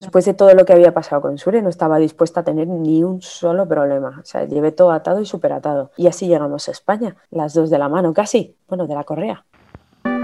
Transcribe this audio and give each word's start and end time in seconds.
Después 0.00 0.24
de 0.26 0.34
todo 0.34 0.54
lo 0.54 0.64
que 0.64 0.72
había 0.72 0.94
pasado 0.94 1.20
con 1.22 1.38
Sure, 1.38 1.60
no 1.60 1.68
estaba 1.68 1.98
dispuesta 1.98 2.40
a 2.40 2.44
tener 2.44 2.68
ni 2.68 3.02
un 3.02 3.20
solo 3.20 3.66
problema. 3.66 4.20
O 4.22 4.24
sea, 4.24 4.44
llevé 4.44 4.70
todo 4.70 4.92
atado 4.92 5.20
y 5.20 5.26
súper 5.26 5.52
atado. 5.52 5.90
Y 5.96 6.06
así 6.06 6.28
llegamos 6.28 6.68
a 6.68 6.70
España, 6.70 7.16
las 7.30 7.52
dos 7.52 7.68
de 7.68 7.78
la 7.78 7.88
mano 7.88 8.14
casi, 8.14 8.54
bueno, 8.68 8.86
de 8.86 8.94
la 8.94 9.02
correa. 9.02 9.44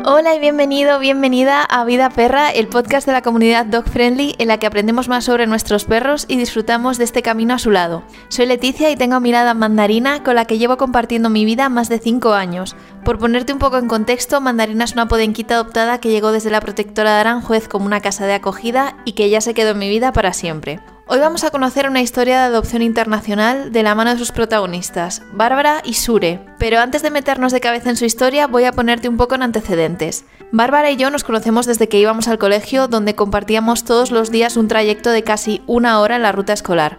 Hola 0.07 0.35
y 0.35 0.39
bienvenido, 0.39 0.99
bienvenida 0.99 1.63
a 1.63 1.83
Vida 1.87 2.11
Perra, 2.11 2.51
el 2.51 2.69
podcast 2.69 3.07
de 3.07 3.15
la 3.15 3.23
comunidad 3.23 3.65
Dog 3.65 3.89
Friendly 3.89 4.35
en 4.39 4.49
la 4.49 4.59
que 4.59 4.67
aprendemos 4.67 5.09
más 5.09 5.25
sobre 5.25 5.47
nuestros 5.47 5.87
perros 5.87 6.27
y 6.29 6.37
disfrutamos 6.37 6.99
de 6.99 7.05
este 7.05 7.23
camino 7.23 7.55
a 7.55 7.59
su 7.59 7.71
lado. 7.71 8.03
Soy 8.29 8.45
Leticia 8.45 8.91
y 8.91 8.97
tengo 8.97 9.19
mirada 9.21 9.55
mandarina 9.55 10.23
con 10.23 10.35
la 10.35 10.45
que 10.45 10.59
llevo 10.59 10.77
compartiendo 10.77 11.31
mi 11.31 11.47
vida 11.47 11.71
más 11.71 11.89
de 11.89 12.01
5 12.01 12.35
años. 12.35 12.77
Por 13.05 13.19
ponerte 13.19 13.53
un 13.53 13.59
poco 13.59 13.77
en 13.77 13.87
contexto, 13.87 14.41
Mandarina 14.41 14.85
es 14.85 14.95
una 14.95 15.09
podenquita 15.09 15.57
adoptada 15.57 16.01
que 16.01 16.09
llegó 16.09 16.33
desde 16.33 16.51
la 16.51 16.63
protectora 16.63 17.13
de 17.13 17.21
Aranjuez 17.21 17.69
como 17.69 17.85
una 17.85 18.01
casa 18.01 18.27
de 18.27 18.33
acogida 18.33 18.97
y 19.05 19.13
que 19.13 19.29
ya 19.29 19.43
se 19.43 19.53
quedó 19.53 19.73
en 19.73 19.79
mi 19.79 19.91
vida 19.91 20.11
para 20.15 20.33
siempre. 20.33 20.81
Hoy 21.07 21.19
vamos 21.19 21.45
a 21.45 21.51
conocer 21.51 21.87
una 21.87 22.01
historia 22.01 22.39
de 22.39 22.45
adopción 22.45 22.81
internacional 22.81 23.73
de 23.73 23.83
la 23.83 23.95
mano 23.95 24.13
de 24.13 24.19
sus 24.19 24.33
protagonistas, 24.33 25.21
Bárbara 25.35 25.83
y 25.85 25.93
Sure. 25.93 26.41
Pero 26.59 26.81
antes 26.81 27.03
de 27.03 27.11
meternos 27.11 27.53
de 27.53 27.61
cabeza 27.61 27.91
en 27.91 27.99
su 27.99 28.07
historia, 28.07 28.47
voy 28.47 28.65
a 28.65 28.73
ponerte 28.73 29.11
un 29.11 29.19
poco 29.19 29.35
en 29.35 29.43
antecedentes. 29.43 30.25
Bárbara 30.51 30.91
y 30.91 30.97
yo 30.97 31.11
nos 31.11 31.25
conocemos 31.25 31.67
desde 31.67 31.91
que 31.91 31.99
íbamos 31.99 32.27
al 32.27 32.39
colegio, 32.39 32.89
donde 32.89 33.15
compartíamos 33.15 33.85
todos 33.85 34.13
los 34.13 34.31
días 34.31 34.57
un 34.57 34.67
trayecto 34.67 35.11
de 35.11 35.23
casi 35.23 35.61
una 35.67 36.01
hora 36.01 36.17
en 36.17 36.23
la 36.23 36.33
ruta 36.33 36.55
escolar. 36.55 36.97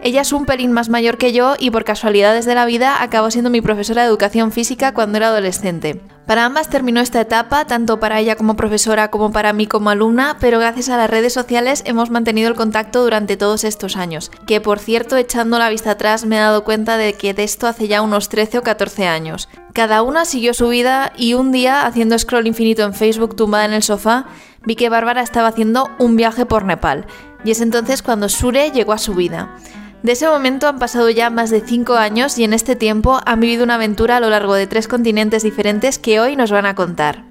Ella 0.00 0.20
es 0.20 0.32
un 0.32 0.46
pelín 0.46 0.70
más 0.72 0.88
mayor 0.88 1.18
que 1.18 1.32
yo 1.32 1.56
y 1.58 1.70
por 1.70 1.84
casualidades 1.84 2.44
de 2.44 2.54
la 2.54 2.66
vida 2.66 3.02
acabó 3.02 3.30
siendo 3.32 3.50
mi 3.50 3.60
profesora 3.60 4.02
de 4.02 4.08
educación 4.08 4.52
física 4.52 4.94
cuando 4.94 5.18
era 5.18 5.28
adolescente. 5.28 6.00
Para 6.24 6.44
ambas 6.44 6.68
terminó 6.68 7.00
esta 7.00 7.20
etapa, 7.20 7.64
tanto 7.64 7.98
para 7.98 8.20
ella 8.20 8.36
como 8.36 8.54
profesora 8.54 9.10
como 9.10 9.32
para 9.32 9.52
mí 9.52 9.66
como 9.66 9.90
alumna, 9.90 10.36
pero 10.38 10.60
gracias 10.60 10.88
a 10.90 10.96
las 10.96 11.10
redes 11.10 11.32
sociales 11.32 11.82
hemos 11.84 12.10
mantenido 12.10 12.48
el 12.48 12.54
contacto 12.54 13.02
durante 13.02 13.36
todos 13.36 13.64
estos 13.64 13.96
años, 13.96 14.30
que 14.46 14.60
por 14.60 14.78
cierto, 14.78 15.16
echando 15.16 15.58
la 15.58 15.70
vista 15.70 15.92
atrás 15.92 16.26
me 16.26 16.36
he 16.36 16.40
dado 16.40 16.64
cuenta 16.64 16.96
de 16.96 17.14
que 17.14 17.34
de 17.34 17.44
esto 17.44 17.66
hace 17.66 17.88
ya 17.88 18.02
unos 18.02 18.28
13 18.28 18.58
o 18.58 18.62
14 18.62 19.08
años. 19.08 19.48
Cada 19.72 20.02
una 20.02 20.26
siguió 20.26 20.54
su 20.54 20.68
vida 20.68 21.12
y 21.16 21.34
un 21.34 21.50
día, 21.50 21.86
haciendo 21.86 22.18
scroll 22.18 22.46
infinito 22.46 22.84
en 22.84 22.94
Facebook 22.94 23.34
tumbada 23.34 23.64
en 23.64 23.72
el 23.72 23.82
sofá, 23.82 24.26
vi 24.64 24.76
que 24.76 24.90
Bárbara 24.90 25.22
estaba 25.22 25.48
haciendo 25.48 25.90
un 25.98 26.14
viaje 26.14 26.46
por 26.46 26.64
Nepal, 26.64 27.06
y 27.42 27.52
es 27.52 27.60
entonces 27.60 28.02
cuando 28.02 28.28
Sure 28.28 28.70
llegó 28.70 28.92
a 28.92 28.98
su 28.98 29.14
vida. 29.14 29.56
De 30.02 30.12
ese 30.12 30.28
momento 30.28 30.68
han 30.68 30.78
pasado 30.78 31.10
ya 31.10 31.28
más 31.28 31.50
de 31.50 31.60
5 31.60 31.94
años 31.94 32.38
y 32.38 32.44
en 32.44 32.52
este 32.52 32.76
tiempo 32.76 33.18
han 33.26 33.40
vivido 33.40 33.64
una 33.64 33.74
aventura 33.74 34.18
a 34.18 34.20
lo 34.20 34.30
largo 34.30 34.54
de 34.54 34.68
tres 34.68 34.86
continentes 34.86 35.42
diferentes 35.42 35.98
que 35.98 36.20
hoy 36.20 36.36
nos 36.36 36.52
van 36.52 36.66
a 36.66 36.76
contar. 36.76 37.24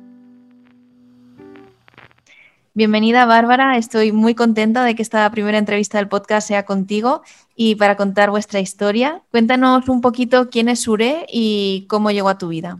Bienvenida 2.73 3.25
Bárbara, 3.25 3.77
estoy 3.77 4.11
muy 4.11 4.35
contenta 4.35 4.83
de 4.83 4.95
que 4.95 5.01
esta 5.01 5.31
primera 5.31 5.57
entrevista 5.57 5.97
del 5.97 6.09
podcast 6.09 6.49
sea 6.49 6.65
contigo 6.65 7.21
y 7.55 7.75
para 7.75 7.95
contar 7.95 8.31
vuestra 8.31 8.59
historia. 8.59 9.21
Cuéntanos 9.31 9.87
un 9.87 10.01
poquito 10.01 10.49
quién 10.49 10.67
es 10.67 10.81
Sure 10.81 11.25
y 11.29 11.85
cómo 11.87 12.11
llegó 12.11 12.27
a 12.27 12.37
tu 12.37 12.49
vida. 12.49 12.79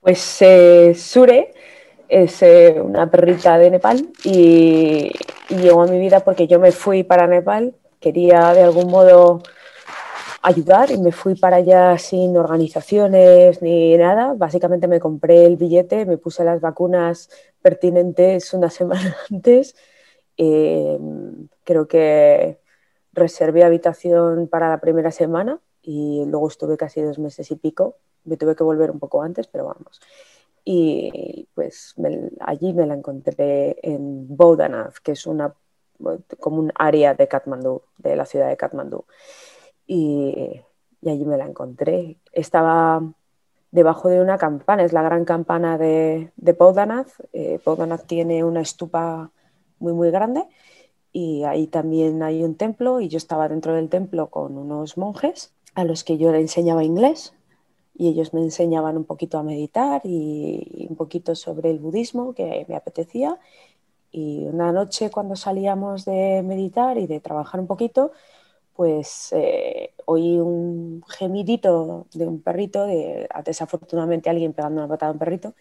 Pues 0.00 0.36
eh, 0.42 0.94
Sure 0.94 1.54
es 2.10 2.42
eh, 2.42 2.76
una 2.78 3.10
perrita 3.10 3.56
de 3.56 3.70
Nepal 3.70 4.06
y 4.22 5.10
llegó 5.48 5.82
a 5.82 5.86
mi 5.86 5.98
vida 5.98 6.20
porque 6.20 6.46
yo 6.46 6.60
me 6.60 6.72
fui 6.72 7.04
para 7.04 7.26
Nepal 7.26 7.74
quería 8.00 8.52
de 8.54 8.62
algún 8.62 8.90
modo 8.90 9.42
ayudar 10.42 10.90
y 10.90 10.98
me 10.98 11.12
fui 11.12 11.34
para 11.34 11.56
allá 11.56 11.98
sin 11.98 12.36
organizaciones 12.36 13.60
ni 13.62 13.96
nada. 13.96 14.34
Básicamente 14.34 14.88
me 14.88 15.00
compré 15.00 15.44
el 15.44 15.56
billete, 15.56 16.06
me 16.06 16.18
puse 16.18 16.44
las 16.44 16.60
vacunas 16.60 17.30
pertinentes 17.62 18.54
una 18.54 18.70
semana 18.78 19.16
antes. 19.30 19.76
Em, 20.36 21.48
creo 21.64 21.88
que 21.88 22.60
reservé 23.12 23.64
habitación 23.64 24.48
para 24.48 24.68
la 24.68 24.80
primera 24.80 25.10
semana 25.10 25.60
y 25.82 26.24
luego 26.26 26.48
estuve 26.48 26.76
casi 26.76 27.02
dos 27.02 27.18
meses 27.18 27.50
y 27.50 27.56
pico. 27.56 27.96
Me 28.24 28.36
tuve 28.36 28.54
que 28.54 28.64
volver 28.64 28.90
un 28.90 28.98
poco 28.98 29.22
antes, 29.22 29.46
pero 29.48 29.66
vamos. 29.66 30.00
Y 30.64 31.48
pues 31.54 31.94
allí 32.40 32.72
me 32.74 32.86
la 32.86 32.94
encontré 32.94 33.78
en 33.82 34.36
Boudanath, 34.36 34.98
que 35.02 35.12
es 35.12 35.26
una 35.26 35.54
como 36.40 36.58
un 36.58 36.72
área 36.74 37.14
de 37.14 37.28
Katmandú, 37.28 37.82
de 37.98 38.16
la 38.16 38.26
ciudad 38.26 38.48
de 38.48 38.56
Katmandú. 38.56 39.04
Y, 39.86 40.60
allí 41.06 41.24
me 41.24 41.36
la 41.36 41.46
encontré. 41.46 42.18
Estaba 42.32 43.02
debajo 43.70 44.08
de 44.08 44.20
una 44.20 44.38
campana, 44.38 44.84
es 44.84 44.92
la 44.92 45.02
gran 45.02 45.24
campana 45.24 45.78
de, 45.78 46.32
de 46.36 46.54
Poudanath. 46.54 47.10
Eh, 47.32 47.60
tiene 48.06 48.44
una 48.44 48.60
estupa 48.60 49.30
muy, 49.78 49.92
muy 49.92 50.10
grande 50.10 50.44
y 51.12 51.44
ahí 51.44 51.66
también 51.66 52.22
hay 52.22 52.44
un 52.44 52.54
templo 52.54 53.00
y 53.00 53.08
yo 53.08 53.16
estaba 53.16 53.48
dentro 53.48 53.74
del 53.74 53.88
templo 53.88 54.28
con 54.28 54.56
unos 54.58 54.96
monjes 54.96 55.52
a 55.74 55.84
los 55.84 56.04
que 56.04 56.18
yo 56.18 56.32
le 56.32 56.40
enseñaba 56.40 56.84
inglés 56.84 57.34
y 57.94 58.08
ellos 58.08 58.32
me 58.32 58.40
enseñaban 58.40 58.96
un 58.96 59.04
poquito 59.04 59.38
a 59.38 59.42
meditar 59.42 60.02
y 60.04 60.86
un 60.88 60.96
poquito 60.96 61.34
sobre 61.34 61.70
el 61.70 61.78
budismo 61.78 62.34
que 62.34 62.64
me 62.68 62.76
apetecía 62.76 63.38
y 64.10 64.46
una 64.46 64.72
noche 64.72 65.10
cuando 65.10 65.36
salíamos 65.36 66.04
de 66.04 66.42
meditar 66.44 66.98
y 66.98 67.06
de 67.06 67.20
trabajar 67.20 67.60
un 67.60 67.66
poquito, 67.66 68.12
pues 68.74 69.32
eh, 69.32 69.94
oí 70.06 70.38
un 70.38 71.02
gemidito 71.08 72.06
de 72.14 72.26
un 72.26 72.40
perrito, 72.42 72.86
de, 72.86 73.28
desafortunadamente 73.44 74.30
alguien 74.30 74.52
pegando 74.52 74.80
una 74.80 74.88
patada 74.88 75.10
a 75.10 75.12
un 75.14 75.18
perrito, 75.18 75.54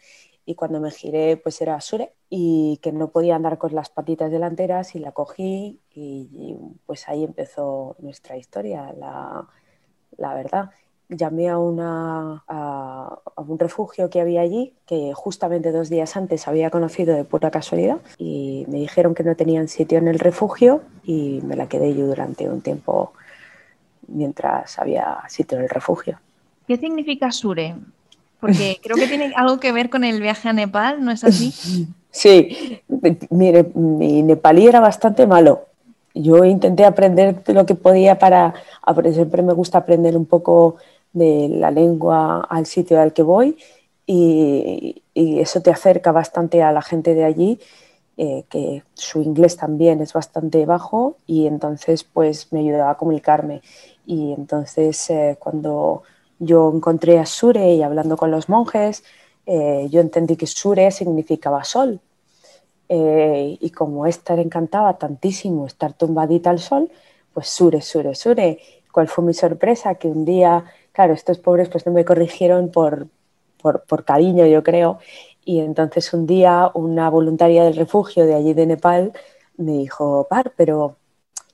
y 0.46 0.56
cuando 0.56 0.80
me 0.80 0.91
giré 0.91 1.38
pues 1.38 1.62
era 1.62 1.81
Sure 1.81 2.13
y 2.30 2.80
que 2.81 2.91
no 2.94 3.09
podía 3.12 3.36
andar 3.36 3.57
con 3.57 3.75
las 3.75 3.90
patitas 3.90 4.31
delanteras 4.31 4.96
y 4.96 5.00
la 5.00 5.12
cogí 5.12 5.81
y, 5.94 6.56
pues 6.86 7.09
ahí 7.09 7.24
empezó 7.24 7.96
nuestra 8.00 8.38
historia, 8.38 8.94
la, 8.94 9.47
la 10.18 10.34
verdad 10.36 10.72
llamé 11.09 11.50
a, 11.50 11.57
una, 11.57 12.44
a, 12.47 13.19
un 13.38 13.59
refugio 13.59 14.09
que 14.09 14.19
había 14.19 14.41
allí, 14.41 14.73
que 14.85 15.13
justamente 15.13 15.72
dos 15.72 15.90
días 15.90 16.18
antes 16.18 16.47
había 16.47 16.69
conocido 16.69 17.16
de 17.16 17.23
pura 17.23 17.51
casualidad, 17.51 17.97
y 18.18 18.66
me 18.68 18.79
dijeron 18.79 19.16
que 19.16 19.23
no 19.23 19.35
tenían 19.35 19.68
sitio 19.68 19.97
en 19.97 20.07
el 20.07 20.19
refugio 20.19 20.81
y 21.03 21.41
me 21.44 21.56
la 21.56 21.68
quedé 21.68 21.95
yo 21.95 22.06
durante 22.06 22.50
un 22.50 22.62
tiempo 22.62 23.13
mientras 24.07 24.79
había 24.79 25.19
sitio 25.28 25.57
en 25.57 25.66
el 25.66 25.69
refugio. 25.69 26.19
¿Qué 26.68 26.78
significa 26.78 27.31
Sure? 27.31 27.75
Porque 28.39 28.79
creo 28.84 28.97
que 28.97 29.07
tiene 29.07 29.34
algo 29.35 29.59
que 29.59 29.72
ver 29.72 29.89
con 29.89 30.03
el 30.03 30.22
viaje 30.22 30.50
a 30.50 30.53
Nepal, 30.53 31.03
¿no 31.03 31.12
es 31.12 31.24
así? 31.24 31.88
Sí, 32.09 32.81
mire, 33.29 33.69
mi 33.75 34.24
nepalí 34.24 34.66
era 34.66 34.79
bastante 34.79 35.28
malo. 35.28 35.68
Yo 36.16 36.44
intenté 36.45 36.84
aprender 36.84 37.44
lo 37.47 37.68
que 37.68 37.75
podía 37.75 38.18
para, 38.18 38.56
siempre 39.13 39.44
me 39.44 39.53
gusta 39.53 39.78
aprender 39.78 40.18
un 40.18 40.25
poco 40.25 40.78
de 41.17 41.50
la 41.50 41.72
lengua 41.72 42.41
al 42.50 42.66
sitio 42.66 43.01
al 43.01 43.13
que 43.13 43.23
voy 43.23 43.57
y, 44.07 45.03
eso 45.13 45.61
te 45.61 45.72
acerca 45.72 46.11
bastante 46.11 46.63
a 46.63 46.72
la 46.72 46.81
gente 46.81 47.13
de 47.13 47.25
allí, 47.25 47.59
eh, 48.17 48.45
que 48.50 48.83
su 48.94 49.22
inglés 49.22 49.57
también 49.57 50.01
es 50.01 50.13
bastante 50.13 50.66
bajo 50.66 51.17
y 51.27 51.47
entonces 51.47 52.03
pues 52.03 52.51
me 52.53 52.59
ayudaba 52.61 52.91
a 52.91 52.97
comunicarme. 52.97 53.61
Y 54.06 54.31
entonces 54.33 55.09
eh, 55.09 55.38
cuando 55.39 56.03
yo 56.39 56.72
encontré 56.73 57.19
a 57.19 57.25
Sure 57.25 57.73
y 57.73 57.81
hablando 57.83 58.16
con 58.16 58.31
los 58.31 58.47
monjes, 58.47 59.03
eh, 59.45 59.88
yo 59.89 60.01
entendí 60.01 60.35
que 60.38 60.47
Sure 60.47 60.91
significaba 60.91 61.63
sol. 61.63 62.00
y 62.89 63.69
como 63.72 64.06
estar 64.07 64.39
encantaba 64.39 64.97
tantísimo 64.97 65.66
estar 65.66 65.94
tumbadita 65.94 66.50
al 66.51 66.59
sol, 66.59 66.89
pues 67.33 67.50
Sure, 67.50 67.81
Sure, 67.81 68.16
Sure. 68.16 68.59
¿Cuál 68.91 69.07
fue 69.09 69.23
mi 69.25 69.33
sorpresa? 69.33 69.95
Que 69.95 70.07
un 70.07 70.25
día 70.25 70.63
claro, 70.97 71.13
estos 71.13 71.38
pobres 71.38 71.69
pues 71.69 71.85
no 71.85 71.91
me 71.91 72.03
corrigieron 72.03 72.72
por, 72.72 73.08
por, 73.62 74.03
cariño, 74.03 74.47
yo 74.47 74.63
creo. 74.63 74.97
Y 75.46 75.59
entonces 75.59 76.12
un 76.12 76.25
día 76.25 76.72
una 76.74 77.12
voluntaria 77.12 77.66
del 77.66 77.75
refugio 77.75 78.25
de 78.25 78.34
allí 78.34 78.56
de 78.56 78.66
Nepal 78.66 79.13
me 79.57 79.74
dijo, 79.74 80.25
Par, 80.28 80.53
pero 80.57 80.97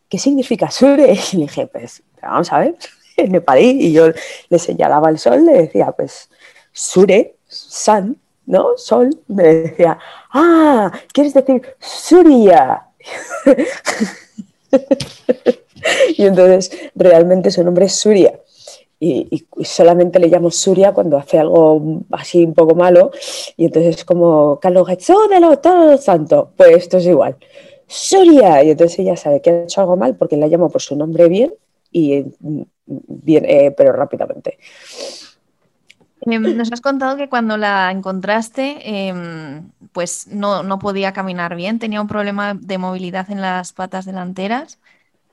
¿qué 0.08 0.18
significa 0.18 0.72
Sure? 0.72 1.20
Y 1.34 1.36
le 1.36 1.42
dije, 1.42 1.68
pues 1.68 2.04
vamos 2.22 2.54
a 2.54 2.60
ver, 2.60 2.78
en 3.18 3.34
nepalí. 3.34 3.80
Y 3.82 3.92
yo 3.92 4.12
le 4.48 4.60
señalaba 4.60 5.10
el 5.10 5.20
sol, 5.20 5.46
le 5.46 5.64
decía, 5.64 5.92
pues 5.92 6.30
Sure, 6.72 7.36
sun, 7.46 8.18
¿no? 8.46 8.78
Sol. 8.78 9.10
Me 9.28 9.44
decía, 9.44 10.00
ah, 10.32 10.90
¿quieres 11.12 11.34
decir 11.34 11.62
Surya? 11.80 12.88
y 16.18 16.26
entonces 16.26 16.72
realmente 16.96 17.52
su 17.52 17.62
nombre 17.62 17.88
es 17.88 17.96
Surya 17.96 18.40
y, 19.04 19.46
solamente 19.64 20.20
le 20.20 20.28
llamo 20.28 20.50
Surya 20.50 20.94
cuando 20.94 21.18
hace 21.18 21.38
algo 21.38 22.04
así 22.12 22.44
un 22.44 22.54
poco 22.54 22.76
malo 22.76 23.12
y 23.58 23.66
entonces 23.66 23.98
es 23.98 24.06
como 24.06 24.60
Carlos 24.60 24.88
de 24.88 25.40
lo 25.40 25.60
todo 25.60 25.98
santo, 25.98 26.52
pues 26.56 26.78
esto 26.78 26.98
es 26.98 27.06
igual. 27.08 27.36
Surya, 27.86 28.64
y 28.64 28.72
entonces 28.72 29.00
ella 29.00 29.18
sabe 29.18 29.42
que 29.42 29.50
ha 29.50 29.64
hecho 29.64 29.82
algo 29.82 29.98
mal 29.98 30.16
porque 30.16 30.38
la 30.38 30.48
llamo 30.48 30.70
por 30.70 30.82
su 30.82 30.96
nombre 30.96 31.28
bien 31.28 31.54
y 31.92 32.26
bien, 32.86 33.46
eh, 33.46 33.74
pero 33.76 33.92
rápidamente. 33.92 34.58
Em, 36.22 36.56
nos 36.56 36.72
has 36.72 36.80
contado 36.80 37.18
que 37.18 37.28
cuando 37.28 37.58
la 37.58 37.92
encontraste, 37.92 39.10
em, 39.10 39.70
pues 39.92 40.28
no, 40.28 40.64
no 40.64 40.80
podía 40.80 41.12
caminar 41.12 41.56
bien, 41.56 41.80
tenía 41.80 42.02
un 42.02 42.08
problema 42.08 42.54
de 42.54 42.78
movilidad 42.78 43.30
en 43.30 43.42
las 43.42 43.74
patas 43.74 44.06
delanteras. 44.06 44.80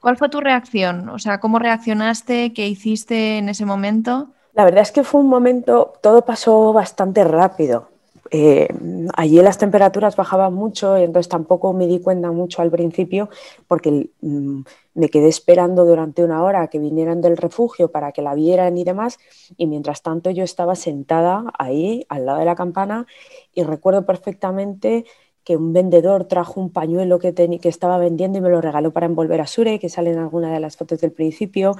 ¿Cuál 0.00 0.16
fue 0.16 0.28
tu 0.28 0.40
reacción? 0.40 1.08
O 1.10 1.18
sea, 1.18 1.40
¿cómo 1.40 1.58
reaccionaste? 1.58 2.52
¿Qué 2.52 2.66
hiciste 2.66 3.38
en 3.38 3.48
ese 3.48 3.66
momento? 3.66 4.28
La 4.54 4.64
verdad 4.64 4.82
es 4.82 4.92
que 4.92 5.04
fue 5.04 5.20
un 5.20 5.28
momento, 5.28 5.92
todo 6.00 6.24
pasó 6.24 6.72
bastante 6.72 7.22
rápido. 7.24 7.88
Eh, 8.32 8.68
allí 9.16 9.42
las 9.42 9.58
temperaturas 9.58 10.14
bajaban 10.14 10.54
mucho 10.54 10.96
y 10.96 11.02
entonces 11.02 11.28
tampoco 11.28 11.72
me 11.72 11.88
di 11.88 12.00
cuenta 12.00 12.30
mucho 12.30 12.62
al 12.62 12.70
principio 12.70 13.28
porque 13.66 14.10
mm, 14.20 14.60
me 14.94 15.08
quedé 15.08 15.28
esperando 15.28 15.84
durante 15.84 16.22
una 16.22 16.44
hora 16.44 16.68
que 16.68 16.78
vinieran 16.78 17.20
del 17.20 17.36
refugio 17.36 17.90
para 17.90 18.12
que 18.12 18.22
la 18.22 18.34
vieran 18.34 18.78
y 18.78 18.84
demás 18.84 19.18
y 19.56 19.66
mientras 19.66 20.02
tanto 20.02 20.30
yo 20.30 20.44
estaba 20.44 20.76
sentada 20.76 21.44
ahí 21.58 22.06
al 22.08 22.26
lado 22.26 22.38
de 22.38 22.44
la 22.44 22.54
campana 22.54 23.06
y 23.52 23.64
recuerdo 23.64 24.06
perfectamente 24.06 25.06
que 25.50 25.56
un 25.56 25.72
vendedor 25.72 26.26
trajo 26.26 26.60
un 26.60 26.70
pañuelo 26.70 27.18
que, 27.18 27.34
que 27.34 27.68
estaba 27.68 27.98
vendiendo 27.98 28.38
y 28.38 28.40
me 28.40 28.50
lo 28.50 28.60
regaló 28.60 28.92
para 28.92 29.06
envolver 29.06 29.40
a 29.40 29.48
Sure, 29.48 29.80
que 29.80 29.88
sale 29.88 30.12
en 30.12 30.20
alguna 30.20 30.52
de 30.52 30.60
las 30.60 30.76
fotos 30.76 31.00
del 31.00 31.10
principio, 31.10 31.74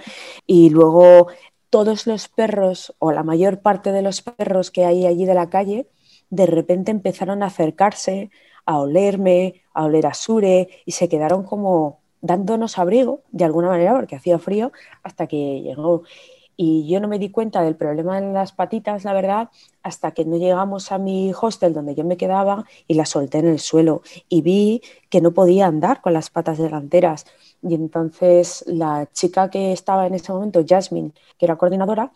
y 0.45 0.71
luego 0.71 1.29
todos 1.71 2.09
los 2.09 2.27
perros 2.27 2.93
o 2.99 3.13
la 3.13 3.23
mayor 3.23 3.61
parte 3.61 3.93
de 3.93 4.03
los 4.03 4.23
perros 4.23 4.73
que 4.73 4.87
hay 4.87 5.07
allí 5.07 5.25
de 5.25 5.35
la 5.35 5.51
calle 5.51 5.87
de 6.31 6.47
repente 6.47 6.91
empezaron 6.91 7.45
a 7.45 7.47
acercarse, 7.47 8.31
a 8.67 8.81
olerme, 8.81 9.63
a 9.73 9.85
oler 9.85 10.07
a 10.09 10.15
Sure 10.15 10.69
y 10.85 10.91
se 10.91 11.09
quedaron 11.09 11.45
como 11.45 12.01
dándonos 12.23 12.77
abrigo 12.77 13.23
de 13.31 13.45
alguna 13.45 13.69
manera 13.69 13.95
porque 13.95 14.17
hacía 14.17 14.41
frío 14.41 14.73
hasta 15.05 15.29
que 15.29 15.61
llegó. 15.61 16.03
Y 16.63 16.87
yo 16.87 17.01
no 17.01 17.09
me 17.09 17.19
di 17.19 17.31
cuenta 17.31 17.63
del 17.63 17.75
problema 17.75 18.19
en 18.19 18.35
las 18.35 18.53
patitas, 18.53 19.05
la 19.05 19.15
verdad, 19.15 19.49
hasta 19.83 20.11
que 20.11 20.27
no 20.27 20.37
llegamos 20.37 20.93
a 20.93 20.99
mi 20.99 21.33
hostel 21.33 21.73
donde 21.73 21.95
yo 21.95 22.05
me 22.05 22.19
quedaba 22.19 22.67
y 22.87 22.93
la 22.97 23.07
solté 23.07 23.39
en 23.39 23.47
el 23.47 23.61
suelo 23.61 24.03
y 24.29 24.43
vi 24.43 24.83
que 25.09 25.23
no 25.23 25.33
podía 25.33 25.67
andar 25.67 26.03
con 26.03 26.13
las 26.13 26.29
patas 26.29 26.59
delanteras. 26.59 27.25
Y 27.63 27.75
entonces 27.75 28.63
la 28.67 29.09
chica 29.11 29.49
que 29.49 29.73
estaba 29.73 30.07
en 30.07 30.13
ese 30.13 30.35
momento, 30.35 30.63
Jasmine, 30.69 31.13
que 31.39 31.47
era 31.47 31.57
coordinadora, 31.57 32.13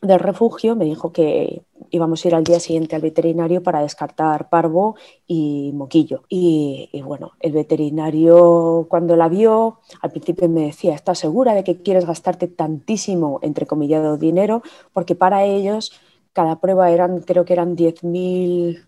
del 0.00 0.20
refugio 0.20 0.76
me 0.76 0.84
dijo 0.84 1.12
que 1.12 1.62
íbamos 1.90 2.24
a 2.24 2.28
ir 2.28 2.34
al 2.34 2.44
día 2.44 2.60
siguiente 2.60 2.94
al 2.94 3.02
veterinario 3.02 3.62
para 3.62 3.80
descartar 3.80 4.48
parvo 4.48 4.96
y 5.26 5.72
moquillo. 5.74 6.22
Y, 6.28 6.90
bueno, 7.04 7.32
el 7.40 7.52
veterinario 7.52 8.86
cuando 8.88 9.16
la 9.16 9.28
vio, 9.28 9.80
al 10.00 10.10
principio 10.10 10.48
me 10.48 10.66
decía, 10.66 10.94
¿estás 10.94 11.18
segura 11.18 11.54
de 11.54 11.64
que 11.64 11.82
quieres 11.82 12.06
gastarte 12.06 12.48
tantísimo, 12.48 13.40
entre 13.42 13.66
comillado, 13.66 14.16
dinero? 14.16 14.62
Porque 14.92 15.14
para 15.14 15.44
ellos 15.44 15.92
cada 16.32 16.60
prueba 16.60 16.90
eran, 16.90 17.20
creo 17.20 17.44
que 17.44 17.54
eran 17.54 17.76
10.000, 17.76 18.84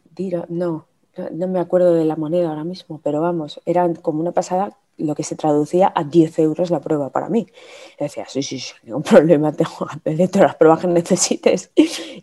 no, 0.48 0.86
no 1.32 1.48
me 1.48 1.58
acuerdo 1.58 1.94
de 1.94 2.04
la 2.04 2.16
moneda 2.16 2.50
ahora 2.50 2.64
mismo, 2.64 3.00
pero 3.02 3.20
vamos, 3.20 3.60
eran 3.66 3.94
como 3.94 4.20
una 4.20 4.32
pasada 4.32 4.76
lo 5.00 5.14
que 5.14 5.22
se 5.22 5.36
traducía 5.36 5.92
a 5.94 6.04
10 6.04 6.38
euros 6.40 6.70
la 6.70 6.80
prueba 6.80 7.10
para 7.10 7.28
mí. 7.28 7.46
Y 7.98 8.04
decía, 8.04 8.24
sí, 8.28 8.42
sí, 8.42 8.58
sí, 8.58 8.72
ningún 8.84 9.02
problema, 9.02 9.52
tengo 9.52 9.88
que 10.04 10.28
todas 10.28 10.48
las 10.48 10.56
pruebas 10.56 10.80
que 10.80 10.86
necesites. 10.86 11.70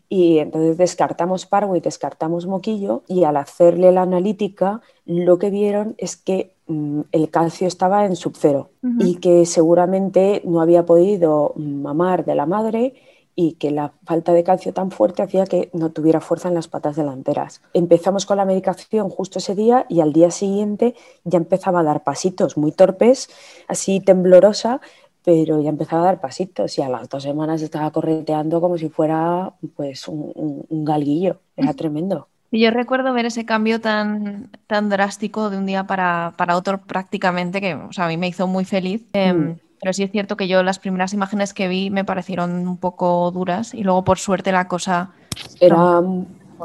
Y 0.09 0.39
entonces 0.39 0.77
descartamos 0.77 1.45
parvo 1.45 1.75
y 1.75 1.81
descartamos 1.81 2.47
moquillo 2.47 3.03
y 3.09 3.25
al 3.25 3.35
hacerle 3.35 3.91
la 3.91 4.03
analítica 4.03 4.79
lo 5.05 5.37
que 5.37 5.49
vieron 5.49 5.95
es 5.97 6.15
que 6.15 6.55
mm, 6.67 7.01
el 7.11 7.29
calcio 7.29 7.67
estaba 7.67 8.05
en 8.05 8.15
subcero 8.15 8.69
y 8.99 9.15
que 9.15 9.45
seguramente 9.45 10.41
no 10.45 10.61
había 10.61 10.85
podido 10.85 11.51
mamar 11.57 12.23
de 12.23 12.35
la 12.35 12.45
madre 12.45 12.93
y 13.39 13.53
que 13.53 13.69
la 13.69 13.93
falta 14.03 14.33
de 14.33 14.43
calcio 14.43 14.73
tan 14.73 14.89
fuerte 14.89 15.21
hacía 15.21 15.45
que 15.45 15.69
no 15.71 15.91
tuviera 15.91 16.19
fuerza 16.19 16.47
en 16.47 16.55
las 16.55 16.67
patas 16.67 16.95
delanteras. 16.95 17.61
Empezamos 17.75 18.25
con 18.25 18.37
la 18.37 18.45
medicación 18.45 19.09
justo 19.09 19.37
ese 19.37 19.53
día 19.53 19.85
y 19.89 20.01
al 20.01 20.11
día 20.11 20.31
siguiente 20.31 20.95
ya 21.23 21.37
empezaba 21.37 21.81
a 21.81 21.83
dar 21.83 22.03
pasitos 22.03 22.57
muy 22.57 22.71
torpes, 22.71 23.29
así 23.67 23.99
temblorosa, 23.99 24.81
pero 25.23 25.61
ya 25.61 25.69
empezaba 25.69 26.01
a 26.01 26.05
dar 26.05 26.19
pasitos 26.19 26.79
y 26.79 26.81
a 26.81 26.89
las 26.89 27.09
dos 27.09 27.21
semanas 27.21 27.61
estaba 27.61 27.91
correteando 27.91 28.59
como 28.59 28.79
si 28.79 28.89
fuera 28.89 29.53
pues 29.75 30.07
un, 30.07 30.65
galguillo. 30.69 31.39
Era 31.55 31.75
tremendo. 31.75 32.29
Y 32.49 32.61
yo 32.61 32.71
recuerdo 32.71 33.13
ver 33.13 33.27
ese 33.27 33.45
cambio 33.45 33.79
tan, 33.79 34.49
tan 34.65 34.89
drástico 34.89 35.51
de 35.51 35.57
un 35.57 35.67
día 35.67 35.85
para, 35.85 36.33
para 36.37 36.57
otro 36.57 36.79
prácticamente, 36.79 37.61
que 37.61 37.75
o 37.75 37.93
sea, 37.93 38.05
a 38.05 38.07
mí 38.07 38.17
me 38.17 38.29
hizo 38.29 38.47
muy 38.47 38.65
feliz. 38.65 39.05
Em, 39.13 39.37
mm. 39.37 39.55
Pero 39.79 39.93
sí 39.93 40.03
es 40.03 40.11
cierto 40.11 40.37
que 40.37 40.47
yo 40.47 40.63
las 40.63 40.79
primeras 40.79 41.13
imágenes 41.13 41.53
que 41.53 41.67
vi 41.67 41.89
me 41.89 42.05
parecieron 42.05 42.67
un 42.67 42.77
poco 42.77 43.31
duras 43.31 43.73
y 43.73 43.83
luego 43.83 44.03
por 44.03 44.17
suerte 44.17 44.51
la 44.51 44.67
cosa... 44.67 45.11
Era... 45.59 46.01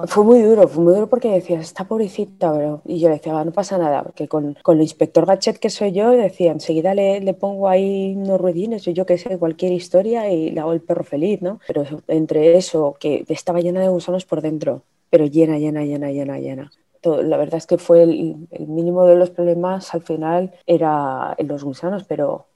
Fue 0.07 0.25
muy 0.25 0.41
duro, 0.41 0.67
fue 0.69 0.83
muy 0.83 0.95
duro 0.95 1.07
porque 1.07 1.31
decías, 1.31 1.61
esta 1.61 1.85
pobrecita, 1.85 2.51
bro. 2.51 2.81
Y 2.87 2.99
yo 2.99 3.11
decía, 3.11 3.45
no 3.45 3.53
pasa 3.53 3.77
nada, 3.77 4.03
porque 4.03 4.27
con, 4.27 4.57
con 4.63 4.77
el 4.77 4.83
inspector 4.83 5.27
Gachet 5.27 5.59
que 5.59 5.69
soy 5.69 5.93
yo, 5.93 6.11
decía, 6.11 6.51
enseguida 6.53 6.95
le, 6.95 7.21
le 7.21 7.35
pongo 7.35 7.69
ahí 7.69 8.15
unos 8.17 8.41
ruedines, 8.41 8.85
yo 8.85 9.05
que 9.05 9.19
sé, 9.19 9.39
cualquier 9.39 9.73
historia 9.73 10.31
y 10.31 10.51
le 10.51 10.61
hago 10.61 10.73
el 10.73 10.81
perro 10.81 11.05
feliz, 11.05 11.43
¿no? 11.43 11.61
Pero 11.67 11.85
entre 12.09 12.57
eso, 12.57 12.97
que 12.99 13.25
estaba 13.29 13.61
llena 13.61 13.81
de 13.81 13.89
gusanos 13.89 14.25
por 14.25 14.41
dentro, 14.41 14.83
pero 15.11 15.27
llena, 15.27 15.59
llena, 15.59 15.85
llena, 15.85 16.11
llena, 16.11 16.39
llena. 16.39 16.73
la 17.05 17.37
verdad 17.37 17.57
es 17.57 17.67
que 17.67 17.77
fue 17.77 18.03
el, 18.03 18.49
el, 18.51 18.67
mínimo 18.69 19.05
de 19.05 19.17
los 19.17 19.29
problemas 19.29 19.93
al 19.93 20.03
final 20.03 20.53
era 20.67 21.37
los 21.39 21.65
gusanos, 21.65 22.05
pero 22.05 22.47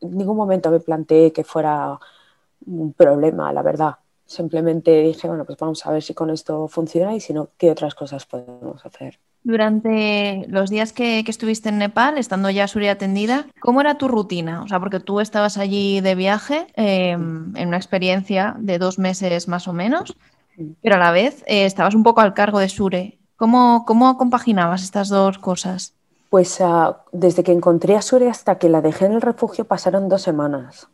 en 0.00 0.16
ningún 0.16 0.36
momento 0.36 0.70
me 0.70 0.80
planteé 0.80 1.32
que 1.32 1.44
fuera 1.44 1.98
un 2.66 2.92
problema, 2.92 3.52
la 3.52 3.62
verdad. 3.62 3.96
Simplemente 4.24 5.02
dije, 5.02 5.28
bueno, 5.28 5.44
pues 5.44 5.58
vamos 5.58 5.86
a 5.86 5.92
ver 5.92 6.02
si 6.02 6.12
con 6.12 6.30
esto 6.30 6.66
funciona 6.66 7.14
y 7.14 7.20
si 7.20 7.32
no, 7.32 7.50
qué 7.56 7.70
otras 7.70 7.94
cosas 7.94 8.26
podemos 8.26 8.84
hacer. 8.84 9.20
Durante 9.44 10.44
los 10.48 10.70
días 10.70 10.92
que, 10.92 11.20
estuviste 11.20 11.68
en 11.68 11.78
Nepal, 11.78 12.18
estando 12.18 12.50
ya 12.50 12.66
Suri 12.66 12.88
atendida, 12.88 13.46
¿cómo 13.60 13.80
era 13.80 13.96
tu 13.96 14.08
rutina? 14.08 14.64
O 14.64 14.68
sea, 14.68 14.80
porque 14.80 14.98
tú 14.98 15.20
estabas 15.20 15.56
allí 15.58 16.00
de 16.00 16.16
viaje, 16.16 16.66
em, 16.74 17.54
en 17.56 17.68
una 17.68 17.76
experiencia 17.76 18.56
de 18.58 18.78
dos 18.78 18.98
meses 18.98 19.46
más 19.46 19.68
o 19.68 19.72
menos, 19.72 20.16
pero 20.82 20.96
a 20.96 20.98
la 20.98 21.12
vez 21.12 21.44
eh, 21.46 21.64
estabas 21.64 21.94
un 21.94 22.02
poco 22.02 22.20
al 22.22 22.34
cargo 22.34 22.58
de 22.58 22.68
Sure. 22.68 23.18
¿Cómo, 23.36 23.84
¿Cómo 23.86 24.18
compaginabas 24.18 24.82
estas 24.82 25.08
dos 25.08 25.38
cosas? 25.38 25.94
Pues 26.28 26.60
ah, 26.60 27.04
desde 27.12 27.42
que 27.44 27.52
encontré 27.52 27.96
a 27.96 28.02
Sure 28.02 28.28
hasta 28.28 28.58
que 28.58 28.68
la 28.68 28.82
dejé 28.82 29.06
en 29.06 29.12
el 29.12 29.20
refugio 29.20 29.64
pasaron 29.64 30.08
dos 30.08 30.22
semanas, 30.22 30.88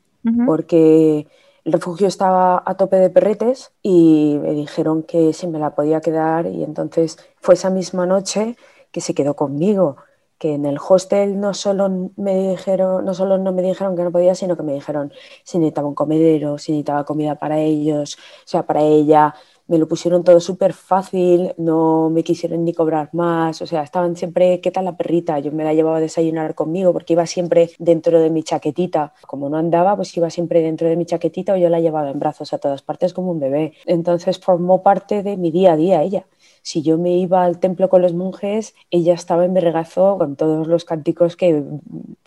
porque 0.45 1.27
el 1.65 1.73
refugio 1.73 2.07
estaba 2.09 2.63
a 2.67 2.77
tope 2.77 2.97
de 2.97 3.11
perretes 3.11 3.73
y 3.83 4.39
me 4.43 4.53
dijeron 4.53 5.03
que 5.05 5.33
si 5.33 5.47
me 5.47 5.59
la 5.59 5.75
podía 5.75 6.01
quedar 6.01 6.47
y 6.47 6.65
entonces 6.65 7.19
fue 7.41 7.55
esa 7.55 7.71
misma 7.71 8.07
noche 8.07 8.57
que 8.91 9.01
se 9.01 9.15
quedó 9.15 9.35
conmigo, 9.37 9.97
que 10.39 10.55
en 10.55 10.67
el 10.67 10.79
hostel 10.87 11.39
no 11.41 11.55
solo 11.55 12.11
me 12.17 12.51
dijeron, 12.51 13.05
no 13.05 13.15
solo 13.15 13.39
no 13.39 13.53
me 13.53 13.63
dijeron 13.63 13.97
que 13.97 14.03
no 14.03 14.11
podía, 14.11 14.35
sino 14.35 14.57
que 14.57 14.65
me 14.65 14.75
dijeron 14.75 15.13
si 15.45 15.59
necesitaba 15.59 15.89
un 15.89 15.95
comedero, 15.95 16.59
si 16.59 16.73
necesitaba 16.73 17.05
comida 17.05 17.37
para 17.37 17.59
ellos, 17.61 18.17
o 18.17 18.47
sea, 18.49 18.65
para 18.65 18.83
ella, 18.83 19.35
me 19.73 19.79
lo 19.79 19.89
pusieron 19.89 20.23
todo 20.23 20.39
súper 20.39 20.75
fácil, 20.75 21.55
no 21.57 22.11
me 22.11 22.23
quisieron 22.23 22.63
ni 22.63 22.75
cobrar 22.75 23.09
más, 23.15 23.63
o 23.63 23.67
sea, 23.67 23.83
estaban 23.83 24.17
siempre, 24.17 24.61
¿qué 24.61 24.71
tal 24.71 24.85
la 24.85 24.99
perrita? 24.99 25.39
Yo 25.39 25.51
me 25.51 25.65
la 25.65 25.73
llevaba 25.73 25.97
a 25.97 26.01
desayunar 26.01 26.55
conmigo 26.55 26.93
porque 26.93 27.15
iba 27.15 27.25
siempre 27.25 27.71
dentro 27.79 28.21
de 28.21 28.29
mi 28.29 28.43
chaquetita. 28.43 29.15
Como 29.27 29.49
no 29.49 29.57
andaba, 29.57 29.97
pues 29.97 30.15
iba 30.15 30.29
siempre 30.29 30.61
dentro 30.61 30.89
de 30.91 30.97
mi 30.97 31.07
chaquetita 31.07 31.55
o 31.55 31.57
yo 31.57 31.71
la 31.71 31.81
llevaba 31.81 32.11
en 32.11 32.19
brazos 32.19 32.53
a 32.53 32.59
todas 32.59 32.83
partes 32.83 33.15
como 33.15 33.31
un 33.31 33.41
bebé. 33.41 33.73
Entonces 33.87 34.39
formó 34.39 34.83
parte 34.83 35.23
de 35.23 35.39
mi 35.39 35.51
día 35.51 35.73
a 35.73 35.77
día 35.77 36.03
ella 36.03 36.27
si 36.63 36.83
yo 36.83 36.99
me 36.99 37.17
iba 37.17 37.45
al 37.45 37.59
templo 37.59 37.89
con 37.89 38.03
los 38.03 38.15
monjes, 38.15 38.75
ella 38.91 39.15
estaba 39.15 39.45
en 39.45 39.53
mi 39.53 39.61
regazo 39.61 40.17
con 40.19 40.37
todos 40.37 40.67
los 40.69 40.85
cánticos 40.85 41.37
que, 41.37 41.63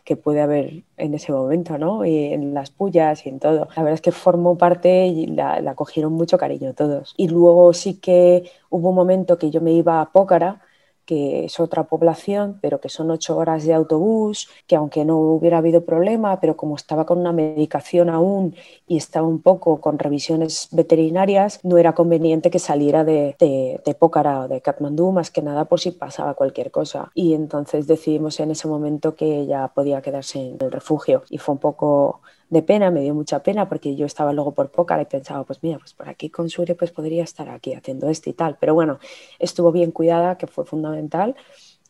que 0.04 0.16
puede 0.18 0.42
haber 0.42 0.84
en 0.98 1.14
ese 1.14 1.32
momento, 1.32 1.78
¿no? 1.78 2.06
Y 2.06 2.34
en 2.34 2.54
las 2.54 2.70
pullas 2.70 3.26
y 3.26 3.30
en 3.30 3.40
todo. 3.40 3.68
La 3.76 3.84
verdad 3.84 3.94
es 3.94 4.02
que 4.02 4.12
formó 4.12 4.58
parte 4.58 5.08
y 5.08 5.28
la, 5.28 5.62
la 5.62 5.76
cogieron 5.76 6.14
mucho 6.14 6.38
cariño 6.38 6.74
todos. 6.74 7.14
Y 7.18 7.30
luego 7.30 7.74
sí 7.74 7.96
que 8.00 8.50
hubo 8.70 8.90
un 8.90 8.96
momento 8.96 9.38
que 9.38 9.52
yo 9.52 9.62
me 9.62 9.72
iba 9.74 10.02
a 10.02 10.12
Pócara 10.12 10.62
que 11.06 11.46
es 11.46 11.60
otra 11.60 11.84
población, 11.84 12.58
pero 12.62 12.80
que 12.82 12.90
son 12.90 13.12
ocho 13.12 13.38
horas 13.38 13.66
de 13.66 13.74
autobús, 13.74 14.50
que 14.68 14.76
aunque 14.76 15.06
no 15.06 15.18
hubiera 15.18 15.60
habido 15.60 15.86
problema, 15.86 16.40
pero 16.40 16.58
como 16.58 16.76
estaba 16.76 17.06
con 17.06 17.20
una 17.20 17.32
medicación 17.32 18.10
aún 18.10 18.56
y 18.88 18.98
estaba 18.98 19.28
un 19.28 19.42
poco 19.42 19.80
con 19.80 20.00
revisiones 20.00 20.68
veterinarias, 20.72 21.60
no 21.64 21.78
era 21.78 21.94
conveniente 21.94 22.50
que 22.50 22.60
saliera 22.60 23.04
de, 23.04 23.36
de, 23.40 23.96
Pokhara 23.96 24.42
o 24.42 24.48
de 24.48 24.62
Katmandú, 24.62 25.12
más 25.12 25.32
que 25.32 25.42
nada 25.42 25.66
por 25.66 25.80
si 25.80 25.92
pasaba 25.92 26.34
cualquier 26.34 26.72
cosa. 26.72 27.12
Y 27.14 27.34
entonces 27.34 27.88
decidimos 27.88 28.40
en 28.40 28.52
ese 28.52 28.68
momento 28.68 29.16
que 29.16 29.40
ella 29.40 29.72
podía 29.74 30.02
quedarse 30.02 30.40
en 30.40 30.58
el 30.60 30.72
refugio 30.72 31.24
y 31.30 31.38
fue 31.38 31.54
un 31.54 31.60
poco 31.60 32.22
de 32.50 32.62
pena, 32.62 32.92
me 32.92 33.02
dio 33.02 33.14
mucha 33.14 33.42
pena 33.44 33.68
porque 33.68 33.96
yo 33.96 34.06
estaba 34.06 34.34
luego 34.34 34.54
por 34.54 34.70
poca 34.72 35.02
y 35.02 35.06
pensaba, 35.06 35.44
pues 35.44 35.60
mira, 35.64 35.78
pues 35.80 35.94
por 35.94 36.10
aquí 36.10 36.30
con 36.30 36.50
Sure 36.50 36.76
pues 36.76 36.92
podría 36.92 37.24
estar 37.24 37.50
aquí 37.50 37.74
haciendo 37.74 38.10
esto 38.10 38.30
y 38.30 38.34
tal. 38.34 38.58
Pero 38.60 38.74
bueno, 38.74 39.00
estuvo 39.40 39.72
bien 39.72 39.92
cuidada, 39.92 40.38
que 40.38 40.48
fue 40.48 40.66
fundamental. 40.66 41.36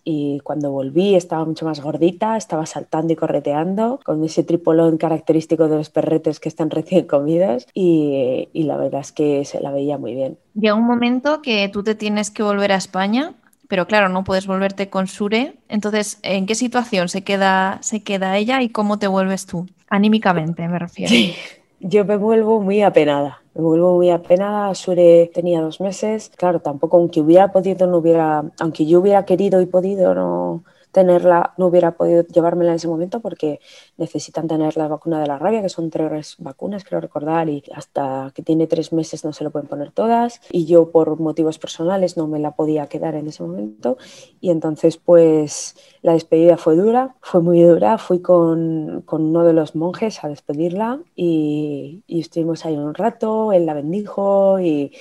y 0.07 0.39
cuando 0.41 0.71
volví 0.71 1.15
estaba 1.15 1.45
mucho 1.45 1.65
más 1.65 1.81
gordita, 1.81 2.37
estaba 2.37 2.67
saltando 2.67 3.11
y 3.13 3.15
correteando 3.15 3.99
con 4.05 4.23
ese 4.23 4.43
tripolón 4.43 4.97
característico 4.97 5.67
de 5.67 5.77
los 5.77 5.89
perretes 5.89 6.39
que 6.39 6.49
están 6.49 6.69
recién 6.79 7.07
comidos 7.07 7.67
y, 7.73 8.49
y 8.53 8.63
la 8.63 8.77
verdad 8.77 9.01
es 9.01 9.11
que 9.11 9.45
se 9.45 9.61
la 9.61 9.71
veía 9.71 9.97
muy 9.97 10.13
bien. 10.13 10.37
Llega 10.53 10.75
un 10.75 10.85
momento 10.85 11.41
que 11.41 11.69
tú 11.69 11.83
te 11.83 11.95
tienes 11.95 12.29
que 12.31 12.43
volver 12.43 12.71
a 12.71 12.75
España 12.75 13.35
pero 13.67 13.87
claro, 13.87 14.09
no 14.09 14.23
puedes 14.23 14.47
volverte 14.47 14.89
con 14.89 15.07
Sure. 15.07 15.55
Entonces, 15.69 16.19
¿en 16.21 16.45
qué 16.45 16.55
situación 16.55 17.09
se 17.09 17.23
queda, 17.23 17.79
se 17.81 18.03
queda 18.03 18.37
ella 18.37 18.61
y 18.61 18.69
cómo 18.69 18.99
te 18.99 19.07
vuelves 19.07 19.45
tú? 19.45 19.65
Anímicamente, 19.89 20.67
me 20.67 20.79
refiero. 20.79 21.09
Sí, 21.09 21.35
yo 21.79 22.05
me 22.05 22.17
vuelvo 22.17 22.61
muy 22.61 22.81
apenada. 22.81 23.41
Me 23.53 23.61
vuelvo 23.61 23.95
muy 23.95 24.09
apenada. 24.09 24.73
Sure 24.75 25.31
tenía 25.33 25.61
dos 25.61 25.79
meses. 25.79 26.31
Claro, 26.35 26.59
tampoco, 26.59 26.97
aunque 26.97 27.21
hubiera 27.21 27.51
podido, 27.51 27.87
no 27.87 27.97
hubiera, 27.97 28.43
aunque 28.59 28.85
yo 28.85 28.99
hubiera 28.99 29.25
querido 29.25 29.61
y 29.61 29.65
podido, 29.65 30.13
no, 30.15 30.63
tenerla, 30.95 31.53
no 31.57 31.65
hubiera 31.65 31.91
podido 31.91 32.23
llevármela 32.25 32.69
en 32.69 32.77
ese 32.77 32.87
momento 32.87 33.19
porque 33.19 33.59
necesitan 33.97 34.47
tener 34.47 34.77
la 34.77 34.87
vacuna 34.87 35.19
de 35.19 35.27
la 35.27 35.37
rabia, 35.37 35.61
que 35.61 35.67
son 35.67 35.89
tres 35.89 36.35
vacunas, 36.39 36.85
creo 36.85 37.01
recordar, 37.01 37.49
y 37.49 37.61
hasta 37.73 38.31
que 38.33 38.41
tiene 38.41 38.65
tres 38.65 38.93
meses 38.93 39.25
no 39.25 39.33
se 39.33 39.43
lo 39.43 39.51
pueden 39.51 39.67
poner 39.67 39.91
todas. 39.91 40.39
Y 40.51 40.63
yo 40.65 40.91
por 40.91 41.19
motivos 41.19 41.59
personales 41.59 42.15
no 42.15 42.27
me 42.27 42.39
la 42.39 42.51
podía 42.51 42.87
quedar 42.87 43.15
en 43.15 43.27
ese 43.27 43.43
momento. 43.43 43.97
Y 44.39 44.51
entonces 44.51 44.95
pues 44.95 45.75
la 46.01 46.13
despedida 46.13 46.55
fue 46.55 46.77
dura, 46.77 47.15
fue 47.19 47.41
muy 47.41 47.61
dura. 47.61 47.97
Fui 47.97 48.21
con, 48.21 49.03
con 49.05 49.21
uno 49.25 49.43
de 49.43 49.51
los 49.51 49.75
monjes 49.75 50.23
a 50.23 50.29
despedirla 50.29 51.01
y, 51.13 52.03
y 52.07 52.21
estuvimos 52.21 52.65
ahí 52.65 52.77
un 52.77 52.93
rato, 52.93 53.51
él 53.51 53.65
la 53.65 53.73
bendijo 53.73 54.61
y 54.61 54.93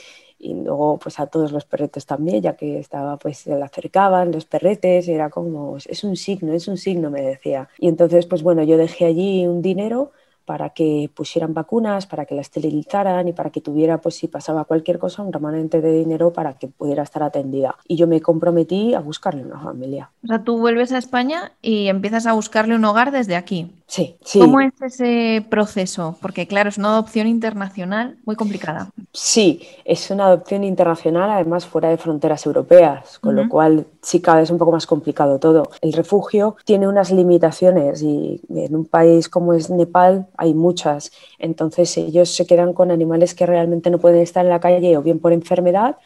y 0.44 0.54
luego 0.54 0.98
pues 0.98 1.18
a 1.20 1.26
todos 1.26 1.52
los 1.52 1.64
perretes 1.64 2.06
también, 2.06 2.42
ya 2.42 2.56
que 2.56 2.78
estaba 2.78 3.16
pues 3.18 3.38
se 3.38 3.56
le 3.56 3.62
acercaban 3.62 4.30
los 4.32 4.44
perretes 4.44 5.08
era 5.08 5.30
como, 5.30 5.76
es 5.78 6.04
un 6.04 6.16
signo, 6.16 6.52
es 6.52 6.68
un 6.68 6.76
signo, 6.76 7.10
me 7.10 7.22
decía. 7.22 7.68
Y 7.78 7.88
entonces 7.88 8.26
pues 8.26 8.42
bueno, 8.42 8.62
yo 8.62 8.76
dejé 8.76 9.06
allí 9.06 9.46
un 9.46 9.62
dinero 9.62 10.12
para 10.44 10.70
que 10.70 11.10
pusieran 11.14 11.54
vacunas, 11.54 12.06
para 12.06 12.24
que 12.26 12.34
la 12.34 12.40
esterilizaran 12.40 13.26
y 13.28 13.32
para 13.32 13.50
que 13.50 13.60
tuviera, 13.60 13.98
pues 13.98 14.16
si 14.16 14.28
pasaba 14.28 14.64
cualquier 14.64 14.98
cosa, 14.98 15.22
un 15.22 15.32
remanente 15.32 15.80
de 15.80 15.92
dinero 15.92 16.32
para 16.32 16.54
que 16.54 16.68
pudiera 16.68 17.02
estar 17.02 17.22
atendida. 17.22 17.76
Y 17.88 17.96
yo 17.96 18.06
me 18.06 18.20
comprometí 18.20 18.94
a 18.94 19.00
buscarle 19.00 19.44
una 19.44 19.60
familia. 19.60 20.10
O 20.22 20.26
sea, 20.26 20.42
tú 20.42 20.58
vuelves 20.58 20.92
a 20.92 20.98
España 20.98 21.52
y 21.62 21.88
empiezas 21.88 22.26
a 22.26 22.32
buscarle 22.32 22.74
un 22.74 22.84
hogar 22.84 23.10
desde 23.10 23.36
aquí. 23.36 23.72
Sí, 23.86 24.16
sí. 24.24 24.38
¿Cómo 24.38 24.60
es 24.60 24.72
ese 24.80 25.44
proceso? 25.48 26.16
Porque 26.20 26.46
claro, 26.46 26.68
es 26.68 26.78
una 26.78 26.88
adopción 26.88 27.26
internacional 27.26 28.16
muy 28.24 28.34
complicada. 28.34 28.90
Sí, 29.12 29.62
es 29.84 30.10
una 30.10 30.26
adopción 30.26 30.64
internacional, 30.64 31.30
además 31.30 31.66
fuera 31.66 31.90
de 31.90 31.98
fronteras 31.98 32.46
europeas, 32.46 33.18
con 33.18 33.36
lo 33.36 33.48
cual 33.48 33.86
sí 34.00 34.20
cada 34.20 34.38
vez 34.38 34.44
es 34.44 34.50
un 34.50 34.58
poco 34.58 34.72
más 34.72 34.86
complicado 34.86 35.38
todo. 35.38 35.68
El 35.80 35.92
refugio 35.92 36.56
tiene 36.64 36.88
unas 36.88 37.10
limitaciones 37.10 38.02
y 38.02 38.40
en 38.48 38.74
un 38.74 38.86
país 38.86 39.28
como 39.28 39.52
es 39.52 39.70
Nepal 39.70 40.26
hay 40.36 40.54
muchas. 40.54 41.12
Entonces 41.38 41.96
ellos 41.96 42.30
se 42.30 42.46
quedan 42.46 42.72
con 42.72 42.90
animales 42.90 43.34
que 43.34 43.46
realmente 43.46 43.90
no 43.90 43.98
pueden 43.98 44.20
estar 44.20 44.44
en 44.44 44.50
la 44.50 44.60
calle 44.60 44.96
o 44.96 45.02
bien 45.02 45.18
por 45.18 45.32
enfermedad 45.32 45.96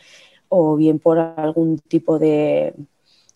o 0.49 0.77
bien 0.77 0.99
por 0.99 1.19
algún 1.19 1.79
tipo 1.79 2.19
de, 2.19 2.75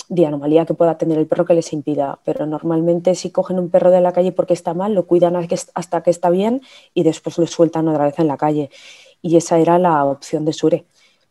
de 0.08 0.26
anomalía 0.26 0.66
que 0.66 0.75
pueda 0.75 0.99
tener 0.99 1.18
el 1.18 1.26
perro 1.26 1.44
que 1.44 1.54
les 1.54 1.72
impida. 1.72 2.18
Pero 2.25 2.46
normalmente 2.46 3.14
si 3.14 3.30
cogen 3.30 3.58
un 3.58 3.70
perro 3.70 3.90
de 3.90 4.00
la 4.00 4.12
calle 4.12 4.32
porque 4.32 4.54
está 4.54 4.75
mal, 4.75 4.94
lo 4.94 5.06
cuidan 5.06 5.37
hasta 5.37 6.02
que 6.02 6.11
está 6.11 6.30
bien 6.30 6.62
y 6.94 7.02
después 7.02 7.38
lo 7.38 7.46
sueltan 7.46 7.88
otra 7.88 8.04
vez 8.06 8.18
en 8.18 8.28
la 8.28 8.37
calle. 8.37 8.70
Y 9.22 9.37
esa 9.37 9.58
era 9.58 9.78
la 9.78 10.04
opción 10.04 10.44
de 10.44 10.52
Sure 10.52 10.84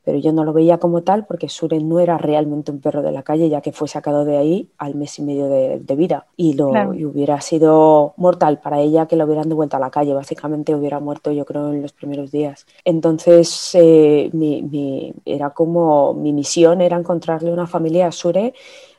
pero 0.03 0.17
yo 0.17 0.31
no 0.33 0.43
lo 0.43 0.53
veía 0.53 0.77
como 0.77 1.01
tal 1.01 1.25
porque 1.25 1.49
Sure 1.49 1.79
no 1.79 1.99
era 1.99 2.17
realmente 2.17 2.71
un 2.71 2.79
perro 2.79 3.01
de 3.01 3.11
la 3.11 3.23
calle, 3.23 3.49
ya 3.49 3.61
que 3.61 3.71
fue 3.71 3.87
sacado 3.87 4.25
de 4.25 4.37
ahí 4.37 4.69
al 4.77 4.95
mes 4.95 5.19
y 5.19 5.21
medio 5.21 5.47
de, 5.47 5.95
vida 5.95 6.25
y, 6.37 6.53
lo, 6.53 6.69
hubiera 6.69 7.41
sido 7.41 8.13
mortal 8.17 8.59
para 8.59 8.79
ella 8.79 9.05
que 9.05 9.15
lo 9.15 9.25
hubieran 9.25 9.49
devuelto 9.49 9.77
a 9.77 9.79
la 9.79 9.91
calle, 9.91 10.13
básicamente 10.13 10.73
hubiera 10.73 10.99
muerto 10.99 11.31
yo 11.31 11.45
creo 11.45 11.69
en 11.69 11.81
los 11.81 11.93
primeros 11.93 12.31
días. 12.31 12.65
Entonces 12.85 13.71
eh, 13.73 14.29
mi, 14.33 15.13
era 15.25 15.51
como 15.51 16.13
mi 16.13 16.33
misión 16.33 16.81
era 16.81 16.97
encontrarle 16.97 17.51
una 17.51 17.67
familia 17.67 18.07
a 18.07 18.11
Sure 18.11 18.53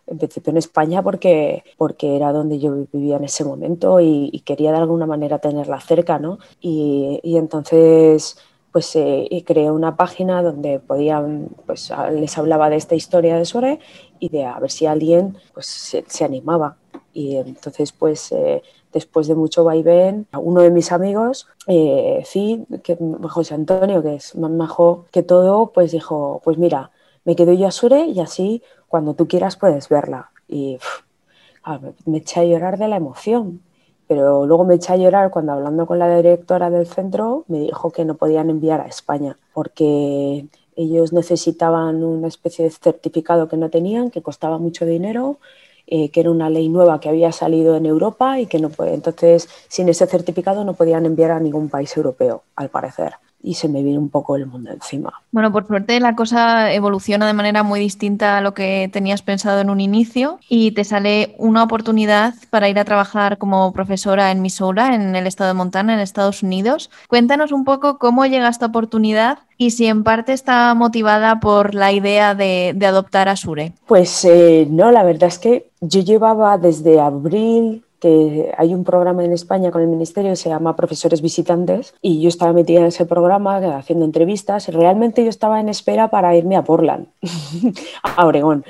en 0.07 0.19
principio 0.19 0.51
en 0.51 0.57
España 0.59 1.03
porque, 1.03 1.65
porque 1.77 2.17
era 2.17 2.33
donde 2.33 2.59
yo 2.59 2.87
vivía 2.93 3.17
en 3.17 3.25
ese 3.25 3.45
momento 3.45 4.01
y, 4.01 4.43
quería 4.45 4.73
de 4.73 4.79
alguna 4.79 5.07
manera 5.07 5.39
tenerla 5.39 5.81
cerca, 5.81 6.19
¿no? 6.19 6.39
Y, 6.61 7.21
y 7.23 7.37
entonces 7.37 8.37
pues 8.73 8.97
eh, 8.97 9.29
creé 9.47 9.71
una 9.71 9.97
página 9.97 10.43
donde 10.43 10.81
podían, 10.81 11.51
pues 11.67 11.93
les 12.13 12.39
hablaba 12.39 12.71
de 12.71 12.77
esta 12.77 12.95
historia 12.95 13.37
de 13.37 13.45
Sore 13.45 13.81
y 14.19 14.31
de 14.31 14.47
a 14.47 14.59
ver 14.59 14.71
si 14.71 14.87
alguien 14.87 15.37
pues 15.53 15.67
se, 15.67 16.25
animaba. 16.25 16.77
Y 17.13 17.37
entonces 17.37 17.93
pues 17.93 18.33
eh, 18.33 18.63
después 18.93 19.27
de 19.27 19.35
mucho 19.35 19.65
vaivén, 19.65 20.27
uno 20.33 20.63
de 20.63 20.71
mis 20.71 20.91
amigos, 20.91 21.49
eh, 21.67 22.25
que, 22.83 22.99
José 23.29 23.55
Antonio, 23.55 24.03
que 24.03 24.17
es 24.17 24.35
más 24.37 24.51
majo 24.51 25.05
que 25.11 25.23
todo, 25.23 25.73
pues 25.73 25.93
dijo, 25.93 26.41
pues 26.43 26.57
mira, 26.57 26.91
me 27.25 27.37
quedo 27.37 27.53
yo 27.53 27.67
a 27.67 27.71
Sure 27.71 28.07
y 28.07 28.21
así 28.21 28.63
cuando 28.89 29.15
tú 29.15 29.29
quieras 29.29 29.57
puedes 29.57 29.89
verla. 29.91 30.31
Y 30.49 30.79
me 32.07 32.19
eché 32.19 32.41
a 32.41 32.45
llorar 32.45 32.79
de 32.79 32.89
la 32.89 32.97
emoción, 32.97 33.61
pero 34.09 34.47
luego 34.47 34.65
me 34.65 34.75
eché 34.75 34.93
a 34.93 34.97
llorar 34.97 35.31
cuando 35.31 35.53
hablando 35.53 35.87
con 35.87 35.99
la 35.99 36.17
directora 36.17 36.71
del 36.71 36.87
centro 36.87 37.45
me 37.49 37.61
dijo 37.61 37.91
que 37.91 38.05
no 38.05 38.15
podían 38.15 38.51
enviar 38.51 38.81
a 38.81 38.87
España 38.87 39.39
porque 39.55 40.47
ellos 40.77 41.13
necesitaban 41.13 42.03
una 42.03 42.29
especie 42.29 42.65
de 42.65 42.71
certificado 42.71 43.49
que 43.49 43.57
no 43.57 43.71
tenían, 43.71 44.11
que 44.11 44.23
costaba 44.23 44.59
mucho 44.59 44.87
dinero, 44.87 45.39
eh, 45.87 46.11
que 46.11 46.21
era 46.21 46.31
una 46.31 46.49
ley 46.49 46.69
nueva 46.69 47.01
que 47.01 47.09
había 47.09 47.33
salido 47.33 47.77
en 47.77 47.87
Europa 47.87 48.41
y 48.41 48.47
que 48.47 48.59
no. 48.59 48.71
Entonces, 48.79 49.49
sin 49.69 49.89
ese 49.89 50.07
certificado 50.07 50.65
no 50.65 50.75
podían 50.75 51.05
enviar 51.05 51.33
a 51.33 51.41
ningún 51.41 51.69
país 51.69 51.95
europeo, 51.97 52.43
al 52.57 52.71
parecer 52.71 53.15
y 53.43 53.55
se 53.55 53.69
me 53.69 53.83
viene 53.83 53.99
un 53.99 54.09
poco 54.09 54.37
el 54.37 54.47
mundo 54.47 54.71
encima. 54.71 55.13
Bueno, 55.33 55.53
por 55.53 55.67
suerte 55.67 55.99
la 56.01 56.15
cosa 56.15 56.73
evoluciona 56.73 57.27
de 57.27 57.33
manera 57.33 57.63
muy 57.63 57.81
distinta 57.81 58.39
a 58.39 58.41
lo 58.41 58.55
que 58.55 58.89
tenías 58.93 59.23
pensado 59.23 59.61
en 59.61 59.71
un 59.71 59.81
inicio 59.81 60.39
y 60.49 60.73
te 60.73 60.85
sale 60.85 61.35
una 61.39 61.63
oportunidad 61.63 62.35
para 62.51 62.69
ir 62.69 62.79
a 62.79 62.85
trabajar 62.85 63.39
como 63.39 63.73
profesora 63.73 64.31
en 64.31 64.43
Missouri, 64.43 64.83
en 64.93 65.17
el 65.17 65.27
estado 65.27 65.49
de 65.49 65.55
Montana, 65.55 65.95
en 65.95 66.01
Estados 66.01 66.43
Unidos. 66.43 66.91
Cuéntanos 67.09 67.53
un 67.53 67.65
poco 67.65 67.99
cómo 67.99 68.27
llega 68.27 68.49
esta 68.49 68.67
oportunidad 68.67 69.41
y 69.59 69.71
si 69.71 69.87
en 69.87 70.03
parte 70.03 70.33
está 70.33 70.75
motivada 70.75 71.41
por 71.41 71.75
la 71.75 71.93
idea 71.93 72.35
de, 72.35 72.77
adoptar 72.83 73.29
a 73.29 73.37
Sure. 73.37 73.73
Pues 73.87 74.25
eh, 74.25 74.67
no, 74.71 74.91
la 74.91 75.03
verdad 75.03 75.29
es 75.29 75.39
que 75.39 75.71
yo 75.81 76.01
llevaba 76.01 76.59
desde 76.59 77.01
abril 77.01 77.85
que 78.03 78.53
hay 78.59 78.75
un 78.75 78.83
programa 78.83 79.25
en 79.25 79.33
España 79.33 79.71
con 79.71 79.81
el 79.81 79.87
Ministerio 79.87 80.33
que 80.33 80.37
se 80.37 80.49
llama 80.49 80.75
Profesores 80.75 81.23
Visitantes 81.23 81.95
y 82.03 82.21
yo 82.21 82.29
estaba 82.29 82.53
metida 82.53 82.81
en 82.81 82.87
ese 82.87 83.07
programa 83.07 83.59
haciendo 83.79 84.05
entrevistas 84.05 84.67
realmente 84.67 85.23
yo 85.23 85.31
estaba 85.31 85.61
en 85.61 85.69
espera 85.69 86.11
para 86.11 86.35
irme 86.37 86.57
a 86.57 86.65
Portland, 86.65 87.07
a 88.03 88.27
Oregón. 88.27 88.65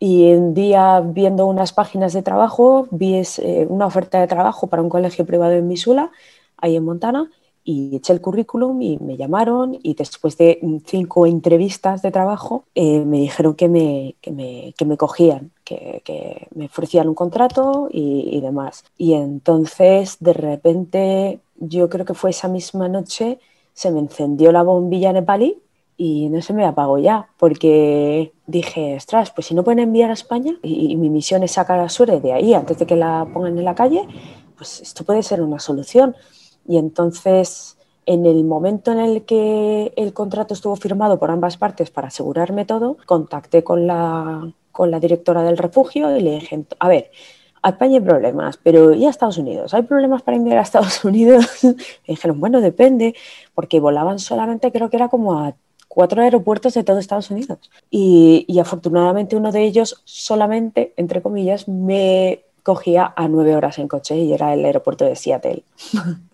Y 0.00 0.32
un 0.32 0.54
día 0.54 1.00
viendo 1.04 1.44
unas 1.44 1.74
páginas 1.74 2.14
de 2.14 2.22
trabajo 2.22 2.88
vi 2.90 3.16
eh, 3.16 3.66
una 3.68 3.84
oferta 3.84 4.20
de 4.20 4.26
trabajo 4.26 4.68
para 4.68 4.82
un 4.82 4.88
colegio 4.88 5.26
privado 5.26 5.52
en 5.52 5.68
Missoula, 5.68 6.10
ahí 6.56 6.74
en 6.74 6.84
Montana, 6.86 7.30
y 7.62 7.96
eché 7.96 8.14
el 8.14 8.22
currículum 8.22 8.80
y 8.80 8.96
me 8.96 9.18
llamaron 9.18 9.78
y 9.82 9.92
después 9.92 10.38
de 10.38 10.58
cinco 10.86 11.26
entrevistas 11.26 12.00
de 12.00 12.10
trabajo 12.10 12.64
eh, 12.74 13.04
me 13.04 13.18
dijeron 13.18 13.54
que 13.54 13.68
me, 13.68 14.14
que 14.22 14.30
me, 14.30 14.72
que 14.78 14.86
me 14.86 14.96
cogían, 14.96 15.50
que, 15.68 16.48
me 16.54 16.66
ofrecían 16.66 17.08
un 17.08 17.14
contrato 17.14 17.88
y, 17.90 18.40
demás. 18.40 18.84
Y 18.96 19.14
entonces 19.14 20.16
de 20.20 20.32
repente 20.32 21.40
yo 21.56 21.88
creo 21.88 22.04
que 22.06 22.14
fue 22.14 22.30
esa 22.30 22.48
misma 22.48 22.88
noche 22.88 23.38
se 23.72 23.90
me 23.90 24.00
encendió 24.00 24.50
la 24.50 24.62
bombilla 24.62 25.12
nepalí 25.12 25.62
y 25.96 26.28
no 26.30 26.42
se 26.42 26.52
me 26.52 26.64
apagó 26.64 26.98
ya, 26.98 27.28
porque 27.38 28.32
dije, 28.46 28.96
ostras, 28.96 29.30
pues 29.32 29.46
si 29.46 29.54
no 29.54 29.64
pueden 29.64 29.80
enviar 29.80 30.10
a 30.10 30.14
España 30.14 30.54
y, 30.62 30.96
mi 30.96 31.10
misión 31.10 31.42
es 31.42 31.52
sacar 31.52 31.80
a 31.80 31.88
Sure 31.88 32.20
de 32.20 32.32
ahí 32.32 32.54
antes 32.54 32.78
de 32.78 32.86
que 32.86 32.96
la 32.96 33.26
pongan 33.32 33.58
en 33.58 33.64
la 33.64 33.74
calle, 33.74 34.06
pues 34.56 34.80
esto 34.80 35.04
puede 35.04 35.22
ser 35.22 35.42
una 35.42 35.58
solución. 35.58 36.16
Y 36.66 36.76
entonces, 36.76 37.76
en 38.06 38.26
el 38.26 38.44
momento 38.44 38.92
en 38.92 38.98
el 38.98 39.24
que 39.24 39.92
el 39.96 40.12
contrato 40.12 40.54
estuvo 40.54 40.76
firmado 40.76 41.18
por 41.18 41.30
ambas 41.30 41.56
partes 41.56 41.90
para 41.90 42.08
asegurarme 42.08 42.64
todo, 42.64 42.96
contacté 43.06 43.64
con 43.64 43.86
la, 43.86 44.52
con 44.78 44.92
la 44.92 45.00
directora 45.00 45.42
del 45.42 45.58
refugio 45.58 46.16
y 46.16 46.20
le 46.20 46.30
dije, 46.38 46.64
a 46.78 46.88
ver, 46.88 47.10
a 47.62 47.70
España 47.70 47.96
hay 47.98 48.00
problemas, 48.00 48.58
pero 48.62 48.94
¿y 48.94 49.06
a 49.06 49.10
Estados 49.10 49.36
Unidos? 49.36 49.74
¿Hay 49.74 49.82
problemas 49.82 50.22
para 50.22 50.36
enviar 50.36 50.58
a 50.58 50.62
Estados 50.62 51.04
Unidos? 51.10 51.64
me 51.64 51.74
dijeron, 52.06 52.38
bueno, 52.38 52.60
depende, 52.60 53.16
porque 53.56 53.80
volaban 53.80 54.20
solamente, 54.20 54.70
creo 54.70 54.88
que 54.88 54.96
era 54.96 55.08
como 55.08 55.40
a 55.40 55.56
cuatro 55.88 56.22
aeropuertos 56.22 56.74
de 56.74 56.84
todo 56.84 57.00
Estados 57.00 57.28
Unidos. 57.32 57.58
Y, 57.90 58.44
y 58.46 58.60
afortunadamente 58.60 59.34
uno 59.34 59.50
de 59.50 59.64
ellos 59.64 60.00
solamente, 60.04 60.94
entre 60.96 61.22
comillas, 61.22 61.66
me 61.66 62.44
cogía 62.62 63.12
a 63.16 63.26
nueve 63.26 63.56
horas 63.56 63.80
en 63.80 63.88
coche 63.88 64.16
y 64.16 64.32
era 64.32 64.54
el 64.54 64.64
aeropuerto 64.64 65.04
de 65.04 65.16
Seattle. 65.16 65.64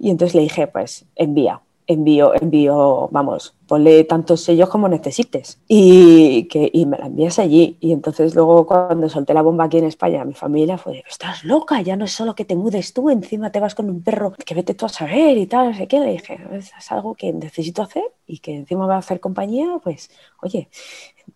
Y 0.00 0.10
entonces 0.10 0.34
le 0.34 0.42
dije, 0.42 0.66
pues 0.66 1.04
envía. 1.14 1.60
Envío, 1.86 2.34
envío, 2.34 3.08
vamos, 3.10 3.54
ponle 3.66 4.04
tantos 4.04 4.40
sellos 4.42 4.68
como 4.68 4.88
necesites 4.88 5.58
y, 5.68 6.44
que, 6.44 6.70
y 6.72 6.86
me 6.86 6.98
la 6.98 7.06
envías 7.06 7.38
allí. 7.38 7.76
Y 7.80 7.92
entonces 7.92 8.34
luego 8.34 8.66
cuando 8.66 9.08
solté 9.08 9.34
la 9.34 9.42
bomba 9.42 9.64
aquí 9.64 9.78
en 9.78 9.84
España, 9.84 10.24
mi 10.24 10.34
familia 10.34 10.78
fue, 10.78 11.02
estás 11.08 11.44
loca, 11.44 11.80
ya 11.82 11.96
no 11.96 12.04
es 12.04 12.12
solo 12.12 12.34
que 12.34 12.44
te 12.44 12.56
mudes 12.56 12.92
tú, 12.92 13.10
encima 13.10 13.50
te 13.50 13.60
vas 13.60 13.74
con 13.74 13.90
un 13.90 14.02
perro 14.02 14.32
que 14.32 14.54
vete 14.54 14.74
tú 14.74 14.86
a 14.86 14.88
saber 14.88 15.36
y 15.36 15.46
tal, 15.46 15.70
no 15.70 15.76
sé 15.76 15.86
qué. 15.86 16.00
Le 16.00 16.12
dije, 16.12 16.38
es, 16.52 16.72
algo 16.90 17.14
que 17.14 17.32
necesito 17.32 17.82
hacer 17.82 18.04
y 18.26 18.38
que 18.38 18.54
encima 18.54 18.86
va 18.86 18.96
a 18.96 18.98
hacer 18.98 19.20
compañía, 19.20 19.78
pues, 19.82 20.10
oye, 20.42 20.68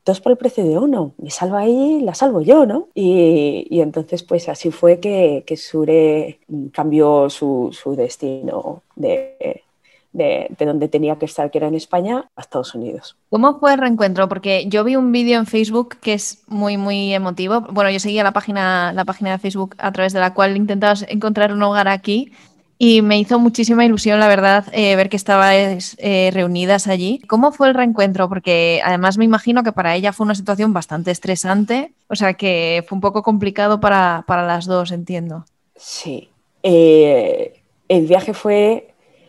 dos 0.04 0.20
por 0.20 0.32
el 0.32 0.38
precio 0.38 0.64
de 0.64 0.78
uno, 0.78 1.12
me 1.18 1.30
salva 1.30 1.60
ahí, 1.60 2.00
la 2.00 2.14
salvo 2.14 2.40
yo, 2.42 2.66
¿no? 2.66 2.88
Y, 2.94 3.66
y 3.70 3.80
entonces 3.80 4.22
pues 4.22 4.48
así 4.48 4.70
fue 4.70 5.00
que, 5.00 5.44
que 5.46 5.56
Sure 5.56 6.38
cambió 6.72 7.30
su, 7.30 7.70
su 7.72 7.94
destino 7.96 8.82
de 8.96 9.64
de, 10.12 10.48
donde 10.58 10.88
tenía 10.88 11.16
que 11.16 11.26
estar, 11.26 11.50
que 11.50 11.58
era 11.58 11.68
en 11.68 11.74
España, 11.74 12.28
a 12.36 12.40
Estados 12.40 12.74
Unidos. 12.74 13.16
¿Cómo 13.30 13.58
fue 13.58 13.74
el 13.74 13.78
reencuentro? 13.78 14.28
Porque 14.28 14.66
yo 14.68 14.84
vi 14.84 14.96
un 14.96 15.12
vídeo 15.12 15.38
en 15.38 15.46
Facebook 15.46 15.96
que 16.00 16.14
es 16.14 16.42
muy, 16.46 16.76
muy 16.76 17.12
emotivo. 17.12 17.60
Bueno, 17.60 17.90
yo 17.90 18.00
seguía 18.00 18.22
la 18.22 18.32
página, 18.32 18.92
la 18.92 19.04
página 19.04 19.32
de 19.32 19.38
Facebook 19.38 19.74
a 19.78 19.92
través 19.92 20.12
de 20.12 20.20
la 20.20 20.34
cual 20.34 20.56
intentabas 20.56 21.04
encontrar 21.08 21.52
un 21.52 21.62
hogar 21.62 21.88
aquí 21.88 22.32
y 22.80 23.02
me 23.02 23.18
hizo 23.18 23.40
muchísima 23.40 23.84
ilusión, 23.84 24.20
la 24.20 24.28
verdad, 24.28 24.66
eh, 24.72 24.94
ver 24.94 25.08
que 25.08 25.16
estabais 25.16 25.96
eh, 25.98 26.30
reunidas 26.32 26.86
allí. 26.86 27.20
¿Cómo 27.26 27.50
fue 27.50 27.68
el 27.68 27.74
reencuentro? 27.74 28.28
Porque 28.28 28.80
además 28.84 29.18
me 29.18 29.24
imagino 29.24 29.64
que 29.64 29.72
para 29.72 29.96
ella 29.96 30.12
fue 30.12 30.24
una 30.24 30.36
situación 30.36 30.72
bastante 30.72 31.10
estresante, 31.10 31.92
o 32.06 32.14
sea 32.14 32.34
que 32.34 32.84
fue 32.88 32.94
un 32.94 33.00
poco 33.00 33.24
complicado 33.24 33.80
para, 33.80 34.24
para 34.28 34.46
las 34.46 34.66
dos, 34.66 34.92
entiendo. 34.92 35.44
Sí. 35.74 36.30
Eh, 36.62 37.62
el 37.88 38.06
viaje 38.06 38.32
fue 38.32 38.87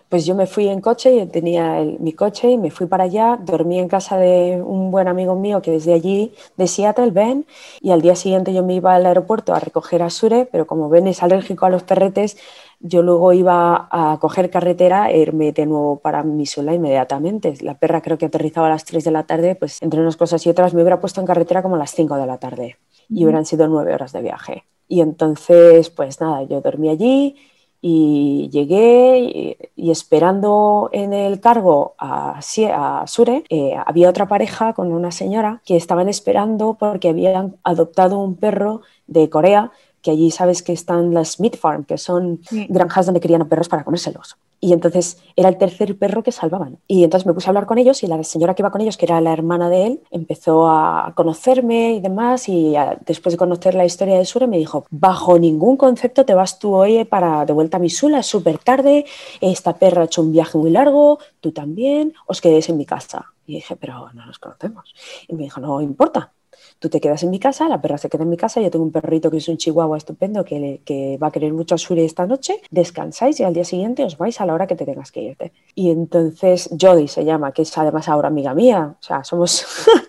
pues 0.09 0.25
yo 0.25 0.35
me 0.35 0.47
fui 0.47 0.67
en 0.67 0.81
coche, 0.81 1.15
y 1.15 1.25
tenía 1.27 1.85
mi 1.99 2.13
coche 2.13 2.49
y 2.51 2.57
me 2.57 2.71
fui 2.71 2.87
para 2.87 3.03
allá, 3.05 3.39
dormí 3.41 3.79
en 3.79 3.87
casa 3.87 4.17
de 4.17 4.61
un 4.61 4.91
buen 4.91 5.07
amigo 5.07 5.35
mío 5.35 5.61
que 5.61 5.75
es 5.75 5.85
de 5.85 5.93
allí, 5.93 6.33
de 6.57 6.67
Seattle, 6.67 7.11
Ben, 7.11 7.45
y 7.79 7.91
al 7.91 8.01
día 8.01 8.15
siguiente 8.15 8.53
yo 8.53 8.63
me 8.63 8.73
iba 8.73 8.95
al 8.95 9.05
aeropuerto 9.05 9.53
a 9.53 9.59
recoger 9.59 10.01
a 10.01 10.09
Sure, 10.09 10.47
pero 10.51 10.65
como 10.65 10.89
Ben 10.89 11.07
es 11.07 11.21
alérgico 11.21 11.65
a 11.67 11.69
los 11.69 11.83
perretes, 11.83 12.37
yo 12.79 13.01
luego 13.01 13.33
iba 13.33 13.87
a 13.91 14.17
coger 14.19 14.49
carretera 14.49 15.11
e 15.11 15.19
irme 15.19 15.51
de 15.51 15.65
nuevo 15.65 15.97
para 15.99 16.23
Missoula 16.23 16.73
inmediatamente. 16.73 17.53
La 17.61 17.77
perra 17.77 18.01
creo 18.01 18.17
que 18.17 18.27
aterrizaba 18.27 18.67
a 18.67 18.69
las 18.69 18.85
3 18.85 19.03
de 19.03 19.11
la 19.11 19.23
tarde, 19.23 19.55
pues 19.55 19.81
entre 19.81 19.99
unas 19.99 20.17
cosas 20.17 20.45
y 20.45 20.49
otras 20.49 20.73
me 20.73 20.81
hubiera 20.81 20.99
puesto 20.99 21.19
en 21.19 21.27
carretera 21.27 21.61
como 21.61 21.75
a 21.75 21.79
las 21.79 21.91
5 21.91 22.15
de 22.15 22.25
la 22.25 22.37
tarde 22.37 22.77
y 23.09 23.25
hubieran 23.25 23.45
sido 23.45 23.67
nueve 23.67 23.93
horas 23.93 24.13
de 24.13 24.21
viaje. 24.21 24.63
Y 24.87 25.01
entonces, 25.01 25.89
pues 25.89 26.21
nada, 26.21 26.43
yo 26.43 26.61
dormí 26.61 26.89
allí 26.89 27.35
y 27.81 28.49
llegué 28.51 29.57
y, 29.75 29.91
esperando 29.91 30.89
en 30.91 31.13
el 31.13 31.39
cargo 31.39 31.95
a, 31.97 32.39
a 32.39 33.07
Sure, 33.07 33.43
eh, 33.49 33.75
había 33.85 34.09
otra 34.09 34.27
pareja 34.27 34.73
con 34.73 34.91
una 34.91 35.11
señora 35.11 35.61
que 35.65 35.77
estaban 35.77 36.09
esperando 36.09 36.75
porque 36.75 37.09
habían 37.09 37.55
adoptado 37.63 38.19
un 38.19 38.35
perro 38.35 38.81
de 39.07 39.29
Corea 39.29 39.71
que 40.01 40.11
allí 40.11 40.31
sabes 40.31 40.63
que 40.63 40.73
están 40.73 41.13
las 41.13 41.39
meat 41.39 41.57
farm, 41.57 41.83
que 41.83 41.97
son 41.97 42.41
granjas 42.69 43.05
donde 43.05 43.19
crían 43.19 43.41
a 43.41 43.49
perros 43.49 43.67
para 43.67 43.83
comérselos. 43.83 44.37
Y 44.61 44.73
entonces 44.73 45.21
era 45.35 45.49
el 45.49 45.57
tercer 45.57 45.97
perro 45.97 46.23
que 46.23 46.31
salvaban. 46.31 46.79
Y 46.87 47.03
entonces 47.03 47.25
me 47.25 47.33
puse 47.33 47.47
a 47.47 47.51
hablar 47.51 47.65
con 47.65 47.77
ellos 47.77 48.03
y 48.03 48.07
la 48.07 48.21
señora 48.23 48.55
que 48.55 48.61
iba 48.61 48.71
con 48.71 48.81
ellos, 48.81 48.97
que 48.97 49.05
era 49.05 49.21
la 49.21 49.31
hermana 49.31 49.69
de 49.69 49.87
él, 49.87 50.01
empezó 50.11 50.67
a 50.67 51.13
conocerme 51.15 51.93
y 51.93 52.01
demás. 52.01 52.49
Y 52.49 52.75
después 53.05 53.33
de 53.33 53.37
conocer 53.37 53.75
la 53.75 53.85
historia 53.85 54.17
de 54.17 54.25
Sure, 54.25 54.47
me 54.47 54.57
dijo, 54.57 54.85
bajo 54.89 55.39
ningún 55.39 55.77
concepto 55.77 56.25
te 56.25 56.33
vas 56.33 56.59
tú 56.59 56.75
hoy 56.75 57.05
para 57.05 57.45
de 57.45 57.53
vuelta 57.53 57.77
a 57.77 57.79
Misula, 57.79 58.19
es 58.19 58.25
súper 58.25 58.57
tarde, 58.57 59.05
esta 59.41 59.75
perra 59.75 60.01
ha 60.01 60.05
hecho 60.05 60.21
un 60.21 60.31
viaje 60.31 60.57
muy 60.57 60.69
largo, 60.69 61.19
tú 61.39 61.51
también, 61.51 62.13
os 62.27 62.41
quedéis 62.41 62.69
en 62.69 62.77
mi 62.77 62.85
casa. 62.85 63.25
Y 63.45 63.55
dije, 63.55 63.75
pero 63.75 64.11
no 64.13 64.25
nos 64.25 64.37
conocemos. 64.37 64.93
Y 65.27 65.33
me 65.35 65.43
dijo, 65.43 65.59
no 65.59 65.81
importa, 65.81 66.33
tú 66.79 66.89
te 66.89 66.99
quedas 66.99 67.23
en 67.23 67.29
mi 67.29 67.39
casa, 67.39 67.67
la 67.67 67.81
perra 67.81 67.97
se 67.97 68.09
queda 68.09 68.23
en 68.23 68.29
mi 68.29 68.37
casa, 68.37 68.61
yo 68.61 68.71
tengo 68.71 68.85
un 68.85 68.91
perrito 68.91 69.29
que 69.29 69.37
es 69.37 69.47
un 69.47 69.57
chihuahua 69.57 69.97
estupendo 69.97 70.43
que, 70.43 70.81
que 70.85 71.17
va 71.21 71.27
a 71.27 71.31
querer 71.31 71.53
mucho 71.53 71.75
a 71.75 71.77
Suri 71.77 72.03
esta 72.03 72.25
noche, 72.25 72.61
descansáis 72.71 73.39
y 73.39 73.43
al 73.43 73.53
día 73.53 73.65
siguiente 73.65 74.03
os 74.03 74.17
vais 74.17 74.39
a 74.41 74.45
la 74.45 74.53
hora 74.53 74.67
que 74.67 74.75
te 74.75 74.85
tengas 74.85 75.11
que 75.11 75.21
irte. 75.21 75.51
Y 75.75 75.89
entonces 75.89 76.69
Jody 76.79 77.07
se 77.07 77.25
llama, 77.25 77.51
que 77.51 77.63
es 77.63 77.77
además 77.77 78.07
ahora 78.09 78.27
amiga 78.27 78.53
mía, 78.53 78.95
o 78.99 79.03
sea, 79.03 79.23
somos... 79.23 79.65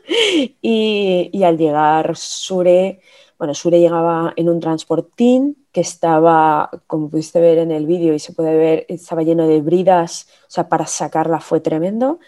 y, 0.62 1.30
y 1.32 1.42
al 1.44 1.56
llegar 1.58 2.16
Sure 2.16 3.00
bueno, 3.40 3.54
Sure 3.54 3.80
llegaba 3.80 4.34
en 4.36 4.50
un 4.50 4.60
transportín 4.60 5.56
que 5.72 5.80
estaba, 5.80 6.68
como 6.86 7.08
pudiste 7.08 7.40
ver 7.40 7.56
en 7.56 7.70
el 7.70 7.86
vídeo 7.86 8.12
y 8.12 8.18
se 8.18 8.34
puede 8.34 8.54
ver, 8.54 8.84
estaba 8.90 9.22
lleno 9.22 9.46
de 9.46 9.62
bridas, 9.62 10.28
o 10.42 10.50
sea, 10.50 10.68
para 10.68 10.86
sacarla 10.86 11.40
fue 11.40 11.60
tremendo. 11.60 12.18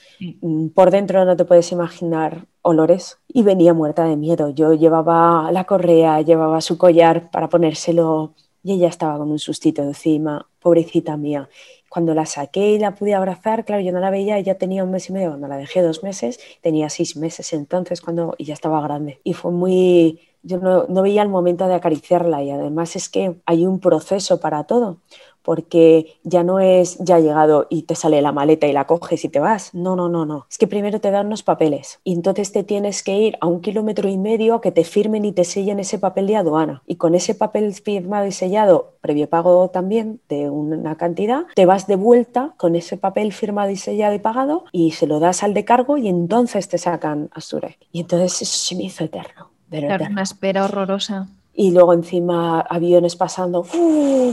Mm, 0.40 0.68
por 0.68 0.90
dentro 0.90 1.22
no 1.26 1.36
te 1.36 1.44
puedes 1.44 1.70
imaginar 1.70 2.46
olores 2.62 3.18
y 3.28 3.42
venía 3.42 3.74
muerta 3.74 4.06
de 4.06 4.16
miedo. 4.16 4.48
Yo 4.48 4.72
llevaba 4.72 5.52
la 5.52 5.64
correa, 5.64 6.22
llevaba 6.22 6.62
su 6.62 6.78
collar 6.78 7.30
para 7.30 7.50
ponérselo 7.50 8.32
y 8.62 8.72
ella 8.72 8.88
estaba 8.88 9.18
con 9.18 9.30
un 9.30 9.38
sustito 9.38 9.82
encima, 9.82 10.48
pobrecita 10.62 11.18
mía. 11.18 11.46
Cuando 11.90 12.14
la 12.14 12.24
saqué 12.24 12.70
y 12.70 12.78
la 12.78 12.94
pude 12.94 13.12
abrazar, 13.12 13.66
claro, 13.66 13.82
yo 13.82 13.92
no 13.92 14.00
la 14.00 14.08
veía, 14.08 14.38
ella 14.38 14.56
tenía 14.56 14.82
un 14.82 14.90
mes 14.92 15.10
y 15.10 15.12
medio, 15.12 15.28
cuando 15.28 15.48
la 15.48 15.58
dejé 15.58 15.82
dos 15.82 16.02
meses, 16.02 16.40
tenía 16.62 16.88
seis 16.88 17.18
meses 17.18 17.52
entonces 17.52 18.00
cuando 18.00 18.34
y 18.38 18.46
ya 18.46 18.54
estaba 18.54 18.80
grande. 18.80 19.20
Y 19.24 19.34
fue 19.34 19.50
muy 19.50 20.18
yo 20.42 20.58
no, 20.58 20.86
no, 20.88 21.02
veía 21.02 21.22
el 21.22 21.28
momento 21.28 21.66
de 21.68 21.74
acariciarla 21.74 22.42
y 22.42 22.50
además 22.50 22.96
es 22.96 23.08
que 23.08 23.36
hay 23.46 23.66
un 23.66 23.78
proceso 23.80 24.40
para 24.40 24.64
todo, 24.64 24.98
porque 25.42 26.18
ya 26.22 26.42
no 26.42 26.60
es 26.60 26.98
ya 26.98 27.18
llegado 27.18 27.66
y 27.68 27.82
te 27.82 27.94
sale 27.94 28.22
la 28.22 28.32
maleta 28.32 28.66
y 28.66 28.72
la 28.72 28.86
coges 28.86 29.24
y 29.24 29.28
te 29.28 29.40
vas. 29.40 29.74
No, 29.74 29.96
no, 29.96 30.08
no, 30.08 30.24
no. 30.24 30.46
Es 30.50 30.58
que 30.58 30.66
primero 30.66 31.00
te 31.00 31.10
dan 31.10 31.26
unos 31.26 31.42
papeles 31.42 32.00
y 32.04 32.14
entonces 32.14 32.52
te 32.52 32.64
tienes 32.64 33.02
que 33.02 33.18
ir 33.18 33.36
a 33.40 33.46
un 33.46 33.60
kilómetro 33.60 34.08
y 34.08 34.18
medio 34.18 34.54
a 34.54 34.60
que 34.60 34.72
te 34.72 34.84
firmen 34.84 35.24
y 35.24 35.32
te 35.32 35.44
sellen 35.44 35.80
ese 35.80 35.98
papel 35.98 36.26
de 36.26 36.36
aduana. 36.36 36.82
Y 36.86 36.96
con 36.96 37.14
ese 37.14 37.34
papel 37.34 37.74
firmado 37.74 38.26
y 38.26 38.32
sellado, 38.32 38.94
previo 39.00 39.28
pago 39.28 39.70
también 39.70 40.20
de 40.28 40.50
una 40.50 40.96
cantidad, 40.96 41.46
te 41.54 41.66
vas 41.66 41.86
de 41.86 41.96
vuelta 41.96 42.54
con 42.56 42.76
ese 42.76 42.96
papel 42.96 43.32
firmado 43.32 43.70
y 43.70 43.76
sellado 43.76 44.14
y 44.14 44.18
pagado 44.18 44.64
y 44.72 44.92
se 44.92 45.06
lo 45.06 45.20
das 45.20 45.42
al 45.42 45.54
de 45.54 45.64
cargo 45.64 45.98
y 45.98 46.08
entonces 46.08 46.68
te 46.68 46.78
sacan 46.78 47.28
a 47.32 47.40
Sure. 47.40 47.76
Y 47.90 48.00
entonces 48.00 48.42
eso 48.42 48.56
se 48.56 48.76
me 48.76 48.84
hizo 48.84 49.04
eterno 49.04 49.51
era 49.72 50.08
una 50.08 50.22
espera 50.22 50.64
horrorosa 50.64 51.26
y 51.54 51.70
luego 51.70 51.92
encima 51.92 52.60
aviones 52.60 53.16
pasando 53.16 53.64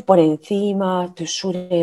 por 0.05 0.19
encima, 0.19 1.13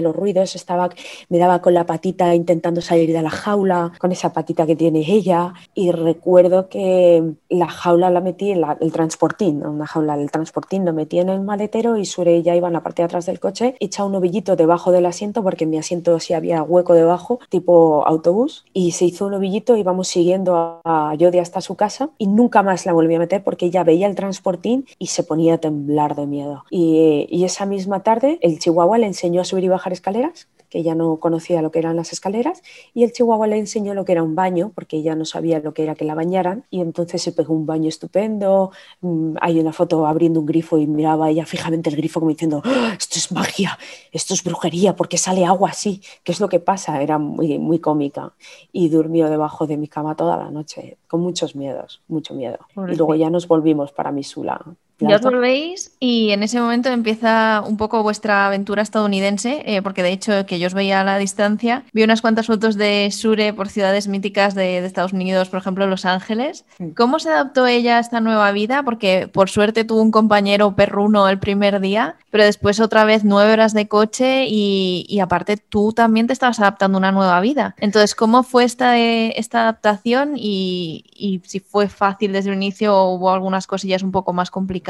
los 0.02 0.16
ruidos, 0.16 0.54
estaba, 0.54 0.88
me 1.28 1.38
daba 1.38 1.60
con 1.60 1.74
la 1.74 1.86
patita 1.86 2.34
intentando 2.34 2.80
salir 2.80 3.12
de 3.12 3.22
la 3.22 3.30
jaula, 3.30 3.92
con 3.98 4.12
esa 4.12 4.32
patita 4.32 4.66
que 4.66 4.76
tiene 4.76 5.00
ella, 5.00 5.54
y 5.74 5.92
recuerdo 5.92 6.68
que 6.68 7.34
la 7.48 7.68
jaula 7.68 8.10
la 8.10 8.20
metí 8.20 8.52
en 8.52 8.62
el 8.80 8.92
transportín, 8.92 9.64
una 9.64 9.86
jaula 9.86 10.14
el 10.14 10.30
transportín 10.30 10.84
lo 10.84 10.92
metí 10.92 11.18
en 11.18 11.28
el 11.28 11.40
maletero 11.40 11.96
y 11.96 12.04
Sure 12.04 12.42
ya 12.42 12.54
iba 12.54 12.68
en 12.68 12.74
la 12.74 12.82
parte 12.82 13.02
de 13.02 13.06
atrás 13.06 13.26
del 13.26 13.40
coche, 13.40 13.76
echa 13.80 14.04
un 14.04 14.14
ovillito 14.14 14.56
debajo 14.56 14.92
del 14.92 15.06
asiento, 15.06 15.42
porque 15.42 15.64
en 15.64 15.70
mi 15.70 15.78
asiento 15.78 16.18
sí 16.20 16.34
había 16.34 16.62
hueco 16.62 16.94
debajo, 16.94 17.38
tipo 17.48 18.06
autobús, 18.06 18.64
y 18.72 18.92
se 18.92 19.04
hizo 19.04 19.26
un 19.26 19.34
ovillito 19.34 19.76
y 19.76 19.80
íbamos 19.80 20.08
siguiendo 20.08 20.80
a 20.84 21.14
Jodie 21.18 21.40
hasta 21.40 21.60
su 21.60 21.74
casa, 21.74 22.10
y 22.18 22.26
nunca 22.26 22.62
más 22.62 22.86
la 22.86 22.92
volví 22.92 23.14
a 23.14 23.18
meter 23.18 23.42
porque 23.44 23.66
ella 23.66 23.84
veía 23.84 24.06
el 24.06 24.14
transportín 24.14 24.86
y 24.98 25.08
se 25.08 25.25
ponía 25.26 25.54
a 25.54 25.58
temblar 25.58 26.14
de 26.16 26.26
miedo. 26.26 26.64
Y, 26.70 27.26
y 27.30 27.44
esa 27.44 27.66
misma 27.66 28.02
tarde 28.02 28.38
el 28.42 28.58
chihuahua 28.58 28.98
le 28.98 29.06
enseñó 29.06 29.40
a 29.40 29.44
subir 29.44 29.64
y 29.64 29.68
bajar 29.68 29.92
escaleras 29.92 30.48
que 30.68 30.78
ella 30.78 30.94
no 30.94 31.18
conocía 31.18 31.62
lo 31.62 31.70
que 31.70 31.78
eran 31.78 31.96
las 31.96 32.12
escaleras, 32.12 32.62
y 32.94 33.04
el 33.04 33.12
chihuahua 33.12 33.46
le 33.46 33.58
enseñó 33.58 33.94
lo 33.94 34.04
que 34.04 34.12
era 34.12 34.22
un 34.22 34.34
baño, 34.34 34.72
porque 34.74 34.96
ella 34.96 35.14
no 35.14 35.24
sabía 35.24 35.60
lo 35.60 35.74
que 35.74 35.82
era 35.82 35.94
que 35.94 36.04
la 36.04 36.14
bañaran, 36.14 36.64
y 36.70 36.80
entonces 36.80 37.22
se 37.22 37.32
pegó 37.32 37.54
un 37.54 37.66
baño 37.66 37.88
estupendo. 37.88 38.70
Mm, 39.00 39.36
hay 39.40 39.60
una 39.60 39.72
foto 39.72 40.06
abriendo 40.06 40.40
un 40.40 40.46
grifo 40.46 40.78
y 40.78 40.86
miraba 40.86 41.30
ella 41.30 41.46
fijamente 41.46 41.90
el 41.90 41.96
grifo 41.96 42.20
como 42.20 42.30
diciendo, 42.30 42.62
¡Ah, 42.64 42.94
esto 42.98 43.18
es 43.18 43.32
magia, 43.32 43.78
esto 44.12 44.34
es 44.34 44.42
brujería, 44.42 44.96
porque 44.96 45.18
sale 45.18 45.44
agua 45.44 45.70
así, 45.70 46.02
¿qué 46.24 46.32
es 46.32 46.40
lo 46.40 46.48
que 46.48 46.60
pasa? 46.60 47.02
Era 47.02 47.18
muy, 47.18 47.58
muy 47.58 47.78
cómica. 47.78 48.34
Y 48.72 48.88
durmió 48.88 49.28
debajo 49.30 49.66
de 49.66 49.76
mi 49.76 49.88
cama 49.88 50.16
toda 50.16 50.36
la 50.36 50.50
noche, 50.50 50.98
con 51.08 51.20
muchos 51.20 51.56
miedos, 51.56 52.02
mucho 52.08 52.34
miedo. 52.34 52.58
y 52.76 52.96
luego 52.96 53.14
ya 53.14 53.30
nos 53.30 53.48
volvimos 53.48 53.92
para 53.92 54.12
Misula 54.12 54.76
ya 54.98 55.16
os 55.16 55.22
volvéis 55.22 55.92
y 56.00 56.30
en 56.30 56.42
ese 56.42 56.58
momento 56.58 56.88
empieza 56.88 57.62
un 57.66 57.76
poco 57.76 58.02
vuestra 58.02 58.46
aventura 58.46 58.82
estadounidense, 58.82 59.62
eh, 59.66 59.82
porque 59.82 60.02
de 60.02 60.12
hecho 60.12 60.46
que 60.46 60.58
yo 60.58 60.68
os 60.68 60.74
veía 60.74 61.00
a 61.00 61.04
la 61.04 61.18
distancia, 61.18 61.84
vi 61.92 62.02
unas 62.02 62.22
cuantas 62.22 62.46
fotos 62.46 62.76
de 62.76 63.10
Sure 63.10 63.52
por 63.52 63.68
ciudades 63.68 64.08
míticas 64.08 64.54
de, 64.54 64.86
Estados 64.86 65.12
Unidos, 65.12 65.48
por 65.48 65.58
ejemplo 65.58 65.86
Los 65.86 66.04
Ángeles. 66.04 66.64
¿Cómo 66.96 67.18
se 67.18 67.28
adaptó 67.28 67.66
ella 67.66 67.96
a 67.96 68.00
esta 68.00 68.20
nueva 68.20 68.52
vida? 68.52 68.84
Porque 68.84 69.28
por 69.28 69.50
suerte 69.50 69.84
tuvo 69.84 70.00
un 70.00 70.12
compañero 70.12 70.76
perruno 70.76 71.28
el 71.28 71.40
primer 71.40 71.80
día, 71.80 72.16
pero 72.30 72.44
después 72.44 72.78
otra 72.78 73.04
vez 73.04 73.24
nueve 73.24 73.52
horas 73.52 73.74
de 73.74 73.88
coche 73.88 74.46
y, 74.48 75.18
aparte 75.20 75.56
tú 75.56 75.92
también 75.92 76.28
te 76.28 76.32
estabas 76.32 76.60
adaptando 76.60 76.98
a 76.98 77.00
una 77.00 77.10
nueva 77.10 77.40
vida. 77.40 77.74
Entonces, 77.78 78.14
¿cómo 78.14 78.44
fue 78.44 78.64
esta, 78.64 78.96
esta 78.96 79.62
adaptación 79.62 80.34
y, 80.36 81.04
y 81.16 81.42
si 81.44 81.58
fue 81.58 81.88
fácil 81.88 82.32
desde 82.32 82.50
el 82.50 82.56
inicio 82.56 82.96
o 82.96 83.14
hubo 83.14 83.32
algunas 83.32 83.66
cosillas 83.66 84.02
un 84.02 84.12
poco 84.12 84.32
más 84.32 84.50
complicadas? 84.50 84.85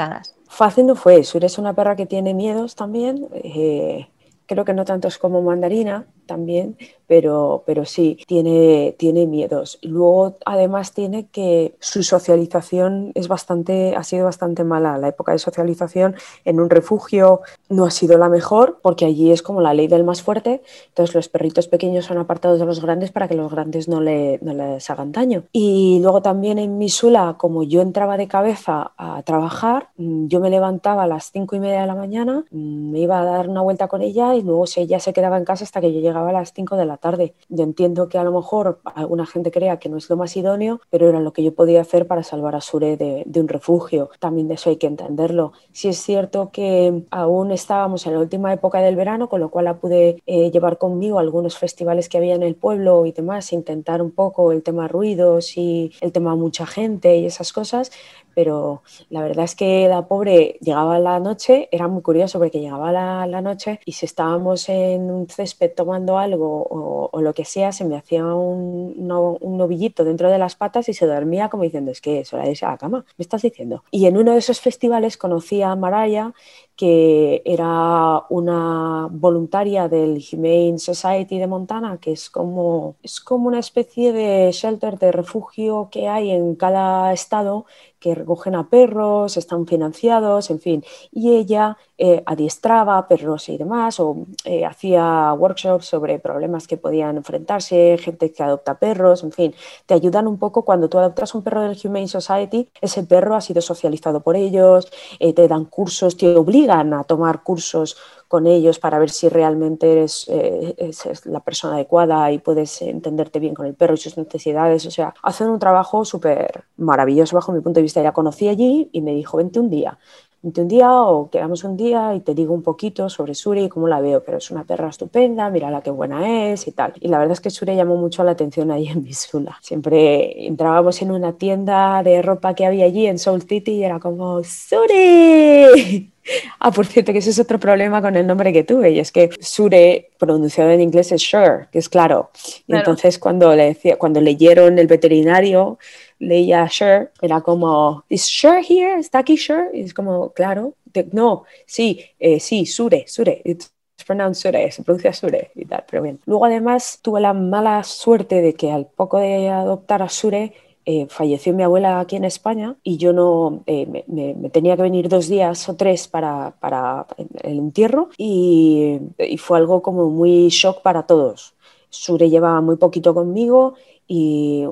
Fácil 0.48 0.87
no 0.87 0.94
fue. 0.94 1.24
Sur 1.24 1.44
es 1.44 1.59
una 1.59 1.74
perra 1.74 1.96
que 1.96 2.06
tiene 2.06 2.35
miedos 2.35 2.74
también. 2.74 3.28
Eh, 3.32 4.09
creo 4.46 4.64
que 4.64 4.74
no 4.74 4.85
tantos 4.85 5.18
como 5.18 5.42
Mandarina, 5.42 6.06
también, 6.27 6.77
pero, 7.07 7.62
pero 7.67 7.85
sí, 7.85 8.19
tiene, 8.27 8.95
tiene 8.99 9.27
miedos. 9.27 9.79
Luego, 9.83 10.37
además, 10.45 10.93
tiene 10.93 11.27
que 11.27 11.75
su 11.79 12.03
socialización 12.03 13.12
es 13.15 13.29
bastante, 13.29 13.95
ha 13.97 14.03
sido 14.03 14.25
bastante 14.25 14.65
mala. 14.65 14.99
La 14.99 15.09
época 15.09 15.33
de 15.33 15.39
socialización 15.39 16.17
en 16.45 16.61
un 16.61 16.69
refugio 16.69 17.43
no 17.69 17.85
ha 17.85 17.91
sido 17.91 18.19
la 18.19 18.29
mejor, 18.29 18.81
porque 18.83 19.05
allí 19.05 19.31
es 19.31 19.43
como 19.43 19.61
la 19.61 19.75
ley 19.75 19.87
del 19.87 20.05
más 20.05 20.23
fuerte. 20.23 20.62
Entonces, 20.89 21.15
los 21.15 21.29
perritos 21.29 21.69
pequeños 21.69 22.07
son 22.07 22.19
apartados 22.19 22.59
de 22.59 22.67
los 22.67 22.81
grandes 22.81 23.12
para 23.12 23.29
que 23.29 23.35
los 23.35 23.51
grandes 23.51 23.89
no, 23.89 24.01
le, 24.01 24.39
no 24.43 24.53
les 24.53 24.89
hagan 24.91 25.12
daño. 25.12 25.45
Y 25.53 26.01
luego 26.03 26.23
también 26.23 26.59
en 26.59 26.79
Misula, 26.79 27.37
como 27.39 27.62
yo 27.62 27.83
entraba 27.83 28.17
de 28.17 28.29
cabeza 28.29 28.93
a 28.97 29.23
trabajar, 29.23 29.91
mm, 29.97 30.27
yo 30.27 30.41
me 30.41 30.51
levantaba 30.51 31.05
a 31.05 31.07
las 31.07 31.31
cinco 31.31 31.55
y 31.57 31.61
media 31.61 31.83
de 31.83 31.87
la 31.87 31.95
mañana, 31.95 32.45
mm, 32.51 32.91
me 32.91 33.01
iba 33.01 33.21
a 33.21 33.25
dar 33.25 33.49
una 33.49 33.62
vuelta 33.62 33.89
con 33.89 34.03
ella 34.03 34.35
y 34.35 34.43
luego 34.43 34.65
ella 34.77 34.99
se 35.01 35.12
quedaba 35.12 35.39
en 35.39 35.45
casa 35.45 35.65
hasta 35.65 35.81
que 35.81 35.93
yo 35.93 36.01
llegaba 36.01 36.15
a 36.16 36.33
las 36.33 36.52
cinco 36.52 36.76
de 36.76 36.85
la 36.87 36.96
tarde. 36.96 37.35
Yo 37.48 37.64
entiendo 37.64 38.09
que 38.09 38.18
a 38.18 38.24
lo 38.24 38.33
mejor 38.33 38.81
alguna 38.85 39.26
gente 39.26 39.50
crea 39.50 39.79
que 39.79 39.88
no 39.88 39.96
es 39.96 40.09
lo 40.09 40.16
más 40.16 40.37
idóneo, 40.37 40.81
pero 40.90 41.09
era 41.09 41.20
lo 41.20 41.33
que 41.33 41.42
yo 41.42 41.55
podía 41.55 41.81
hacer 41.81 42.07
para 42.07 42.22
salvar 42.22 42.55
a 42.55 42.61
Sure 42.61 42.96
de, 42.96 43.40
un 43.40 43.48
refugio. 43.48 44.11
También 44.18 44.48
de 44.48 44.55
eso 44.55 44.70
hay 44.70 44.76
que 44.76 44.87
entenderlo. 44.87 45.52
Si 45.72 45.88
es 45.88 45.98
cierto 45.98 46.50
que 46.50 47.05
aún 47.11 47.52
estábamos 47.52 48.07
en 48.07 48.14
la 48.14 48.20
última 48.20 48.52
época 48.52 48.81
del 48.81 48.96
verano, 48.96 49.29
con 49.29 49.40
lo 49.40 49.50
cual 49.50 49.66
la 49.66 49.76
pude 49.76 50.22
eh, 50.26 50.50
llevar 50.50 50.79
conmigo 50.79 51.18
a 51.18 51.20
algunos 51.20 51.59
festivales 51.59 52.09
que 52.09 52.18
había 52.18 52.35
en 52.35 52.42
el 52.42 52.55
pueblo 52.55 53.07
y 53.07 53.12
demás, 53.12 53.52
intentar 53.52 54.00
un 54.02 54.11
poco 54.11 54.52
el 54.52 54.62
tema 54.62 54.88
ruidos 54.88 55.57
y 55.57 55.92
el 56.00 56.12
tema 56.12 56.35
mucha 56.35 56.66
gente 56.66 57.16
y 57.16 57.26
esas 57.26 57.52
cosas, 57.52 57.90
pero 58.37 58.83
la 59.09 59.22
verdad 59.22 59.46
es 59.46 59.55
que 59.55 59.88
la 59.88 60.07
pobre 60.07 60.59
llegaba 60.61 60.99
la 60.99 61.18
noche, 61.20 61.70
era 61.72 61.88
muy 61.88 62.03
curioso 62.03 62.38
porque 62.38 62.61
llegaba 62.61 62.92
la, 62.92 63.27
la 63.27 63.40
noche 63.40 63.81
y 63.87 63.92
si 63.92 64.05
estábamos 64.05 64.68
en 64.68 65.11
un 65.11 65.27
césped 65.27 65.72
tomando 65.75 66.18
algo 66.18 66.68
o, 66.70 67.20
lo 67.22 67.33
que 67.33 67.46
sea, 67.46 67.72
se 67.72 67.87
me 67.87 67.96
hacía 67.96 68.27
un, 68.27 69.11
un, 69.11 69.57
novillito 69.57 70.05
dentro 70.05 70.31
de 70.31 70.37
las 70.37 70.55
patas 70.55 70.87
y 70.90 70.92
se 70.92 71.07
dormía 71.07 71.49
como 71.49 71.62
diciendo, 71.62 71.90
es 71.90 72.03
que 72.03 72.20
es 72.20 72.33
hora 72.35 72.44
de 72.44 72.51
irse 72.51 72.66
a 72.66 72.72
la 72.72 72.77
cama, 72.77 73.07
me 73.16 73.22
estás 73.22 73.40
diciendo. 73.40 73.83
Y 73.90 74.05
en 74.05 74.18
uno 74.18 74.33
de 74.33 74.38
esos 74.38 74.61
festivales 74.61 75.16
conocí 75.16 75.62
a 75.62 75.75
Maraya 75.75 76.35
que 76.77 77.43
era 77.47 78.25
una 78.29 79.09
voluntaria 79.11 79.89
del 79.89 80.23
Humane 80.31 80.79
Society 80.79 81.39
de 81.39 81.47
Montana, 81.47 81.99
que 81.99 82.12
es 82.12 82.29
como, 82.29 82.97
es 83.03 83.21
como 83.21 83.49
una 83.49 83.61
especie 83.61 84.12
de 84.12 84.53
shelter, 84.53 84.99
de 84.99 85.11
refugio 85.11 85.89
que 85.91 86.07
hay 86.09 86.31
en 86.31 86.55
cada 86.55 87.12
estado 87.15 87.65
que 87.99 88.15
recogen 88.15 88.55
a 88.55 88.69
perros, 88.69 89.37
están 89.39 89.67
financiados, 89.67 90.51
en 90.51 90.61
fin. 90.61 90.85
Y 91.11 91.35
ella 91.35 91.79
eh, 91.97 92.23
adiestraba 92.27 93.09
perros 93.09 93.49
y 93.49 93.57
demás, 93.57 93.99
o 93.99 94.27
eh, 94.45 94.67
hacía 94.67 95.33
workshops 95.33 95.87
sobre 95.87 96.19
problemas 96.19 96.67
que 96.67 96.77
podían 96.77 97.17
enfrentarse, 97.17 97.97
gente 97.99 98.31
que 98.33 98.43
adopta 98.43 98.79
perros, 98.79 99.25
en 99.25 99.33
fin. 99.33 99.55
Te 99.87 99.95
ayudan 99.95 100.27
un 100.29 100.39
poco 100.39 100.62
cuando 100.62 100.91
tú 100.91 100.99
adoptas 100.99 101.35
un 101.35 101.43
perro 101.43 101.62
del 101.62 101.79
Humane 101.83 102.07
Society, 102.07 102.69
ese 102.83 103.03
perro 103.05 103.35
ha 103.35 103.41
sido 103.41 103.62
socializado 103.62 104.21
por 104.21 104.37
ellos, 104.37 104.93
eh, 105.19 105.33
te 105.33 105.49
dan 105.49 105.65
cursos, 105.65 106.19
te 106.19 106.37
obligan 106.37 106.65
a 106.70 107.05
tomar 107.05 107.42
cursos 107.42 107.96
con 108.29 108.46
ellos 108.46 108.79
para 108.79 108.98
ver 108.98 109.11
si 109.11 109.29
realmente 109.29 109.92
eres, 109.92 110.26
eh, 110.29 110.90
la 111.24 111.40
persona 111.40 111.74
adecuada 111.74 112.31
y 112.33 112.38
puedes 112.38 112.83
entenderte 112.83 113.38
bien 113.38 113.55
con 113.55 113.66
el 113.66 113.74
perro 113.74 113.94
y 113.94 113.98
sus 113.98 114.16
necesidades. 114.16 114.85
O 114.87 114.90
sea, 114.90 115.14
hacen 115.22 115.48
un 115.48 115.59
trabajo 115.59 116.05
súper 116.05 116.64
maravilloso 116.76 117.37
bajo 117.37 117.52
mi 117.52 117.61
punto 117.61 117.79
de 117.79 117.83
vista. 117.83 118.02
Ya 118.02 118.12
conocí 118.12 118.48
allí 118.48 118.88
y 118.92 119.00
me 119.00 119.12
dijo, 119.12 119.37
vente 119.37 119.61
un 119.61 119.70
día 119.70 119.98
un 120.42 120.68
día 120.68 121.02
o 121.02 121.29
quedamos 121.31 121.64
un 121.64 121.76
día 121.76 122.14
y 122.14 122.20
te 122.20 122.35
digo 122.35 122.55
un 122.55 122.62
poquito 122.62 123.09
sobre 123.09 123.35
Sure 123.35 123.62
y 123.62 123.68
cómo 123.68 123.88
la 123.88 124.00
veo, 124.00 124.22
pero 124.22 124.38
es 124.38 124.50
una 124.50 124.64
perra 124.64 124.88
estupenda, 124.88 125.50
mira 125.50 125.70
la 125.70 125.83
que 125.83 125.90
buena 125.90 126.50
es 126.50 126.68
y 126.68 126.72
tal. 126.72 126.92
Y 127.00 127.09
la 127.09 127.18
verdad 127.18 127.33
es 127.33 127.40
que 127.40 127.50
Sure 127.50 127.74
llamó 127.74 127.96
mucho 127.96 128.22
la 128.24 128.33
atención 128.33 128.70
ahí 128.70 128.88
en 128.88 129.02
Missoula. 129.02 129.59
Siempre 129.61 130.46
entrábamos 130.46 131.02
en 131.02 131.11
una 131.11 131.33
tienda 131.33 132.02
de 132.02 132.22
ropa 132.22 132.55
que 132.55 132.66
había 132.66 132.85
allí 132.85 133.07
en 133.07 133.18
Soul 133.18 133.42
City 133.42 133.72
y 133.72 133.85
era 133.85 133.98
como 133.98 134.42
¡Sure! 134.44 136.12
Ah, 136.59 136.71
por 136.71 136.87
cierto, 136.87 137.12
que 137.12 137.19
ese 137.19 137.31
es 137.31 137.39
otro 137.39 137.59
problema 137.59 138.01
con 138.03 138.17
el 138.17 138.27
nombre 138.27 138.53
que 138.53 138.65
tuve, 138.65 138.91
y 138.91 138.99
es 139.01 139.12
que 139.12 139.31
Sure, 139.41 140.11
pronunciado 140.19 140.71
en 140.71 140.81
inglés, 140.81 141.12
es 141.12 141.23
sure, 141.23 141.69
que 141.71 141.79
es 141.79 141.89
claro. 141.89 142.31
Y 142.67 142.75
entonces 142.75 143.19
cuando, 143.19 143.55
le 143.55 143.67
decía, 143.67 143.97
cuando 143.97 144.21
leyeron 144.21 144.79
el 144.79 144.87
veterinario, 144.87 145.79
leía 146.19 146.69
Sure, 146.69 147.11
era 147.21 147.41
como, 147.41 148.05
¿is 148.09 148.25
Sure 148.25 148.62
here? 148.67 148.99
¿Está 148.99 149.21
aquí 149.21 149.37
Sure? 149.37 149.71
Y 149.73 149.83
es 149.83 149.95
como, 149.95 150.31
claro, 150.33 150.75
no, 151.12 151.45
sí, 151.67 152.01
eh, 152.19 152.41
sí, 152.41 152.67
Sure, 152.67 153.05
Sure. 153.07 153.43
It's 153.45 153.73
pronounced 154.07 154.43
Sure, 154.43 154.71
se 154.71 154.83
pronuncia 154.83 155.12
Sure 155.12 155.51
y 155.55 155.65
tal, 155.65 155.85
pero 155.91 156.03
bien. 156.03 156.21
Luego 156.27 156.47
además 156.47 157.01
tuve 157.03 157.21
la 157.21 157.33
mala 157.33 157.83
suerte 157.83 158.41
de 158.41 158.55
que 158.55 158.71
al 158.71 158.87
poco 158.87 159.19
de 159.19 159.49
adoptar 159.49 160.03
a 160.03 160.09
Sure, 160.09 160.53
eh, 160.88 161.09
falleció 161.11 161.53
mi 161.53 161.64
abuela 161.64 161.99
aquí 161.99 162.14
en 162.14 162.25
España 162.25 162.77
y 162.85 162.96
yo 162.96 163.12
no 163.12 163.64
eh, 163.66 164.05
me, 164.07 164.51
tenía 164.51 164.77
que 164.77 164.83
venir 164.83 165.09
dos 165.09 165.27
días 165.27 165.68
o 165.68 165.75
tres 165.75 166.07
para, 166.07 166.55
para 166.61 167.09
el 167.42 167.59
entierro 167.59 168.11
y, 168.16 169.01
fue 169.38 169.59
algo 169.59 169.83
como 169.83 170.11
muy 170.11 170.49
shock 170.49 170.83
para 170.83 171.03
todos. 171.03 171.55
Sure 171.90 172.31
llevaba 172.31 172.61
muy 172.61 172.77
poquito 172.77 173.14
conmigo 173.14 173.75
y 174.07 174.64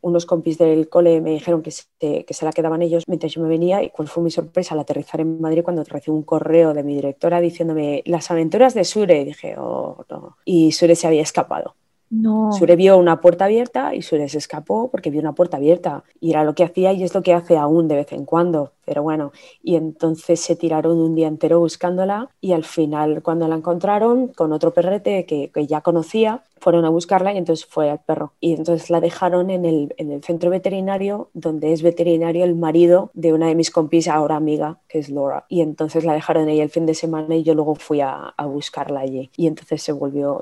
unos 0.00 0.26
compis 0.26 0.58
del 0.58 0.88
cole 0.88 1.20
me 1.20 1.30
dijeron 1.30 1.62
que 1.62 1.72
se, 1.72 1.86
que 1.98 2.34
se 2.34 2.44
la 2.44 2.52
quedaban 2.52 2.82
ellos 2.82 3.02
mientras 3.08 3.32
yo 3.32 3.42
me 3.42 3.48
venía 3.48 3.82
y 3.82 3.90
cuál 3.90 4.06
fue 4.06 4.22
mi 4.22 4.30
sorpresa 4.30 4.74
al 4.74 4.80
aterrizar 4.80 5.20
en 5.20 5.40
Madrid 5.40 5.64
cuando 5.64 5.82
recibí 5.82 6.16
un 6.16 6.22
correo 6.22 6.72
de 6.72 6.84
mi 6.84 6.94
directora 6.94 7.40
diciéndome 7.40 8.04
las 8.06 8.30
aventuras 8.30 8.74
de 8.74 8.84
Sure 8.84 9.22
y 9.22 9.24
dije, 9.24 9.56
oh, 9.58 10.04
no. 10.08 10.36
Y 10.44 10.70
Sure 10.70 10.94
se 10.94 11.08
había 11.08 11.22
escapado. 11.22 11.74
No. 12.10 12.52
Sure 12.52 12.74
vio 12.76 12.96
una 12.96 13.20
puerta 13.20 13.44
abierta 13.44 13.94
y 13.94 14.02
Sure 14.02 14.28
se 14.28 14.38
escapó 14.38 14.90
porque 14.90 15.10
vio 15.10 15.20
una 15.20 15.34
puerta 15.34 15.58
abierta 15.58 16.04
y 16.20 16.30
era 16.30 16.44
lo 16.44 16.54
que 16.54 16.64
hacía 16.64 16.92
y 16.92 17.02
es 17.02 17.14
lo 17.14 17.22
que 17.22 17.34
hace 17.34 17.56
aún 17.56 17.86
de 17.86 17.96
vez 17.96 18.12
en 18.12 18.24
cuando 18.24 18.72
pero 18.88 19.02
bueno, 19.02 19.32
y 19.62 19.76
entonces 19.76 20.40
se 20.40 20.56
tiraron 20.56 20.98
un 20.98 21.14
día 21.14 21.28
entero 21.28 21.60
buscándola 21.60 22.30
y 22.40 22.52
al 22.52 22.64
final 22.64 23.22
cuando 23.22 23.46
la 23.46 23.56
encontraron 23.56 24.28
con 24.28 24.50
otro 24.50 24.72
perrete 24.72 25.26
que, 25.26 25.50
que 25.50 25.66
ya 25.66 25.82
conocía, 25.82 26.42
fueron 26.60 26.84
a 26.84 26.90
buscarla 26.90 27.32
y 27.32 27.38
entonces 27.38 27.66
fue 27.66 27.90
al 27.90 28.00
perro. 28.00 28.32
Y 28.40 28.54
entonces 28.54 28.90
la 28.90 29.00
dejaron 29.00 29.50
en 29.50 29.64
el, 29.64 29.94
en 29.96 30.12
el, 30.12 30.22
centro 30.22 30.50
veterinario, 30.50 31.30
donde 31.34 31.72
es 31.72 31.82
veterinario 31.82 32.44
el 32.44 32.54
marido 32.54 33.10
de 33.14 33.32
una 33.32 33.46
de 33.46 33.54
mis 33.54 33.70
compis, 33.70 34.08
ahora 34.08 34.36
amiga, 34.36 34.78
que 34.88 34.98
es 34.98 35.08
Laura. 35.08 35.44
Y 35.48 35.60
entonces 35.60 36.04
la 36.04 36.12
dejaron 36.12 36.48
ahí 36.48 36.60
el 36.60 36.70
fin 36.70 36.86
de 36.86 36.94
semana 36.94 37.36
y 37.36 37.42
yo 37.42 37.54
luego 37.54 37.74
fui 37.74 38.00
a, 38.00 38.34
buscarla 38.44 39.00
allí. 39.00 39.30
Y 39.36 39.46
entonces 39.46 39.82
se 39.82 39.92
volvió, 39.92 40.40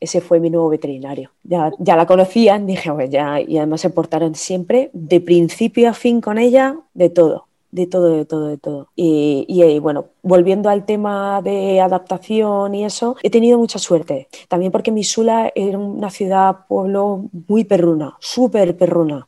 ese 0.00 0.20
fue 0.20 0.40
mi 0.40 0.50
nuevo 0.50 0.68
veterinario. 0.68 1.30
Ya, 1.42 1.72
ya 1.78 1.96
la 1.96 2.06
conocían, 2.06 2.66
dije, 2.66 2.90
ya, 3.10 3.40
y 3.40 3.58
además 3.58 3.80
se 3.80 3.90
portaron 3.90 4.34
siempre 4.34 4.90
de 4.92 5.20
principio 5.20 5.90
a 5.90 5.92
fin 5.92 6.20
con 6.20 6.38
ella, 6.38 6.76
de 6.94 7.10
todo 7.10 7.47
de 7.70 7.86
todo, 7.86 8.08
de 8.08 8.24
todo, 8.24 8.46
de 8.48 8.58
todo. 8.58 8.88
Y, 8.96 9.44
y, 9.48 9.78
bueno, 9.78 10.06
volviendo 10.22 10.68
al 10.68 10.84
tema 10.84 11.42
de 11.42 11.80
adaptación 11.80 12.74
y 12.74 12.84
eso, 12.84 13.16
he 13.22 13.30
tenido 13.30 13.58
mucha 13.58 13.78
suerte. 13.78 14.28
También 14.48 14.72
porque 14.72 14.90
Misula 14.90 15.52
era 15.54 15.78
una 15.78 16.10
ciudad, 16.10 16.66
pueblo 16.68 17.24
muy 17.46 17.64
perruna, 17.64 18.16
súper 18.20 18.76
perruna. 18.76 19.26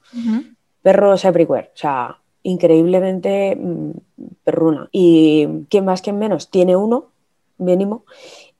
Perros 0.82 1.24
everywhere, 1.24 1.70
o 1.74 1.78
sea, 1.78 2.18
increíblemente 2.42 3.56
mm, 3.56 3.90
perruna. 4.44 4.88
Y 4.92 5.64
que 5.68 5.82
más 5.82 6.00
que 6.00 6.12
menos, 6.12 6.50
tiene 6.50 6.76
uno 6.76 7.06
mínimo 7.58 8.04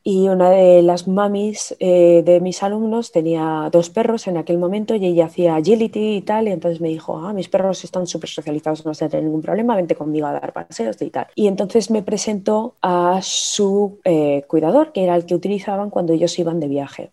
y 0.03 0.29
una 0.29 0.51
de 0.51 0.83
las 0.83 1.09
mamis 1.09 1.77
eh, 1.79 2.23
de 2.25 2.41
mis 2.41 2.63
alumnos 2.63 3.13
tenía 3.13 3.69
dos 3.71 3.91
perros 3.91 4.27
en 4.27 4.39
aquel 4.39 4.59
momento 4.59 4.95
y 4.95 5.05
ella 5.05 5.27
hacía 5.27 5.57
agility 5.57 6.17
y 6.17 6.23
tal, 6.23 6.49
y 6.49 6.53
entonces 6.53 6.81
me 6.81 6.89
dijo, 6.89 7.19
ah, 7.19 7.33
mis 7.33 7.49
perros 7.49 7.85
están 7.85 8.07
súper 8.07 8.31
socializados, 8.31 8.85
no 8.85 8.91
vas 8.91 9.03
a 9.03 9.09
tener 9.09 9.25
ningún 9.25 9.43
problema, 9.43 9.77
vente 9.77 9.95
conmigo 9.95 10.27
a 10.27 10.33
dar 10.33 10.53
paseos 10.53 11.01
y 11.03 11.11
tal. 11.11 11.27
Y 11.35 11.49
entonces 11.49 11.91
me 11.91 12.03
presentó 12.03 12.77
a 12.81 13.21
su 13.23 13.99
eh, 14.05 14.45
cuidador, 14.49 14.93
que 14.93 15.05
era 15.05 15.17
el 15.17 15.27
que 15.27 15.35
utilizaban 15.35 15.91
cuando 15.91 16.13
ellos 16.13 16.39
iban 16.39 16.61
de 16.61 16.69
viaje 16.69 17.11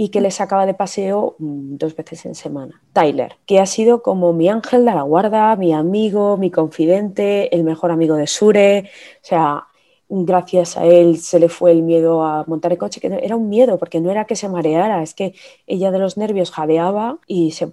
y 0.00 0.10
que 0.10 0.20
les 0.20 0.36
sacaba 0.36 0.64
de 0.64 0.74
paseo 0.74 1.34
mm, 1.40 1.76
dos 1.76 1.96
veces 1.96 2.24
en 2.24 2.36
semana. 2.36 2.80
Tyler, 2.92 3.34
que 3.46 3.58
ha 3.58 3.66
sido 3.66 4.00
como 4.00 4.32
mi 4.32 4.48
ángel 4.48 4.84
de 4.84 4.94
la 4.94 5.02
guarda, 5.02 5.56
mi 5.56 5.74
amigo, 5.74 6.36
mi 6.36 6.52
confidente, 6.52 7.54
el 7.54 7.64
mejor 7.64 7.90
amigo 7.90 8.14
de 8.14 8.28
Sure, 8.28 8.84
o 8.84 9.26
sea, 9.26 9.66
gracias 10.08 10.76
a 10.76 10.84
él 10.86 11.18
se 11.18 11.38
le 11.38 11.48
fue 11.48 11.72
el 11.72 11.82
miedo 11.82 12.24
a 12.24 12.44
montar 12.46 12.72
el 12.72 12.78
coche, 12.78 13.00
que 13.00 13.08
era 13.22 13.36
un 13.36 13.48
miedo, 13.48 13.78
porque 13.78 14.00
no 14.00 14.10
era 14.10 14.24
que 14.24 14.36
se 14.36 14.48
mareara, 14.48 15.02
es 15.02 15.14
que 15.14 15.34
ella 15.66 15.90
de 15.90 15.98
los 15.98 16.16
nervios 16.16 16.50
jadeaba 16.50 17.18
y, 17.26 17.52
se, 17.52 17.72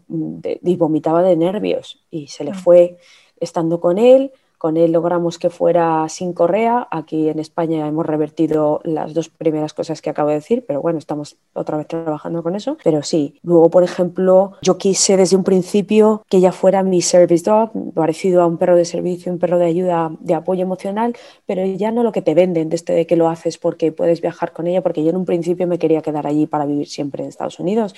y 0.62 0.76
vomitaba 0.76 1.24
de 1.24 1.38
nervios 1.38 2.04
y 2.12 2.28
se 2.28 2.44
le 2.44 2.52
mm. 2.52 2.56
fue 2.56 2.98
estando 3.40 3.80
con 3.80 3.98
él, 3.98 4.32
Con 4.58 4.78
él 4.78 4.92
logramos 4.92 5.38
que 5.38 5.50
fuera 5.50 6.08
sin 6.10 6.34
correa. 6.34 6.88
Aquí 6.92 7.30
en 7.30 7.40
España 7.40 7.88
hemos 7.88 8.06
revertido 8.06 8.82
las 8.84 9.14
dos 9.14 9.30
primeras 9.30 9.74
cosas 9.74 10.02
que 10.02 10.10
acabo 10.10 10.30
de 10.30 10.36
decir, 10.36 10.64
pero 10.68 10.82
bueno, 10.82 10.98
estamos 10.98 11.38
otra 11.54 11.78
vez 11.78 11.88
trabajando 11.88 12.42
con 12.44 12.56
eso. 12.56 12.78
Pero 12.84 13.04
sí, 13.04 13.40
luego, 13.44 13.70
por 13.70 13.84
ejemplo, 13.84 14.54
yo 14.62 14.78
quise 14.78 15.18
desde 15.18 15.36
un 15.36 15.44
principio 15.44 16.24
que 16.30 16.38
ella 16.38 16.52
fuera 16.52 16.84
mi 16.84 17.02
service 17.02 17.44
dog, 17.44 17.72
parecido 17.94 18.42
a 18.42 18.48
un 18.48 18.58
perro 18.58 18.76
de 18.76 18.86
servicio, 18.86 19.32
un 19.32 19.40
perro 19.40 19.58
de 19.58 19.66
ayuda, 19.66 20.12
de 20.20 20.34
apoyo 20.34 20.64
emocional, 20.64 21.16
pero 21.46 21.66
ya 21.66 21.92
no 21.92 22.04
lo 22.04 22.12
que 22.12 22.22
te 22.22 22.34
venden 22.34 22.70
desde 22.70 22.94
de 22.94 23.08
que 23.08 23.16
lo 23.16 23.30
haces 23.30 23.58
porque 23.58 23.92
puedes 23.92 24.22
viajar 24.22 24.54
con 24.54 24.68
ella, 24.68 24.82
porque 24.82 25.04
yo 25.04 25.10
en 25.10 25.18
un 25.18 25.26
principio 25.26 25.68
me 25.68 25.80
quería 25.80 26.02
quedar 26.02 26.28
allí 26.28 26.48
para 26.48 26.66
vivir 26.66 26.88
siempre 26.88 27.24
en 27.24 27.30
Estados 27.30 27.60
Unidos, 27.60 27.96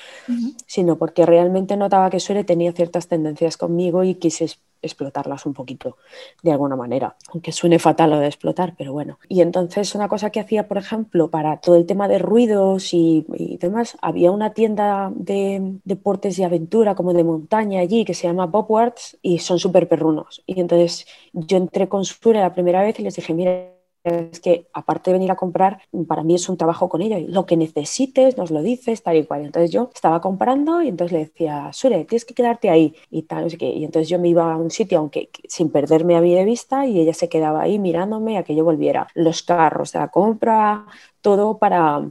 sino 0.66 0.98
porque 0.98 1.26
realmente 1.26 1.78
notaba 1.78 2.10
que 2.10 2.20
Suele 2.20 2.44
tenía 2.44 2.72
ciertas 2.72 3.08
tendencias 3.08 3.58
conmigo 3.58 4.04
y 4.04 4.16
quise 4.16 4.48
explotarlas 4.82 5.46
un 5.46 5.54
poquito 5.54 5.98
de 6.44 6.52
alguna 6.52 6.76
manera, 6.76 7.16
aunque 7.34 7.52
suene 7.52 7.80
fatal 7.80 8.12
lo 8.12 8.20
de 8.20 8.28
explotar, 8.28 8.76
pero 8.78 8.94
bueno. 8.94 9.20
Y 9.28 9.42
entonces 9.42 9.96
una 9.96 10.08
cosa 10.08 10.30
que 10.30 10.40
hacía, 10.40 10.68
por 10.68 10.78
ejemplo, 10.78 11.30
para 11.30 11.58
todo 11.58 11.76
el 11.76 11.86
tema 11.86 12.08
de 12.08 12.20
ruidos 12.20 12.94
y, 12.94 13.26
demás, 13.60 13.98
había 14.02 14.32
una 14.32 14.54
tienda 14.54 15.12
de 15.16 15.80
deportes 15.84 16.38
y 16.40 16.44
aventura 16.44 16.96
como 16.96 17.14
de 17.14 17.24
montaña 17.24 17.82
allí 17.82 18.06
que 18.06 18.14
se 18.14 18.28
llama 18.28 18.46
Bobwards 18.46 19.18
y 19.22 19.40
son 19.40 19.60
súper 19.60 19.88
perrunos. 19.88 20.44
Y 20.46 20.60
entonces 20.60 21.08
yo 21.34 21.58
entré 21.58 21.88
con 21.88 22.06
Sure 22.06 22.40
la 22.40 22.54
primera 22.54 22.82
vez 22.82 23.00
y 23.00 23.04
les 23.04 23.16
dije, 23.16 23.34
mira, 23.34 23.77
es 24.08 24.40
que 24.40 24.68
aparte 24.74 25.12
de 25.12 25.16
venir 25.16 25.32
a 25.32 25.36
comprar, 25.36 25.82
para 26.08 26.24
mí 26.24 26.36
es 26.36 26.50
un 26.50 26.58
trabajo 26.58 26.90
con 26.90 27.02
ella. 27.02 27.20
Lo 27.20 27.46
que 27.46 27.58
necesites, 27.58 28.38
nos 28.38 28.52
lo 28.52 28.62
dices, 28.62 29.04
tal 29.04 29.18
y 29.18 29.26
cual. 29.26 29.46
Entonces 29.46 29.72
yo 29.72 29.90
estaba 29.94 30.22
comprando 30.22 30.82
y 30.82 30.90
entonces 30.90 31.14
le 31.14 31.20
decía, 31.26 31.70
Sure, 31.74 32.06
tienes 32.06 32.26
que 32.26 32.34
quedarte 32.34 32.70
ahí 32.70 32.96
y 33.10 33.24
tal. 33.24 33.48
Y 33.60 33.84
entonces 33.84 34.10
yo 34.10 34.20
me 34.20 34.30
iba 34.30 34.54
a 34.54 34.58
un 34.58 34.72
sitio, 34.72 35.00
aunque 35.00 35.30
sin 35.48 35.70
perderme 35.70 36.16
a 36.16 36.22
mí 36.22 36.34
de 36.34 36.46
vista, 36.46 36.86
y 36.86 37.00
ella 37.00 37.14
se 37.14 37.30
quedaba 37.30 37.62
ahí 37.62 37.80
mirándome 37.80 38.38
a 38.38 38.44
que 38.44 38.56
yo 38.56 38.64
volviera. 38.64 39.08
Los 39.14 39.44
carros 39.44 39.92
de 39.92 40.00
la 40.00 40.10
compra, 40.10 40.86
todo 41.22 41.58
para 41.58 42.10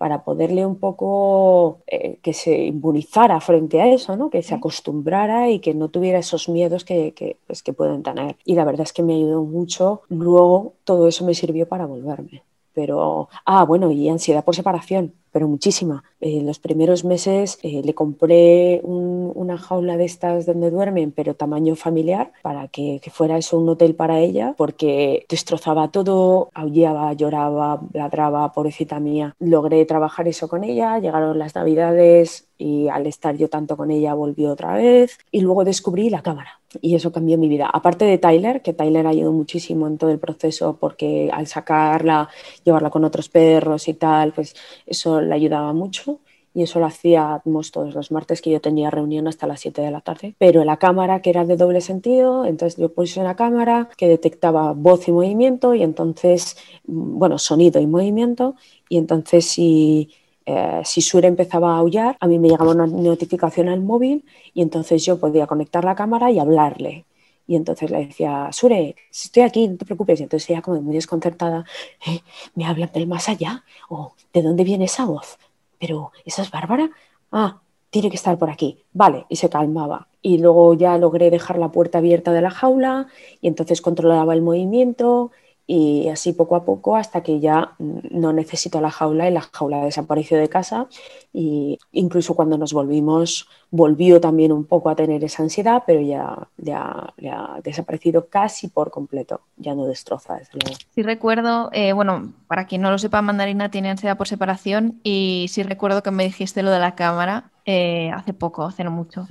para 0.00 0.24
poderle 0.24 0.64
un 0.64 0.76
poco 0.76 1.82
eh, 1.86 2.20
que 2.22 2.32
se 2.32 2.56
inmunizara 2.56 3.38
frente 3.38 3.82
a 3.82 3.86
eso, 3.86 4.16
¿no? 4.16 4.30
que 4.30 4.42
se 4.42 4.54
acostumbrara 4.54 5.50
y 5.50 5.58
que 5.58 5.74
no 5.74 5.90
tuviera 5.90 6.18
esos 6.18 6.48
miedos 6.48 6.86
que, 6.86 7.12
que, 7.12 7.36
pues, 7.46 7.62
que 7.62 7.74
pueden 7.74 8.02
tener. 8.02 8.36
Y 8.46 8.54
la 8.54 8.64
verdad 8.64 8.84
es 8.84 8.94
que 8.94 9.02
me 9.02 9.16
ayudó 9.16 9.42
mucho. 9.44 10.00
Luego 10.08 10.72
todo 10.84 11.06
eso 11.06 11.26
me 11.26 11.34
sirvió 11.34 11.68
para 11.68 11.84
volverme. 11.84 12.42
Pero, 12.72 13.28
ah, 13.44 13.62
bueno, 13.66 13.90
y 13.90 14.08
ansiedad 14.08 14.42
por 14.42 14.56
separación 14.56 15.12
pero 15.32 15.48
muchísima. 15.48 16.04
En 16.20 16.46
los 16.46 16.58
primeros 16.58 17.04
meses 17.04 17.58
eh, 17.62 17.82
le 17.84 17.94
compré 17.94 18.80
una 18.84 19.56
jaula 19.58 19.96
de 19.96 20.04
estas 20.04 20.46
donde 20.46 20.70
duermen, 20.70 21.12
pero 21.12 21.34
tamaño 21.34 21.76
familiar, 21.76 22.32
para 22.42 22.68
que, 22.68 23.00
que, 23.02 23.10
fuera 23.10 23.38
eso 23.38 23.58
un 23.58 23.68
hotel 23.68 23.94
para 23.94 24.20
ella, 24.20 24.54
porque 24.56 25.24
destrozaba 25.28 25.88
todo, 25.88 26.50
aullaba, 26.54 27.12
lloraba, 27.14 27.80
ladraba, 27.92 28.52
pobrecita 28.52 29.00
mía. 29.00 29.34
Logré 29.38 29.84
trabajar 29.86 30.28
eso 30.28 30.48
con 30.48 30.64
ella, 30.64 30.98
llegaron 30.98 31.38
las 31.38 31.54
navidades 31.54 32.48
y 32.60 32.88
al 32.88 33.06
estar 33.06 33.36
yo 33.36 33.48
tanto 33.48 33.76
con 33.76 33.90
ella 33.90 34.12
volvió 34.14 34.52
otra 34.52 34.74
vez 34.74 35.18
y 35.30 35.40
luego 35.40 35.64
descubrí 35.64 36.10
la 36.10 36.22
cámara 36.22 36.60
y 36.80 36.94
eso 36.94 37.10
cambió 37.10 37.36
mi 37.38 37.48
vida. 37.48 37.68
Aparte 37.72 38.04
de 38.04 38.18
Tyler, 38.18 38.62
que 38.62 38.72
Tyler 38.72 39.06
ayudó 39.06 39.32
muchísimo 39.32 39.86
en 39.86 39.98
todo 39.98 40.10
el 40.10 40.18
proceso 40.18 40.76
porque 40.78 41.30
al 41.32 41.46
sacarla, 41.46 42.28
llevarla 42.64 42.90
con 42.90 43.04
otros 43.04 43.28
perros 43.28 43.88
y 43.88 43.94
tal, 43.94 44.32
pues 44.32 44.54
eso 44.86 45.19
le 45.20 45.34
ayudaba 45.34 45.72
mucho 45.72 46.20
y 46.52 46.62
eso 46.62 46.80
lo 46.80 46.86
hacíamos 46.86 47.70
todos 47.70 47.94
los 47.94 48.10
martes 48.10 48.42
que 48.42 48.50
yo 48.50 48.60
tenía 48.60 48.90
reunión 48.90 49.28
hasta 49.28 49.46
las 49.46 49.60
7 49.60 49.82
de 49.82 49.90
la 49.90 50.00
tarde. 50.00 50.34
Pero 50.38 50.64
la 50.64 50.78
cámara 50.78 51.22
que 51.22 51.30
era 51.30 51.44
de 51.44 51.56
doble 51.56 51.80
sentido, 51.80 52.44
entonces 52.44 52.80
yo 52.80 52.92
puse 52.92 53.20
una 53.20 53.36
cámara 53.36 53.88
que 53.96 54.08
detectaba 54.08 54.72
voz 54.72 55.06
y 55.08 55.12
movimiento 55.12 55.74
y 55.74 55.82
entonces, 55.82 56.56
bueno, 56.84 57.38
sonido 57.38 57.80
y 57.80 57.86
movimiento 57.86 58.56
y 58.88 58.98
entonces 58.98 59.44
si, 59.44 60.10
eh, 60.46 60.82
si 60.84 61.02
empezaba 61.18 61.74
a 61.74 61.78
aullar, 61.78 62.16
a 62.18 62.26
mí 62.26 62.38
me 62.38 62.48
llegaba 62.48 62.72
una 62.72 62.86
notificación 62.86 63.68
al 63.68 63.80
móvil 63.80 64.24
y 64.52 64.62
entonces 64.62 65.04
yo 65.04 65.20
podía 65.20 65.46
conectar 65.46 65.84
la 65.84 65.94
cámara 65.94 66.30
y 66.32 66.40
hablarle. 66.40 67.04
Y 67.50 67.56
entonces 67.56 67.90
le 67.90 68.06
decía, 68.06 68.48
Sure, 68.52 68.94
estoy 69.10 69.42
aquí, 69.42 69.66
no 69.66 69.76
te 69.76 69.84
preocupes. 69.84 70.20
Y 70.20 70.22
entonces 70.22 70.48
ella 70.50 70.62
como 70.62 70.80
muy 70.80 70.94
desconcertada, 70.94 71.64
eh, 72.06 72.20
¿me 72.54 72.64
hablan 72.64 72.92
del 72.94 73.08
más 73.08 73.28
allá? 73.28 73.64
¿O 73.88 74.14
de 74.32 74.42
dónde 74.42 74.62
viene 74.62 74.84
esa 74.84 75.04
voz? 75.04 75.36
¿Pero 75.80 76.12
esa 76.24 76.42
es 76.42 76.52
Bárbara? 76.52 76.90
Ah, 77.32 77.60
tiene 77.90 78.08
que 78.08 78.14
estar 78.14 78.38
por 78.38 78.50
aquí. 78.50 78.84
Vale, 78.92 79.26
y 79.28 79.34
se 79.34 79.50
calmaba. 79.50 80.06
Y 80.22 80.38
luego 80.38 80.74
ya 80.74 80.96
logré 80.96 81.28
dejar 81.28 81.58
la 81.58 81.72
puerta 81.72 81.98
abierta 81.98 82.32
de 82.32 82.40
la 82.40 82.52
jaula 82.52 83.08
y 83.40 83.48
entonces 83.48 83.82
controlaba 83.82 84.32
el 84.32 84.42
movimiento 84.42 85.32
y 85.66 86.08
así 86.08 86.32
poco 86.32 86.56
a 86.56 86.64
poco 86.64 86.96
hasta 86.96 87.22
que 87.22 87.38
ya 87.38 87.74
no 87.78 88.32
necesito 88.32 88.80
la 88.80 88.90
jaula 88.90 89.28
y 89.28 89.32
la 89.32 89.40
jaula 89.40 89.84
desapareció 89.84 90.36
de 90.36 90.48
casa 90.48 90.88
y 91.32 91.78
incluso 91.92 92.34
cuando 92.34 92.58
nos 92.58 92.72
volvimos 92.72 93.48
volvió 93.70 94.20
también 94.20 94.50
un 94.50 94.64
poco 94.64 94.90
a 94.90 94.96
tener 94.96 95.22
esa 95.22 95.44
ansiedad 95.44 95.84
pero 95.86 96.00
ya, 96.00 96.48
ya, 96.56 97.12
ha 97.22 97.60
desaparecido 97.62 98.26
casi 98.28 98.66
por 98.66 98.90
completo, 98.90 99.42
ya 99.56 99.74
no 99.76 99.86
destroza 99.86 100.34
desde 100.34 100.58
luego. 100.60 100.76
Sí 100.92 101.02
recuerdo, 101.02 101.70
eh, 101.72 101.92
bueno, 101.92 102.32
para 102.48 102.66
quien 102.66 102.82
no 102.82 102.90
lo 102.90 102.98
sepa, 102.98 103.22
Mandarina 103.22 103.70
tiene 103.70 103.90
ansiedad 103.90 104.16
por 104.16 104.26
separación 104.26 105.00
y 105.04 105.46
sí 105.50 105.62
recuerdo 105.62 106.02
que 106.02 106.10
me 106.10 106.24
dijiste 106.24 106.64
lo 106.64 106.70
de 106.70 106.80
la 106.80 106.96
cámara 106.96 107.52
eh, 107.64 108.10
hace 108.12 108.32
poco, 108.32 108.64
hace 108.64 108.82
no 108.82 108.90
mucho. 108.90 109.26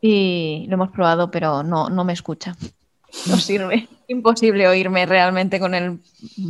Y 0.00 0.66
lo 0.68 0.74
hemos 0.74 0.90
probado, 0.90 1.30
pero 1.30 1.62
no, 1.62 1.88
no 1.88 2.04
me 2.04 2.12
escucha 2.12 2.56
no 3.26 3.36
sirve. 3.36 3.88
Imposible 4.06 4.68
oírme 4.68 5.06
realmente 5.06 5.58
con 5.58 5.74
el 5.74 5.98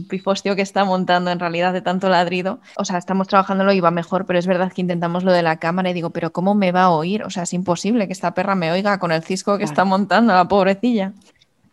pifostio 0.09 0.57
que 0.57 0.63
está 0.63 0.85
montando 0.85 1.31
en 1.31 1.39
realidad 1.39 1.73
de 1.73 1.83
tanto 1.83 2.09
ladrido. 2.09 2.61
O 2.77 2.85
sea, 2.85 2.99
estamos 2.99 3.29
trabajándolo 3.29 3.73
y 3.73 3.81
va 3.81 3.91
mejor, 3.91 4.27
pero 4.27 4.39
es 4.39 4.47
verdad 4.47 4.73
que 4.73 4.81
intentamos 4.81 5.25
lo 5.25 5.33
de 5.33 5.43
la 5.43 5.59
cámara 5.59 5.91
y 5.91 5.93
digo, 5.93 6.11
pero 6.11 6.33
¿cómo 6.33 6.55
me 6.55 6.73
va 6.73 6.85
a 6.85 6.91
oír? 6.91 7.23
O 7.23 7.31
sea, 7.31 7.45
es 7.45 7.53
imposible 7.53 8.07
que 8.07 8.13
esta 8.13 8.35
perra 8.35 8.55
me 8.55 8.73
oiga 8.73 8.99
con 8.99 9.13
el 9.13 9.23
cisco 9.23 9.59
que 9.59 9.65
está 9.65 9.85
montando, 9.85 10.33
la 10.33 10.49
pobrecilla. 10.49 11.13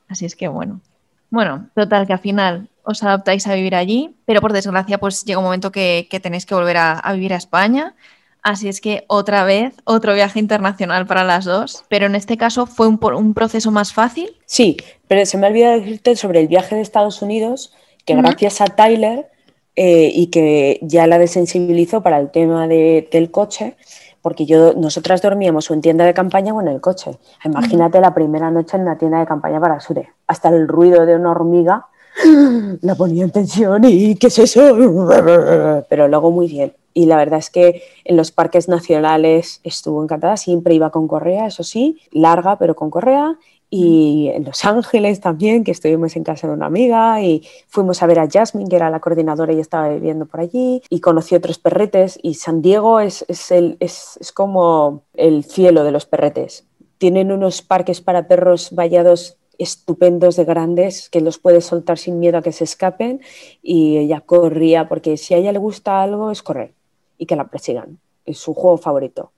Así 0.07 0.25
es 0.25 0.35
que 0.35 0.47
bueno. 0.47 0.81
Bueno, 1.29 1.69
total, 1.73 2.05
que 2.05 2.13
al 2.13 2.19
final 2.19 2.69
os 2.83 3.01
adaptáis 3.03 3.47
a 3.47 3.55
vivir 3.55 3.75
allí, 3.75 4.15
pero 4.25 4.41
por 4.41 4.53
desgracia 4.53 4.99
pues 4.99 5.23
llega 5.23 5.39
un 5.39 5.45
momento 5.45 5.71
que, 5.71 6.07
tenéis 6.21 6.45
que 6.45 6.53
volver 6.53 6.77
a 6.77 7.13
vivir 7.13 7.33
a 7.33 7.37
España 7.37 7.95
Así 8.43 8.67
es 8.67 8.81
que 8.81 9.05
otra 9.07 9.43
vez, 9.43 9.73
otro 9.83 10.15
viaje 10.15 10.39
internacional 10.39 11.05
para 11.05 11.23
las 11.23 11.45
dos, 11.45 11.83
pero 11.89 12.07
en 12.07 12.15
este 12.15 12.37
caso 12.37 12.65
fue 12.65 12.87
un, 12.87 12.99
un 13.15 13.33
proceso 13.33 13.69
más 13.69 13.93
fácil. 13.93 14.35
Sí, 14.45 14.77
pero 15.07 15.25
se 15.25 15.37
me 15.37 15.45
ha 15.45 15.49
olvidado 15.49 15.79
decirte 15.79 16.15
sobre 16.15 16.39
el 16.39 16.47
viaje 16.47 16.75
de 16.75 16.81
Estados 16.81 17.21
Unidos, 17.21 17.73
que 18.05 18.15
gracias 18.15 18.61
a 18.61 18.65
Tyler 18.65 19.29
eh, 19.75 20.11
y 20.13 20.27
que 20.27 20.79
ya 20.81 21.05
la 21.05 21.19
desensibilizó 21.19 22.01
para 22.01 22.19
el 22.19 22.31
tema 22.31 22.67
del 22.67 23.31
coche, 23.31 23.75
porque 24.23 24.45
yo, 24.45 24.73
nosotras 24.73 25.21
dormíamos 25.21 25.69
o 25.69 25.73
en 25.73 25.81
tienda 25.81 26.05
de 26.05 26.13
campaña 26.13 26.53
o 26.53 26.61
en 26.61 26.67
el 26.67 26.81
coche. 26.81 27.11
Imagínate 27.45 28.01
la 28.01 28.13
primera 28.13 28.49
noche 28.49 28.75
en 28.75 28.83
una 28.83 28.97
tienda 28.97 29.19
de 29.19 29.25
campaña 29.25 29.59
para 29.59 29.79
Sure. 29.79 30.09
Hasta 30.27 30.49
el 30.49 30.67
ruido 30.67 31.05
de 31.05 31.15
una 31.15 31.31
hormiga 31.31 31.87
la 32.81 32.95
ponía 32.95 33.23
en 33.23 33.31
tensión 33.31 33.83
y 33.85 34.15
¿qué 34.15 34.27
es 34.27 34.39
eso? 34.39 34.61
Pero 35.89 36.07
luego 36.07 36.31
muy 36.31 36.47
bien. 36.47 36.73
Y 36.93 37.05
la 37.05 37.17
verdad 37.17 37.39
es 37.39 37.49
que 37.49 37.83
en 38.03 38.17
los 38.17 38.31
parques 38.31 38.67
nacionales 38.67 39.61
estuvo 39.63 40.03
encantada, 40.03 40.35
siempre 40.37 40.73
iba 40.73 40.89
con 40.89 41.07
correa, 41.07 41.47
eso 41.47 41.63
sí, 41.63 41.97
larga 42.11 42.57
pero 42.57 42.75
con 42.75 42.89
correa, 42.89 43.37
y 43.73 44.29
en 44.33 44.43
Los 44.43 44.65
Ángeles 44.65 45.21
también, 45.21 45.63
que 45.63 45.71
estuvimos 45.71 46.17
en 46.17 46.25
casa 46.25 46.45
de 46.45 46.53
una 46.53 46.65
amiga 46.65 47.23
y 47.23 47.47
fuimos 47.69 48.03
a 48.03 48.07
ver 48.07 48.19
a 48.19 48.27
Jasmine, 48.29 48.69
que 48.69 48.75
era 48.75 48.89
la 48.89 48.99
coordinadora 48.99 49.53
y 49.53 49.61
estaba 49.61 49.87
viviendo 49.87 50.25
por 50.25 50.41
allí, 50.41 50.81
y 50.89 50.99
conocí 50.99 51.35
otros 51.35 51.57
perretes, 51.57 52.19
y 52.21 52.33
San 52.33 52.61
Diego 52.61 52.99
es, 52.99 53.23
es, 53.29 53.49
el, 53.51 53.77
es, 53.79 54.17
es 54.19 54.33
como 54.33 55.03
el 55.13 55.45
cielo 55.45 55.85
de 55.85 55.91
los 55.91 56.05
perretes. 56.05 56.67
Tienen 56.97 57.31
unos 57.31 57.61
parques 57.61 58.01
para 58.01 58.27
perros 58.27 58.71
vallados 58.75 59.37
estupendos 59.61 60.35
de 60.35 60.45
grandes 60.45 61.09
que 61.09 61.21
los 61.21 61.37
puedes 61.37 61.65
soltar 61.65 61.97
sin 61.97 62.19
miedo 62.19 62.37
a 62.37 62.41
que 62.41 62.51
se 62.51 62.63
escapen 62.63 63.21
y 63.61 63.97
ella 63.97 64.21
corría 64.21 64.87
porque 64.87 65.17
si 65.17 65.33
a 65.33 65.37
ella 65.37 65.51
le 65.51 65.59
gusta 65.59 66.01
algo 66.01 66.31
es 66.31 66.41
correr 66.41 66.73
y 67.17 67.25
que 67.25 67.35
la 67.35 67.47
persigan. 67.47 67.99
Es 68.25 68.37
su 68.37 68.53
juego 68.53 68.77
favorito. 68.77 69.31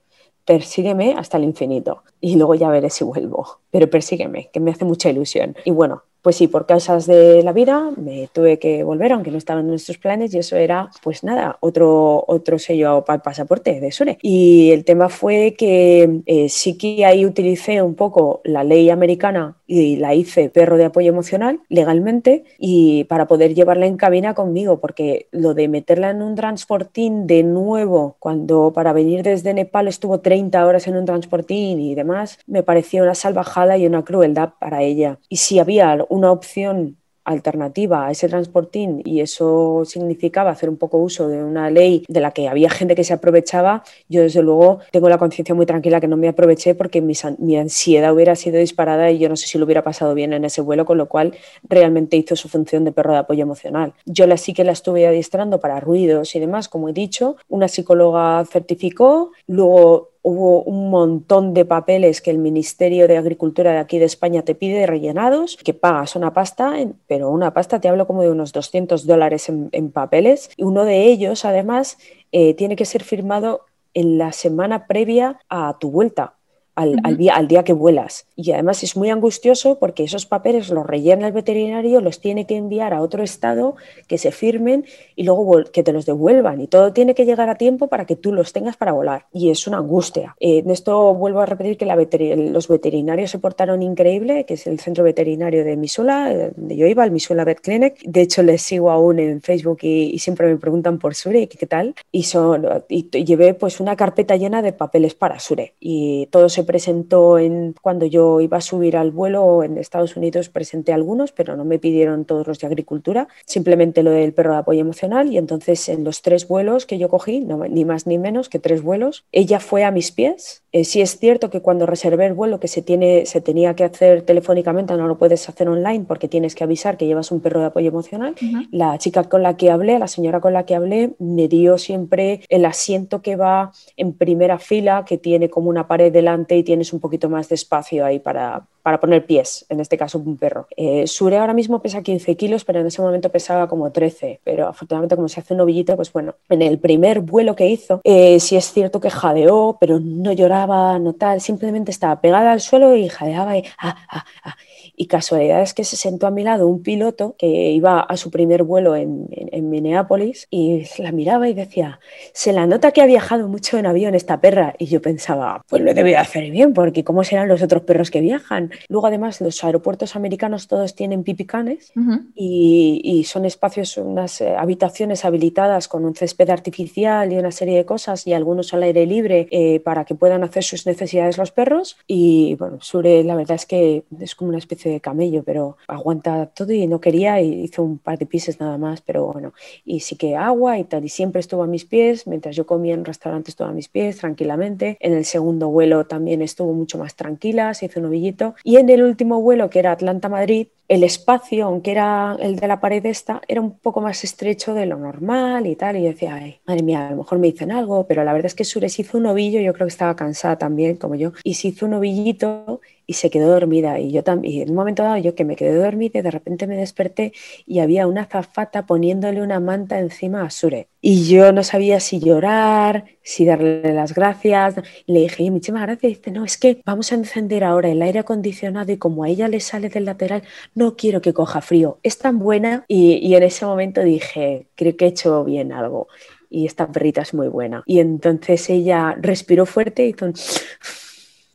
Persígueme 0.44 1.14
hasta 1.16 1.36
el 1.38 1.44
infinito 1.44 2.02
y 2.24 2.36
luego 2.36 2.54
ya 2.54 2.70
veré 2.70 2.88
si 2.88 3.04
vuelvo. 3.04 3.60
Pero 3.70 3.90
persígueme, 3.90 4.48
que 4.50 4.58
me 4.58 4.70
hace 4.70 4.86
mucha 4.86 5.10
ilusión. 5.10 5.54
Y 5.66 5.72
bueno, 5.72 6.04
pues 6.24 6.36
sí, 6.36 6.48
por 6.48 6.64
causas 6.64 7.06
de 7.06 7.42
la 7.42 7.52
vida 7.52 7.90
me 7.98 8.30
tuve 8.32 8.58
que 8.58 8.82
volver, 8.82 9.12
aunque 9.12 9.30
no 9.30 9.36
estaban 9.36 9.64
en 9.64 9.72
nuestros 9.72 9.98
planes, 9.98 10.32
y 10.32 10.38
eso 10.38 10.56
era, 10.56 10.90
pues 11.02 11.22
nada, 11.22 11.58
otro, 11.60 12.24
otro 12.26 12.58
sello 12.58 13.04
para 13.04 13.16
el 13.16 13.20
pasaporte 13.20 13.78
de 13.78 13.92
Sure. 13.92 14.16
Y 14.22 14.70
el 14.70 14.86
tema 14.86 15.10
fue 15.10 15.54
que 15.58 16.22
eh, 16.24 16.48
sí 16.48 16.78
que 16.78 17.04
ahí 17.04 17.26
utilicé 17.26 17.82
un 17.82 17.94
poco 17.94 18.40
la 18.42 18.64
ley 18.64 18.88
americana 18.88 19.58
y 19.66 19.96
la 19.96 20.14
hice 20.14 20.48
perro 20.48 20.78
de 20.78 20.86
apoyo 20.86 21.10
emocional 21.10 21.60
legalmente 21.68 22.44
y 22.58 23.04
para 23.04 23.26
poder 23.26 23.54
llevarla 23.54 23.84
en 23.84 23.98
cabina 23.98 24.32
conmigo, 24.32 24.80
porque 24.80 25.28
lo 25.30 25.52
de 25.52 25.68
meterla 25.68 26.08
en 26.08 26.22
un 26.22 26.36
transportín 26.36 27.26
de 27.26 27.42
nuevo, 27.42 28.16
cuando 28.18 28.72
para 28.72 28.94
venir 28.94 29.22
desde 29.22 29.52
Nepal 29.52 29.88
estuvo 29.88 30.20
30 30.20 30.66
horas 30.66 30.86
en 30.86 30.96
un 30.96 31.04
transportín 31.04 31.80
y 31.80 31.94
demás, 31.94 32.13
me 32.46 32.62
parecía 32.62 33.02
una 33.02 33.14
salvajada 33.14 33.76
y 33.76 33.86
una 33.86 34.04
crueldad 34.04 34.50
para 34.58 34.82
ella. 34.82 35.18
Y 35.28 35.36
si 35.36 35.58
había 35.58 36.04
una 36.08 36.30
opción 36.32 36.96
alternativa 37.24 38.06
a 38.06 38.10
ese 38.10 38.28
transportín 38.28 39.02
y 39.04 39.20
eso 39.20 39.82
significaba 39.86 40.50
hacer 40.50 40.68
un 40.68 40.76
poco 40.76 40.98
uso 40.98 41.28
de 41.28 41.42
una 41.42 41.70
ley 41.70 42.04
de 42.08 42.20
la 42.20 42.32
que 42.32 42.48
había 42.48 42.70
gente 42.70 42.94
que 42.94 43.04
se 43.04 43.14
aprovechaba, 43.14 43.82
yo 44.08 44.22
desde 44.22 44.42
luego 44.42 44.80
tengo 44.92 45.08
la 45.08 45.18
conciencia 45.18 45.54
muy 45.54 45.66
tranquila 45.66 46.00
que 46.00 46.08
no 46.08 46.16
me 46.16 46.28
aproveché 46.28 46.74
porque 46.74 47.00
mi, 47.00 47.14
ansiedad 47.56 48.12
hubiera 48.12 48.36
sido 48.36 48.58
disparada 48.58 49.10
y 49.10 49.18
yo 49.18 49.28
no 49.28 49.36
sé 49.36 49.46
si 49.46 49.58
lo 49.58 49.64
hubiera 49.64 49.82
pasado 49.82 50.14
bien 50.14 50.32
en 50.32 50.44
ese 50.44 50.60
vuelo, 50.60 50.84
con 50.84 50.98
lo 50.98 51.08
cual 51.08 51.34
realmente 51.62 52.16
hizo 52.16 52.36
su 52.36 52.48
función 52.48 52.84
de 52.84 52.92
perro 52.92 53.12
de 53.12 53.18
apoyo 53.18 53.42
emocional. 53.42 53.94
Yo 54.04 54.26
la 54.26 54.36
sí 54.36 54.52
que 54.52 54.64
la 54.64 54.72
estuve 54.72 55.06
adiestrando 55.06 55.60
para 55.60 55.80
ruidos 55.80 56.34
y 56.34 56.40
demás, 56.40 56.68
como 56.68 56.90
he 56.90 56.92
dicho, 56.92 57.36
una 57.48 57.68
psicóloga 57.68 58.44
certificó, 58.44 59.32
luego 59.46 60.13
hubo 60.24 60.62
un 60.62 60.88
montón 60.88 61.52
de 61.52 61.66
papeles 61.66 62.22
que 62.22 62.30
el 62.30 62.38
Ministerio 62.38 63.06
de 63.06 63.18
Agricultura 63.18 63.72
de 63.72 63.78
aquí 63.78 63.98
de 63.98 64.06
España 64.06 64.42
te 64.42 64.54
pide 64.54 64.86
rellenados, 64.86 65.58
que 65.62 65.74
pagas 65.74 66.16
una 66.16 66.32
pasta, 66.32 66.74
pero 67.06 67.28
una 67.28 67.52
pasta 67.52 67.78
te 67.78 67.88
hablo 67.88 68.06
como 68.06 68.22
de 68.22 68.30
unos 68.30 68.52
200 68.52 69.06
dólares 69.06 69.50
en, 69.50 69.90
papeles. 69.92 70.50
Y 70.56 70.62
uno 70.62 70.86
de 70.86 71.04
ellos, 71.04 71.44
además, 71.44 71.98
eh, 72.32 72.54
tiene 72.54 72.74
que 72.74 72.86
ser 72.86 73.04
firmado 73.04 73.66
en 73.92 74.16
la 74.16 74.32
semana 74.32 74.86
previa 74.86 75.38
a 75.50 75.76
tu 75.78 75.90
vuelta 75.90 76.34
al, 76.74 77.16
día, 77.16 77.36
al, 77.36 77.48
día, 77.48 77.64
que 77.64 77.72
vuelas. 77.72 78.26
Y 78.36 78.52
además 78.52 78.82
es 78.82 78.96
muy 78.96 79.10
angustioso 79.10 79.78
porque 79.78 80.04
esos 80.04 80.26
papeles 80.26 80.70
los 80.70 80.86
rellena 80.86 81.26
el 81.26 81.32
veterinario, 81.32 82.00
los 82.00 82.20
tiene 82.20 82.46
que 82.46 82.56
enviar 82.56 82.92
a 82.94 83.00
otro 83.00 83.22
estado, 83.22 83.76
que 84.08 84.18
se 84.18 84.32
firmen 84.32 84.84
y 85.16 85.24
luego 85.24 85.64
que 85.72 85.82
te 85.82 85.92
los 85.92 86.06
devuelvan. 86.06 86.60
Y 86.60 86.66
todo 86.66 86.92
tiene 86.92 87.14
que 87.14 87.24
llegar 87.24 87.48
a 87.48 87.54
tiempo 87.56 87.88
para 87.88 88.06
que 88.06 88.16
tú 88.16 88.32
los 88.32 88.52
tengas 88.52 88.76
para 88.76 88.92
volar. 88.92 89.26
Y 89.32 89.50
es 89.50 89.66
una 89.66 89.78
angustia. 89.78 90.36
Eh, 90.40 90.58
en 90.58 90.70
esto 90.70 91.14
vuelvo 91.14 91.40
a 91.40 91.46
repetir 91.46 91.76
que 91.76 91.86
la 91.86 91.94
los 91.94 92.68
veterinarios 92.68 93.30
se 93.30 93.38
portaron 93.38 93.82
increíble, 93.82 94.44
que 94.44 94.54
es 94.54 94.66
el 94.66 94.80
centro 94.80 95.04
veterinario 95.04 95.64
de 95.64 95.76
Misula, 95.76 96.32
eh, 96.32 96.52
donde 96.56 96.76
yo 96.76 96.86
iba, 96.86 97.04
el 97.04 97.10
Misula 97.10 97.44
Vet 97.44 97.60
Clinic. 97.60 98.02
De 98.04 98.22
hecho, 98.22 98.42
les 98.42 98.62
sigo 98.62 98.90
aún 98.90 99.18
en 99.18 99.40
Facebook 99.40 99.78
y, 99.82 100.18
siempre 100.18 100.46
me 100.46 100.56
preguntan 100.56 100.98
por 100.98 101.14
Sure, 101.14 101.46
¿qué 101.46 101.66
tal? 101.66 101.94
Y, 102.10 102.24
son, 102.24 102.66
y 102.88 103.10
llevé 103.24 103.54
pues 103.54 103.78
una 103.80 103.94
carpeta 103.94 104.36
llena 104.36 104.62
de 104.62 104.72
papeles 104.72 105.14
para 105.14 105.38
Sure. 105.38 105.74
Y 105.80 106.26
todo 106.26 106.48
se 106.48 106.63
presentó 106.64 107.38
en, 107.38 107.74
cuando 107.80 108.06
yo 108.06 108.40
iba 108.40 108.58
a 108.58 108.60
subir 108.60 108.96
al 108.96 109.10
vuelo 109.10 109.62
en 109.62 109.78
Estados 109.78 110.16
Unidos, 110.16 110.48
presenté 110.48 110.92
algunos, 110.92 111.32
pero 111.32 111.56
no 111.56 111.64
me 111.64 111.78
pidieron 111.78 112.24
todos 112.24 112.46
los 112.46 112.58
de 112.58 112.66
agricultura, 112.66 113.28
simplemente 113.46 114.02
lo 114.02 114.10
del 114.10 114.32
perro 114.32 114.52
de 114.52 114.58
apoyo 114.58 114.80
emocional. 114.80 115.32
Y 115.32 115.38
entonces 115.38 115.88
en 115.88 116.04
los 116.04 116.22
tres 116.22 116.48
vuelos 116.48 116.86
que 116.86 116.98
yo 116.98 117.08
cogí, 117.08 117.40
ni 117.40 117.84
más 117.84 118.06
ni 118.06 118.18
menos 118.18 118.48
que 118.48 118.58
tres 118.58 118.82
vuelos, 118.82 119.24
ella 119.32 119.60
fue 119.60 119.84
a 119.84 119.90
mis 119.90 120.12
pies. 120.12 120.62
Eh, 120.72 120.84
sí 120.84 121.00
es 121.00 121.18
cierto 121.18 121.50
que 121.50 121.60
cuando 121.60 121.86
reservé 121.86 122.26
el 122.26 122.34
vuelo 122.34 122.58
que 122.58 122.66
se, 122.68 122.82
tiene, 122.82 123.26
se 123.26 123.40
tenía 123.40 123.76
que 123.76 123.84
hacer 123.84 124.22
telefónicamente, 124.22 124.96
no 124.96 125.06
lo 125.06 125.18
puedes 125.18 125.48
hacer 125.48 125.68
online 125.68 126.04
porque 126.06 126.28
tienes 126.28 126.54
que 126.54 126.64
avisar 126.64 126.96
que 126.96 127.06
llevas 127.06 127.30
un 127.30 127.40
perro 127.40 127.60
de 127.60 127.66
apoyo 127.66 127.88
emocional. 127.88 128.34
La 128.70 128.98
chica 128.98 129.24
con 129.24 129.42
la 129.42 129.56
que 129.56 129.70
hablé, 129.70 129.98
la 129.98 130.08
señora 130.08 130.40
con 130.40 130.52
la 130.52 130.66
que 130.66 130.74
hablé, 130.74 131.14
me 131.18 131.46
dio 131.48 131.78
siempre 131.78 132.40
el 132.48 132.64
asiento 132.64 133.22
que 133.22 133.36
va 133.36 133.72
en 133.96 134.14
primera 134.14 134.58
fila, 134.58 135.04
que 135.06 135.18
tiene 135.18 135.48
como 135.48 135.70
una 135.70 135.86
pared 135.86 136.12
delante 136.12 136.53
y 136.54 136.62
tienes 136.62 136.92
un 136.92 137.00
poquito 137.00 137.28
más 137.28 137.48
de 137.48 137.54
espacio 137.54 138.04
ahí 138.04 138.18
para, 138.18 138.66
para 138.82 139.00
poner 139.00 139.26
pies, 139.26 139.66
en 139.68 139.80
este 139.80 139.96
caso 139.96 140.18
un 140.18 140.36
perro. 140.36 140.66
Eh, 140.76 141.06
Sure 141.06 141.38
ahora 141.38 141.54
mismo 141.54 141.80
pesa 141.80 142.02
15 142.02 142.36
kilos, 142.36 142.64
pero 142.64 142.80
en 142.80 142.86
ese 142.86 143.02
momento 143.02 143.30
pesaba 143.30 143.68
como 143.68 143.90
13, 143.90 144.40
pero 144.44 144.68
afortunadamente 144.68 145.16
como 145.16 145.28
se 145.28 145.40
hace 145.40 145.54
un 145.54 145.58
novillito, 145.58 145.96
pues 145.96 146.12
bueno, 146.12 146.34
en 146.48 146.62
el 146.62 146.78
primer 146.78 147.20
vuelo 147.20 147.54
que 147.56 147.68
hizo, 147.68 148.00
eh, 148.04 148.40
sí 148.40 148.56
es 148.56 148.72
cierto 148.72 149.00
que 149.00 149.10
jadeó, 149.10 149.76
pero 149.80 150.00
no 150.00 150.32
lloraba, 150.32 150.98
no 150.98 151.14
tal, 151.14 151.40
simplemente 151.40 151.90
estaba 151.90 152.20
pegada 152.20 152.52
al 152.52 152.60
suelo 152.60 152.94
y 152.96 153.08
jadeaba 153.08 153.56
y... 153.56 153.64
Ah, 153.78 153.96
ah, 154.08 154.24
ah. 154.44 154.56
Y 154.96 155.06
casualidad 155.06 155.62
es 155.62 155.74
que 155.74 155.84
se 155.84 155.96
sentó 155.96 156.26
a 156.26 156.30
mi 156.30 156.44
lado 156.44 156.68
un 156.68 156.82
piloto 156.82 157.34
que 157.38 157.46
iba 157.46 158.00
a 158.00 158.16
su 158.16 158.30
primer 158.30 158.62
vuelo 158.62 158.96
en, 158.96 159.28
en, 159.30 159.70
Minneapolis 159.70 160.46
y 160.50 160.84
la 160.98 161.10
miraba 161.10 161.48
y 161.48 161.54
decía, 161.54 161.98
se 162.32 162.52
la 162.52 162.66
nota 162.66 162.92
que 162.92 163.02
ha 163.02 163.06
viajado 163.06 163.48
mucho 163.48 163.78
en 163.78 163.86
avión 163.86 164.14
esta 164.14 164.40
perra. 164.40 164.74
Y 164.78 164.86
yo 164.86 165.02
pensaba, 165.02 165.64
pues 165.68 165.82
lo 165.82 165.94
debe 165.94 166.16
hacer 166.16 166.50
bien, 166.50 166.74
porque 166.74 167.02
¿cómo 167.02 167.24
serán 167.24 167.48
los 167.48 167.62
otros 167.62 167.82
perros 167.82 168.10
que 168.10 168.20
viajan? 168.20 168.70
Luego 168.88 169.06
además 169.08 169.40
los 169.40 169.62
aeropuertos 169.64 170.16
americanos 170.16 170.68
todos 170.68 170.94
tienen 170.94 171.24
pipicanes 171.24 171.92
y, 172.34 173.00
y, 173.02 173.24
son 173.24 173.44
espacios, 173.44 173.96
unas 173.96 174.40
eh, 174.40 174.54
habitaciones 174.56 175.24
habilitadas 175.24 175.88
con 175.88 176.04
un 176.04 176.14
césped 176.14 176.50
artificial 176.50 177.32
y 177.32 177.36
una 177.36 177.50
serie 177.50 177.76
de 177.76 177.84
cosas 177.84 178.26
y 178.26 178.32
algunos 178.32 178.72
al 178.74 178.82
aire 178.82 179.06
libre 179.06 179.48
eh, 179.50 179.80
para 179.80 180.04
que 180.04 180.14
puedan 180.14 180.44
hacer 180.44 180.62
sus 180.62 180.86
necesidades 180.86 181.38
los 181.38 181.50
perros. 181.50 181.96
Y 182.06 182.54
bueno, 182.56 182.78
Sure 182.80 183.24
la 183.24 183.36
verdad 183.36 183.56
es 183.56 183.66
que 183.66 184.04
es 184.20 184.34
como 184.34 184.50
una 184.50 184.58
especie 184.58 184.83
de 184.90 185.00
camello, 185.00 185.42
pero 185.44 185.76
aguanta 185.88 186.46
todo 186.46 186.72
y 186.72 186.86
no 186.86 187.00
quería 187.00 187.40
y 187.40 187.64
hizo 187.64 187.82
un 187.82 187.98
par 187.98 188.18
de 188.18 188.26
pises 188.26 188.60
nada 188.60 188.78
más, 188.78 189.00
pero 189.00 189.32
bueno, 189.32 189.52
y 189.84 190.00
sí 190.00 190.16
que 190.16 190.36
agua 190.36 190.78
y 190.78 190.84
tal, 190.84 191.04
y 191.04 191.08
siempre 191.08 191.40
estuvo 191.40 191.62
a 191.62 191.66
mis 191.66 191.84
pies, 191.84 192.26
mientras 192.26 192.56
yo 192.56 192.66
comía 192.66 192.94
en 192.94 193.04
restaurantes 193.04 193.52
estuvo 193.52 193.68
a 193.68 193.72
mis 193.72 193.88
pies 193.88 194.18
tranquilamente, 194.18 194.96
en 195.00 195.12
el 195.14 195.24
segundo 195.24 195.68
vuelo 195.68 196.06
también 196.06 196.42
estuvo 196.42 196.72
mucho 196.72 196.98
más 196.98 197.14
tranquila, 197.14 197.74
se 197.74 197.86
hizo 197.86 198.00
un 198.00 198.06
ovillito, 198.06 198.54
y 198.64 198.76
en 198.76 198.88
el 198.90 199.02
último 199.02 199.40
vuelo 199.40 199.70
que 199.70 199.78
era 199.78 199.92
Atlanta-Madrid, 199.92 200.68
el 200.88 201.02
espacio, 201.02 201.64
aunque 201.64 201.92
era 201.92 202.36
el 202.40 202.56
de 202.56 202.68
la 202.68 202.80
pared 202.80 203.04
esta, 203.06 203.40
era 203.48 203.60
un 203.60 203.78
poco 203.78 204.00
más 204.00 204.22
estrecho 204.22 204.74
de 204.74 204.86
lo 204.86 204.98
normal 204.98 205.66
y 205.66 205.76
tal. 205.76 205.96
Y 205.96 206.02
decía, 206.02 206.34
Ay, 206.34 206.60
madre 206.66 206.82
mía, 206.82 207.08
a 207.08 207.10
lo 207.10 207.16
mejor 207.18 207.38
me 207.38 207.50
dicen 207.50 207.72
algo, 207.72 208.06
pero 208.06 208.22
la 208.22 208.32
verdad 208.32 208.46
es 208.46 208.54
que 208.54 208.64
Sure 208.64 208.88
se 208.88 209.02
hizo 209.02 209.18
un 209.18 209.26
ovillo, 209.26 209.60
yo 209.60 209.72
creo 209.72 209.86
que 209.86 209.92
estaba 209.92 210.14
cansada 210.14 210.58
también, 210.58 210.96
como 210.96 211.14
yo, 211.14 211.32
y 211.42 211.54
se 211.54 211.68
hizo 211.68 211.86
un 211.86 211.94
ovillito 211.94 212.80
y 213.06 213.14
se 213.14 213.30
quedó 213.30 213.50
dormida. 213.50 213.98
Y 213.98 214.12
yo 214.12 214.22
también, 214.22 214.62
en 214.62 214.70
un 214.70 214.76
momento 214.76 215.02
dado, 215.02 215.16
yo 215.18 215.34
que 215.34 215.44
me 215.44 215.56
quedé 215.56 215.74
dormida 215.74 216.18
y 216.18 216.22
de 216.22 216.30
repente 216.30 216.66
me 216.66 216.76
desperté 216.76 217.32
y 217.66 217.80
había 217.80 218.06
una 218.06 218.26
zafata 218.26 218.86
poniéndole 218.86 219.42
una 219.42 219.60
manta 219.60 219.98
encima 219.98 220.42
a 220.42 220.50
Sure. 220.50 220.88
Y 221.00 221.28
yo 221.28 221.52
no 221.52 221.62
sabía 221.62 222.00
si 222.00 222.18
llorar, 222.18 223.04
si 223.22 223.44
darle 223.44 223.92
las 223.92 224.14
gracias. 224.14 224.76
le 225.06 225.20
dije, 225.20 225.50
muchísimas 225.50 225.82
gracias. 225.82 226.12
Y 226.12 226.14
dice, 226.14 226.30
no, 226.30 226.44
es 226.44 226.56
que 226.56 226.80
vamos 226.86 227.12
a 227.12 227.16
encender 227.16 227.64
ahora 227.64 227.90
el 227.90 228.00
aire 228.00 228.20
acondicionado 228.20 228.90
y 228.90 228.96
como 228.96 229.24
a 229.24 229.28
ella 229.28 229.48
le 229.48 229.60
sale 229.60 229.88
del 229.90 230.06
lateral, 230.06 230.42
no 230.74 230.96
quiero 230.96 231.20
que 231.20 231.34
coja 231.34 231.60
frío. 231.60 231.98
Es 232.02 232.18
tan 232.18 232.38
buena. 232.38 232.84
Y, 232.88 233.14
y 233.16 233.34
en 233.34 233.42
ese 233.42 233.66
momento 233.66 234.02
dije, 234.02 234.66
creo 234.74 234.96
que 234.96 235.04
he 235.04 235.08
hecho 235.08 235.44
bien 235.44 235.72
algo. 235.72 236.08
Y 236.48 236.66
esta 236.66 236.90
perrita 236.90 237.22
es 237.22 237.34
muy 237.34 237.48
buena. 237.48 237.82
Y 237.84 237.98
entonces 237.98 238.70
ella 238.70 239.16
respiró 239.20 239.66
fuerte 239.66 240.06
y 240.06 240.10
hizo 240.10 240.26
un 240.26 240.34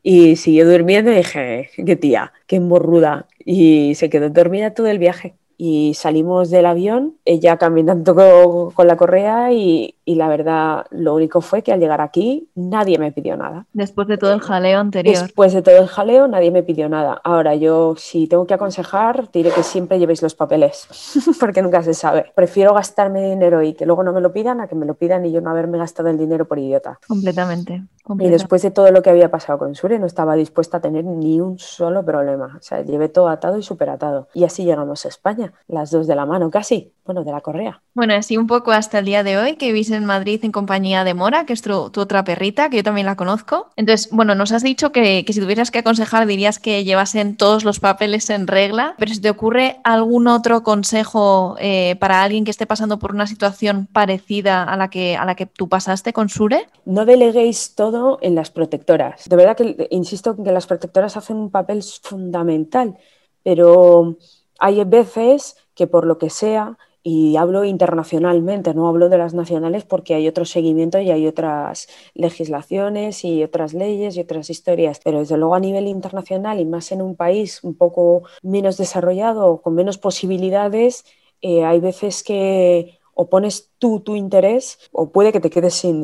y 0.03 0.35
siguió 0.35 0.69
durmiendo 0.69 1.11
y 1.11 1.15
dije, 1.15 1.69
qué 1.85 1.95
tía, 1.95 2.33
qué 2.47 2.59
morruda. 2.59 3.27
Y 3.43 3.95
se 3.95 4.09
quedó 4.09 4.29
dormida 4.29 4.73
todo 4.73 4.87
el 4.87 4.99
viaje 4.99 5.35
y 5.61 5.93
salimos 5.93 6.49
del 6.49 6.65
avión, 6.65 7.17
ella 7.25 7.57
caminando 7.57 8.15
con, 8.75 8.87
la 8.87 8.95
correa 8.95 9.51
y, 9.51 9.95
la 10.15 10.27
verdad 10.27 10.85
lo 10.91 11.15
único 11.15 11.41
fue 11.41 11.61
que 11.61 11.71
al 11.71 11.79
llegar 11.79 12.01
aquí 12.01 12.49
nadie 12.55 12.97
me 12.97 13.11
pidió 13.11 13.37
nada. 13.37 13.65
Después 13.73 14.07
de 14.07 14.17
todo 14.17 14.33
el 14.33 14.39
jaleo 14.39 14.79
anterior. 14.79 15.15
Después 15.15 15.53
de 15.53 15.61
todo 15.61 15.77
el 15.77 15.87
jaleo 15.87 16.27
nadie 16.27 16.51
me 16.51 16.63
pidió 16.63 16.89
nada. 16.89 17.19
Ahora 17.23 17.55
yo 17.55 17.95
si 17.97 18.27
tengo 18.27 18.45
que 18.45 18.53
aconsejar 18.53 19.31
diré 19.31 19.51
que 19.51 19.63
siempre 19.63 19.99
llevéis 19.99 20.21
los 20.21 20.35
papeles 20.35 20.87
porque 21.39 21.61
nunca 21.61 21.83
se 21.83 21.93
sabe. 21.93 22.31
Prefiero 22.35 22.73
gastarme 22.73 23.29
dinero 23.29 23.61
y 23.63 23.73
que 23.73 23.85
luego 23.85 24.03
no 24.03 24.13
me 24.13 24.21
lo 24.21 24.31
pidan 24.33 24.61
a 24.61 24.67
que 24.67 24.75
me 24.75 24.85
lo 24.85 24.95
pidan 24.95 25.25
y 25.25 25.31
yo 25.31 25.41
no 25.41 25.49
haberme 25.49 25.77
gastado 25.77 26.09
el 26.09 26.17
dinero 26.17 26.45
por 26.45 26.59
idiota. 26.59 26.99
Completamente. 27.07 27.83
Y 28.17 28.29
después 28.29 28.61
de 28.63 28.71
todo 28.71 28.91
lo 28.91 29.03
que 29.03 29.11
había 29.11 29.29
pasado 29.29 29.59
con 29.59 29.75
Sure, 29.75 29.99
no 29.99 30.07
estaba 30.07 30.35
dispuesta 30.35 30.77
a 30.77 30.81
tener 30.81 31.05
ni 31.05 31.39
un 31.39 31.59
solo 31.59 32.03
problema. 32.03 32.55
O 32.57 32.61
sea, 32.61 32.81
llevé 32.81 33.07
todo 33.07 33.27
atado 33.27 33.57
y 33.57 33.63
súper 33.63 33.89
atado. 33.89 34.29
Y 34.33 34.45
así 34.45 34.65
llegamos 34.65 35.05
a 35.05 35.09
España, 35.09 35.53
las 35.67 35.91
dos 35.91 36.07
de 36.07 36.15
la 36.15 36.25
mano 36.25 36.49
casi, 36.49 36.91
bueno, 37.05 37.23
de 37.23 37.31
la 37.31 37.41
correa. 37.41 37.81
Bueno, 37.93 38.15
así 38.15 38.37
un 38.37 38.47
poco 38.47 38.71
hasta 38.71 38.99
el 38.99 39.05
día 39.05 39.23
de 39.23 39.37
hoy, 39.37 39.55
que 39.57 39.67
vivís 39.67 39.91
en 39.99 40.05
Madrid 40.05 40.39
en 40.43 40.51
compañía 40.51 41.03
de 41.03 41.13
Mora, 41.13 41.45
que 41.45 41.53
es 41.53 41.61
tu, 41.61 41.71
otra 41.73 42.23
perrita, 42.23 42.69
que 42.69 42.77
yo 42.77 42.83
también 42.83 43.05
la 43.05 43.15
conozco. 43.15 43.67
Entonces, 43.75 44.09
bueno, 44.11 44.33
nos 44.33 44.51
has 44.51 44.63
dicho 44.63 44.91
que, 44.91 45.23
si 45.27 45.39
tuvieras 45.39 45.69
que 45.69 45.79
aconsejar 45.79 46.25
dirías 46.25 46.57
que 46.57 46.83
llevasen 46.83 47.37
todos 47.37 47.63
los 47.63 47.79
papeles 47.79 48.29
en 48.31 48.47
regla, 48.47 48.95
pero 48.97 49.13
si 49.13 49.21
te 49.21 49.29
ocurre 49.29 49.79
algún 49.83 50.27
otro 50.27 50.63
consejo 50.63 51.55
eh, 51.59 51.95
para 51.99 52.23
alguien 52.23 52.45
que 52.45 52.51
esté 52.51 52.65
pasando 52.65 52.97
por 52.97 53.13
una 53.13 53.27
situación 53.27 53.87
parecida 53.91 54.63
a 54.63 54.75
la 54.75 54.89
que, 54.89 55.15
a 55.15 55.25
la 55.25 55.35
que 55.35 55.45
tú 55.45 55.69
pasaste 55.69 56.13
con 56.13 56.29
Sure. 56.29 56.67
No 56.85 57.05
deleguéis 57.05 57.75
todo 57.75 58.17
en 58.21 58.35
las 58.35 58.49
protectoras. 58.49 59.27
De 59.27 59.35
verdad 59.35 59.55
que 59.55 59.87
insisto 59.91 60.35
en 60.37 60.43
que 60.43 60.51
las 60.51 60.67
protectoras 60.67 61.17
hacen 61.17 61.37
un 61.37 61.51
papel 61.51 61.83
fundamental, 61.83 62.97
pero 63.43 64.17
hay 64.59 64.83
veces 64.83 65.55
que 65.73 65.87
por 65.87 66.05
lo 66.05 66.17
que 66.17 66.29
sea, 66.29 66.77
y 67.03 67.37
hablo 67.37 67.63
internacionalmente, 67.63 68.73
no 68.73 68.87
hablo 68.87 69.09
de 69.09 69.17
las 69.17 69.33
nacionales 69.33 69.85
porque 69.85 70.15
hay 70.15 70.27
otro 70.27 70.45
seguimiento 70.45 70.99
y 70.99 71.11
hay 71.11 71.27
otras 71.27 71.87
legislaciones 72.13 73.23
y 73.23 73.43
otras 73.43 73.73
leyes 73.73 74.17
y 74.17 74.21
otras 74.21 74.49
historias, 74.49 74.99
pero 75.03 75.19
desde 75.19 75.37
luego 75.37 75.55
a 75.55 75.59
nivel 75.59 75.87
internacional 75.87 76.59
y 76.59 76.65
más 76.65 76.91
en 76.91 77.01
un 77.01 77.15
país 77.15 77.63
un 77.63 77.75
poco 77.75 78.23
menos 78.43 78.77
desarrollado, 78.77 79.61
con 79.61 79.75
menos 79.75 79.97
posibilidades, 79.97 81.05
eh, 81.41 81.63
hay 81.63 81.79
veces 81.79 82.23
que 82.23 82.99
o 83.13 83.29
pones 83.29 83.68
tú 83.79 84.01
tu 84.01 84.15
interés 84.15 84.77
o 84.91 85.09
puede 85.09 85.31
que 85.31 85.39
te 85.39 85.49
quedes 85.49 85.73
sin, 85.73 86.03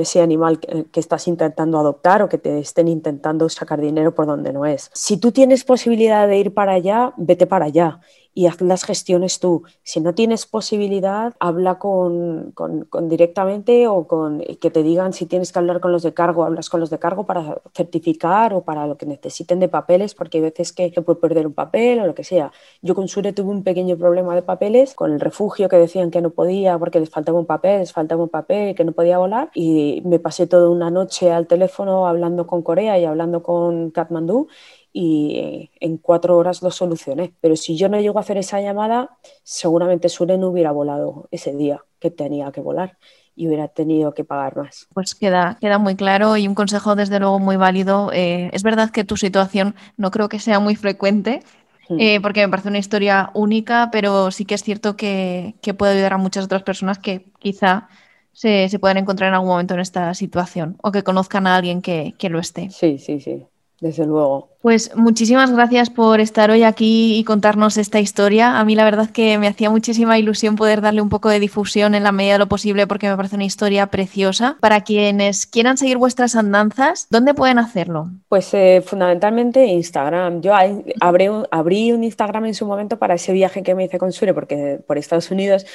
ese 0.00 0.20
animal 0.20 0.58
que, 0.58 1.00
estás 1.00 1.28
intentando 1.28 1.78
adoptar 1.78 2.22
o 2.22 2.28
que 2.28 2.38
te 2.38 2.58
estén 2.58 2.88
intentando 2.88 3.48
sacar 3.48 3.80
dinero 3.80 4.14
por 4.14 4.26
donde 4.26 4.52
no 4.52 4.64
es. 4.64 4.90
Si 4.94 5.18
tú 5.18 5.30
tienes 5.30 5.64
posibilidad 5.64 6.26
de 6.26 6.38
ir 6.38 6.54
para 6.54 6.72
allá, 6.72 7.12
vete 7.16 7.46
para 7.46 7.66
allá 7.66 8.00
y 8.34 8.46
haz 8.46 8.60
las 8.60 8.84
gestiones 8.84 9.38
tú. 9.38 9.62
Si 9.82 10.00
no 10.00 10.14
tienes 10.14 10.44
posibilidad, 10.44 11.34
habla 11.38 11.78
con, 11.78 12.50
con, 12.52 13.08
directamente 13.08 13.86
o 13.86 14.06
con 14.08 14.40
que 14.40 14.70
te 14.70 14.82
digan 14.82 15.12
si 15.12 15.26
tienes 15.26 15.52
que 15.52 15.58
hablar 15.60 15.80
con 15.80 15.92
los 15.92 16.02
de 16.02 16.12
cargo, 16.12 16.44
hablas 16.44 16.68
con 16.68 16.80
los 16.80 16.90
de 16.90 16.98
cargo 16.98 17.26
para 17.26 17.62
certificar 17.74 18.52
o 18.52 18.62
para 18.62 18.86
lo 18.86 18.96
que 18.96 19.06
necesiten 19.06 19.60
de 19.60 19.68
papeles, 19.68 20.14
porque 20.14 20.38
hay 20.38 20.42
veces 20.42 20.72
que 20.72 20.90
se 20.90 21.02
puede 21.02 21.20
perder 21.20 21.46
un 21.46 21.54
papel 21.54 22.00
o 22.00 22.06
lo 22.06 22.14
que 22.14 22.24
sea. 22.24 22.50
Yo 22.82 22.94
con 22.94 23.06
Sure 23.06 23.32
tuve 23.32 23.50
un 23.50 23.62
pequeño 23.62 23.96
problema 23.96 24.34
de 24.34 24.42
papeles, 24.42 24.94
con 24.94 25.12
el 25.12 25.20
refugio 25.20 25.68
que 25.68 25.76
decían 25.76 26.10
que 26.10 26.20
no 26.20 26.30
podía 26.30 26.76
porque 26.78 26.93
les 27.00 27.10
faltaba 27.10 27.38
un 27.38 27.46
papel, 27.46 27.80
les 27.80 27.92
faltaba 27.92 28.22
un 28.22 28.28
papel, 28.28 28.74
que 28.74 28.84
no 28.84 28.92
podía 28.92 29.18
volar 29.18 29.50
y 29.54 30.02
me 30.04 30.18
pasé 30.18 30.46
toda 30.46 30.68
una 30.70 30.90
noche 30.90 31.30
al 31.30 31.46
teléfono 31.46 32.06
hablando 32.06 32.46
con 32.46 32.62
Corea 32.62 32.98
y 32.98 33.04
hablando 33.04 33.42
con 33.42 33.90
Kathmandú 33.90 34.48
y 34.92 35.70
en 35.80 35.98
cuatro 35.98 36.36
horas 36.38 36.62
lo 36.62 36.70
solucioné. 36.70 37.34
Pero 37.40 37.56
si 37.56 37.76
yo 37.76 37.88
no 37.88 38.00
llego 38.00 38.18
a 38.18 38.22
hacer 38.22 38.38
esa 38.38 38.60
llamada, 38.60 39.18
seguramente 39.42 40.08
Sure 40.08 40.38
no 40.38 40.48
hubiera 40.48 40.70
volado 40.70 41.28
ese 41.32 41.52
día 41.54 41.84
que 41.98 42.10
tenía 42.10 42.52
que 42.52 42.60
volar 42.60 42.96
y 43.36 43.48
hubiera 43.48 43.68
tenido 43.68 44.14
que 44.14 44.24
pagar 44.24 44.56
más. 44.56 44.86
Pues 44.94 45.14
queda, 45.14 45.58
queda 45.60 45.78
muy 45.78 45.96
claro 45.96 46.36
y 46.36 46.46
un 46.46 46.54
consejo 46.54 46.94
desde 46.94 47.18
luego 47.18 47.40
muy 47.40 47.56
válido. 47.56 48.12
Eh, 48.12 48.50
es 48.52 48.62
verdad 48.62 48.90
que 48.90 49.04
tu 49.04 49.16
situación 49.16 49.74
no 49.96 50.10
creo 50.10 50.28
que 50.28 50.38
sea 50.38 50.60
muy 50.60 50.76
frecuente. 50.76 51.42
Eh, 51.90 52.20
porque 52.20 52.40
me 52.40 52.48
parece 52.48 52.68
una 52.68 52.78
historia 52.78 53.30
única, 53.34 53.88
pero 53.92 54.30
sí 54.30 54.44
que 54.44 54.54
es 54.54 54.62
cierto 54.62 54.96
que, 54.96 55.54
que 55.62 55.74
puede 55.74 55.94
ayudar 55.94 56.14
a 56.14 56.18
muchas 56.18 56.44
otras 56.44 56.62
personas 56.62 56.98
que 56.98 57.26
quizá 57.38 57.88
se, 58.32 58.68
se, 58.68 58.78
puedan 58.78 58.96
encontrar 58.96 59.28
en 59.28 59.34
algún 59.34 59.50
momento 59.50 59.74
en 59.74 59.80
esta 59.80 60.12
situación 60.14 60.76
o 60.82 60.90
que 60.92 61.02
conozcan 61.02 61.46
a 61.46 61.56
alguien 61.56 61.82
que, 61.82 62.14
que 62.18 62.30
lo 62.30 62.38
esté. 62.38 62.70
Sí, 62.70 62.98
sí, 62.98 63.20
sí, 63.20 63.44
desde 63.80 64.06
luego. 64.06 64.53
Pues 64.64 64.96
muchísimas 64.96 65.52
gracias 65.52 65.90
por 65.90 66.20
estar 66.20 66.50
hoy 66.50 66.62
aquí 66.62 67.18
y 67.18 67.24
contarnos 67.24 67.76
esta 67.76 68.00
historia. 68.00 68.58
A 68.58 68.64
mí 68.64 68.74
la 68.74 68.84
verdad 68.84 69.10
que 69.10 69.36
me 69.36 69.46
hacía 69.46 69.68
muchísima 69.68 70.18
ilusión 70.18 70.56
poder 70.56 70.80
darle 70.80 71.02
un 71.02 71.10
poco 71.10 71.28
de 71.28 71.38
difusión 71.38 71.94
en 71.94 72.02
la 72.02 72.12
medida 72.12 72.32
de 72.32 72.38
lo 72.38 72.48
posible 72.48 72.86
porque 72.86 73.06
me 73.06 73.14
parece 73.14 73.36
una 73.36 73.44
historia 73.44 73.88
preciosa. 73.88 74.56
Para 74.60 74.80
quienes 74.80 75.44
quieran 75.44 75.76
seguir 75.76 75.98
vuestras 75.98 76.34
andanzas, 76.34 77.08
¿dónde 77.10 77.34
pueden 77.34 77.58
hacerlo? 77.58 78.08
Pues 78.30 78.54
eh, 78.54 78.82
fundamentalmente 78.82 79.66
Instagram. 79.66 80.40
Yo 80.40 80.54
abrí 80.98 81.92
un, 81.92 82.02
Instagram 82.02 82.46
en 82.46 82.54
su 82.54 82.64
momento 82.64 82.98
para 82.98 83.16
ese 83.16 83.34
viaje 83.34 83.62
que 83.62 83.74
me 83.74 83.84
hice 83.84 83.98
con 83.98 84.12
Sure 84.12 84.32
porque, 84.32 84.80
por 84.86 84.96
Estados 84.96 85.30
Unidos 85.30 85.66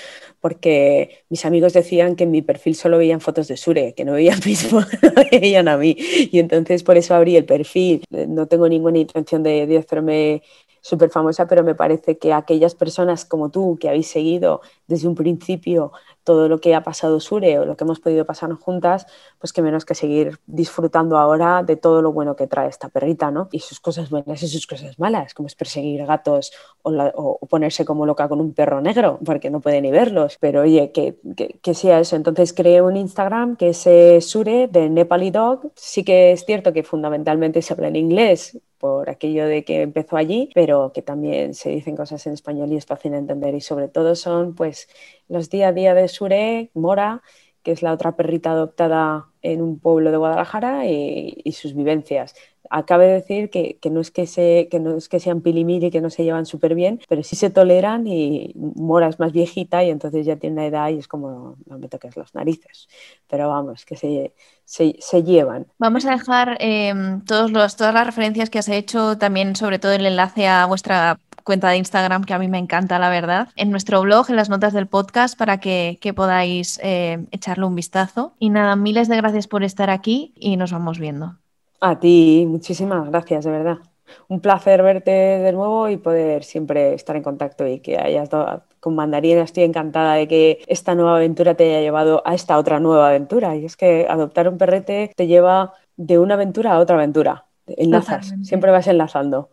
porque 0.41 1.25
mis 1.29 1.45
amigos 1.45 1.73
decían 1.73 2.15
que 2.15 2.23
en 2.23 2.31
mi 2.31 2.41
perfil 2.41 2.73
solo 2.73 2.97
veían 2.97 3.21
fotos 3.21 3.47
de 3.47 3.57
Sure, 3.57 3.93
que 3.93 4.03
no 4.05 4.13
veían 4.13 4.39
mismo, 4.45 4.81
veían 5.31 5.67
a 5.67 5.77
mí. 5.77 5.95
Y 6.31 6.39
entonces 6.39 6.81
por 6.81 6.97
eso 6.97 7.13
abrí 7.13 7.35
el 7.35 7.45
perfil. 7.45 8.03
No 8.09 8.47
tengo 8.47 8.67
ni 8.67 8.78
ninguna 8.79 8.99
intención 8.99 9.43
de, 9.43 9.67
de 9.67 9.77
hacerme 9.77 10.43
súper 10.81 11.09
famosa, 11.09 11.47
pero 11.47 11.63
me 11.63 11.75
parece 11.75 12.17
que 12.17 12.33
aquellas 12.33 12.75
personas 12.75 13.25
como 13.25 13.49
tú 13.51 13.77
que 13.79 13.89
habéis 13.89 14.07
seguido 14.07 14.61
desde 14.89 15.07
un 15.07 15.15
principio 15.15 15.93
todo 16.23 16.49
lo 16.49 16.59
que 16.59 16.75
ha 16.75 16.83
pasado 16.83 17.19
Sure 17.19 17.59
o 17.59 17.65
lo 17.65 17.77
que 17.77 17.83
hemos 17.83 17.99
podido 17.99 18.25
pasar 18.25 18.51
juntas, 18.53 19.05
pues 19.39 19.53
que 19.53 19.61
menos 19.61 19.85
que 19.85 19.95
seguir 19.95 20.39
disfrutando 20.45 21.17
ahora 21.17 21.63
de 21.63 21.75
todo 21.75 22.01
lo 22.01 22.11
bueno 22.11 22.35
que 22.35 22.47
trae 22.47 22.67
esta 22.67 22.89
perrita, 22.89 23.31
¿no? 23.31 23.49
Y 23.51 23.59
sus 23.59 23.79
cosas 23.79 24.09
buenas 24.09 24.43
y 24.43 24.47
sus 24.47 24.67
cosas 24.67 24.99
malas, 24.99 25.33
como 25.33 25.47
es 25.47 25.55
perseguir 25.55 26.05
gatos 26.05 26.51
o, 26.81 27.39
ponerse 27.47 27.85
como 27.85 28.05
loca 28.05 28.27
con 28.27 28.41
un 28.41 28.53
perro 28.53 28.81
negro, 28.81 29.19
porque 29.23 29.49
no 29.49 29.59
puede 29.61 29.81
ni 29.81 29.91
verlos. 29.91 30.37
Pero 30.39 30.61
oye, 30.61 30.91
que, 30.91 31.17
que, 31.61 31.73
sea 31.73 31.99
eso. 31.99 32.15
Entonces 32.15 32.53
creé 32.53 32.81
un 32.81 32.97
Instagram 32.97 33.55
que 33.55 33.69
es 33.69 33.87
eh, 33.87 34.19
Sure 34.21 34.67
de 34.67 34.89
Nepali 34.89 35.31
Dog. 35.31 35.71
Sí 35.75 36.03
que 36.03 36.31
es 36.31 36.45
cierto 36.45 36.73
que 36.73 36.83
fundamentalmente 36.83 37.61
se 37.61 37.73
habla 37.73 37.87
en 37.87 37.95
inglés, 37.95 38.59
por 38.79 39.09
aquello 39.09 39.45
de 39.45 39.63
que 39.65 39.81
empezó 39.81 40.15
allí, 40.15 40.49
pero 40.55 40.91
que 40.93 41.01
también 41.01 41.53
se 41.53 41.69
dicen 41.69 41.97
cosas 41.97 42.25
en 42.27 42.33
español 42.33 42.71
y 42.71 42.77
es 42.77 42.85
fácil 42.85 43.13
entender 43.13 43.53
y 43.53 43.61
sobre 43.61 43.89
todo 43.89 44.15
son 44.15 44.55
pues 44.55 44.78
los 45.27 45.49
día 45.49 45.69
a 45.69 45.73
día 45.73 45.93
de 45.93 46.07
Sure, 46.07 46.71
Mora, 46.73 47.21
que 47.63 47.71
es 47.71 47.81
la 47.81 47.93
otra 47.93 48.15
perrita 48.15 48.51
adoptada 48.51 49.27
en 49.41 49.61
un 49.61 49.79
pueblo 49.79 50.11
de 50.11 50.17
Guadalajara 50.17 50.85
y, 50.85 51.51
sus 51.51 51.75
vivencias 51.75 52.35
acabe 52.69 53.07
de 53.07 53.13
decir 53.13 53.49
que, 53.49 53.79
no 53.89 53.99
es 53.99 54.11
que, 54.11 54.27
se, 54.27 54.67
que 54.69 54.79
no 54.79 54.95
es 54.95 55.09
que 55.09 55.19
sean 55.19 55.41
pilimir 55.41 55.83
y 55.83 55.91
que 55.91 56.01
no 56.01 56.11
se 56.11 56.23
llevan 56.23 56.45
súper 56.45 56.75
bien, 56.75 57.01
pero 57.09 57.23
sí 57.23 57.35
se 57.35 57.49
toleran 57.49 58.05
y 58.05 58.53
Mora 58.55 59.07
es 59.07 59.19
más 59.19 59.31
viejita 59.31 59.83
y 59.83 59.89
entonces 59.89 60.25
ya 60.25 60.35
tiene 60.35 60.67
edad 60.67 60.89
y 60.89 60.99
es 60.99 61.07
como 61.07 61.55
no 61.65 61.79
me 61.79 61.87
toques 61.87 62.15
las 62.15 62.35
narices. 62.35 62.87
Pero 63.27 63.49
vamos, 63.49 63.85
que 63.85 63.95
se, 63.95 64.33
se, 64.65 65.23
llevan. 65.23 65.65
Vamos 65.79 66.05
a 66.05 66.11
dejar 66.11 66.57
eh, 66.59 66.93
todos 67.25 67.51
los, 67.51 67.75
todas 67.75 67.93
las 67.93 68.05
referencias 68.05 68.51
que 68.51 68.59
has 68.59 68.69
hecho, 68.69 69.17
también 69.17 69.55
sobre 69.55 69.79
todo 69.79 69.93
el 69.93 70.05
enlace 70.05 70.47
a 70.47 70.67
vuestra 70.67 71.19
cuenta 71.49 71.69
de 71.69 71.77
Instagram 71.77 72.25
que 72.25 72.35
a 72.35 72.37
mí 72.37 72.47
me 72.47 72.59
encanta, 72.59 72.99
la 72.99 73.09
verdad, 73.09 73.47
en 73.55 73.71
nuestro 73.71 73.99
blog, 74.01 74.29
en 74.29 74.35
las 74.35 74.49
notas 74.49 74.71
del 74.71 74.85
podcast, 74.85 75.35
para 75.35 75.59
que, 75.59 75.97
podáis 76.15 76.79
eh, 76.83 77.25
echarle 77.31 77.65
un 77.65 77.73
vistazo. 77.73 78.33
Y 78.37 78.51
nada, 78.51 78.75
miles 78.75 79.07
de 79.07 79.17
gracias 79.17 79.47
por 79.47 79.63
estar 79.63 79.89
aquí 79.89 80.31
y 80.35 80.57
nos 80.57 80.71
vamos 80.71 80.99
viendo. 80.99 81.37
A 81.81 81.99
ti, 81.99 82.45
muchísimas 82.47 83.09
gracias, 83.09 83.45
de 83.45 83.49
verdad. 83.49 83.77
Un 84.27 84.41
placer 84.41 84.83
verte 84.83 85.09
de 85.09 85.51
nuevo 85.51 85.89
y 85.89 85.97
poder 85.97 86.43
siempre 86.43 86.93
estar 86.93 87.15
en 87.15 87.23
contacto 87.23 87.65
y 87.65 87.79
que 87.79 87.97
hayas 87.97 88.29
dado 88.29 88.61
con 88.79 88.93
Mandarina. 88.93 89.41
Estoy 89.41 89.63
encantada 89.63 90.13
de 90.13 90.27
que 90.27 90.59
esta 90.67 90.93
nueva 90.93 91.15
aventura 91.15 91.55
te 91.55 91.63
haya 91.63 91.81
llevado 91.81 92.21
a 92.25 92.35
esta 92.35 92.59
otra 92.59 92.79
nueva 92.79 93.09
aventura. 93.09 93.55
Y 93.55 93.65
es 93.65 93.75
que 93.75 94.05
adoptar 94.07 94.49
un 94.49 94.59
perrete 94.59 95.11
te 95.15 95.25
lleva 95.25 95.73
de 95.97 96.19
una 96.19 96.35
aventura 96.35 96.73
a 96.73 96.79
otra 96.79 96.97
aventura. 96.97 97.45
Enlazas, 97.65 98.35
siempre 98.43 98.69
vas 98.69 98.85
enlazando. 98.85 99.49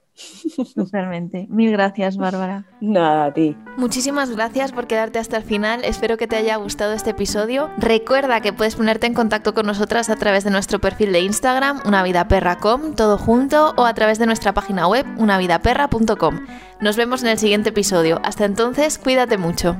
Totalmente. 0.75 1.47
Mil 1.51 1.71
gracias, 1.73 2.17
Bárbara. 2.17 2.65
Nada, 2.81 3.27
a 3.27 3.35
ti. 3.35 3.57
Muchísimas 3.77 4.31
gracias 4.31 4.73
por 4.73 4.87
quedarte 4.87 5.19
hasta 5.19 5.37
el 5.37 5.43
final. 5.43 5.85
Espero 5.85 6.17
que 6.17 6.27
te 6.27 6.37
haya 6.37 6.57
gustado 6.57 6.93
este 6.93 7.11
episodio. 7.11 7.71
Recuerda 7.79 8.41
que 8.41 8.53
puedes 8.53 8.77
ponerte 8.77 9.07
en 9.07 9.15
contacto 9.15 9.55
con 9.55 9.67
nosotras 9.67 10.09
a 10.11 10.17
través 10.17 10.45
de 10.45 10.51
nuestro 10.51 10.81
perfil 10.81 11.13
de 11.13 11.21
Instagram, 11.21 11.81
unavidaperra.com, 11.85 12.95
todo 12.95 13.19
junto, 13.19 13.75
o 13.77 13.85
a 13.85 13.95
través 13.95 14.19
de 14.19 14.27
nuestra 14.27 14.53
página 14.55 14.89
web, 14.89 15.07
unavidaperra.com. 15.19 16.47
Nos 16.81 16.97
vemos 16.97 17.23
en 17.23 17.29
el 17.29 17.39
siguiente 17.39 17.71
episodio. 17.71 18.21
Hasta 18.23 18.45
entonces, 18.45 18.99
cuídate 18.99 19.39
mucho. 19.39 19.77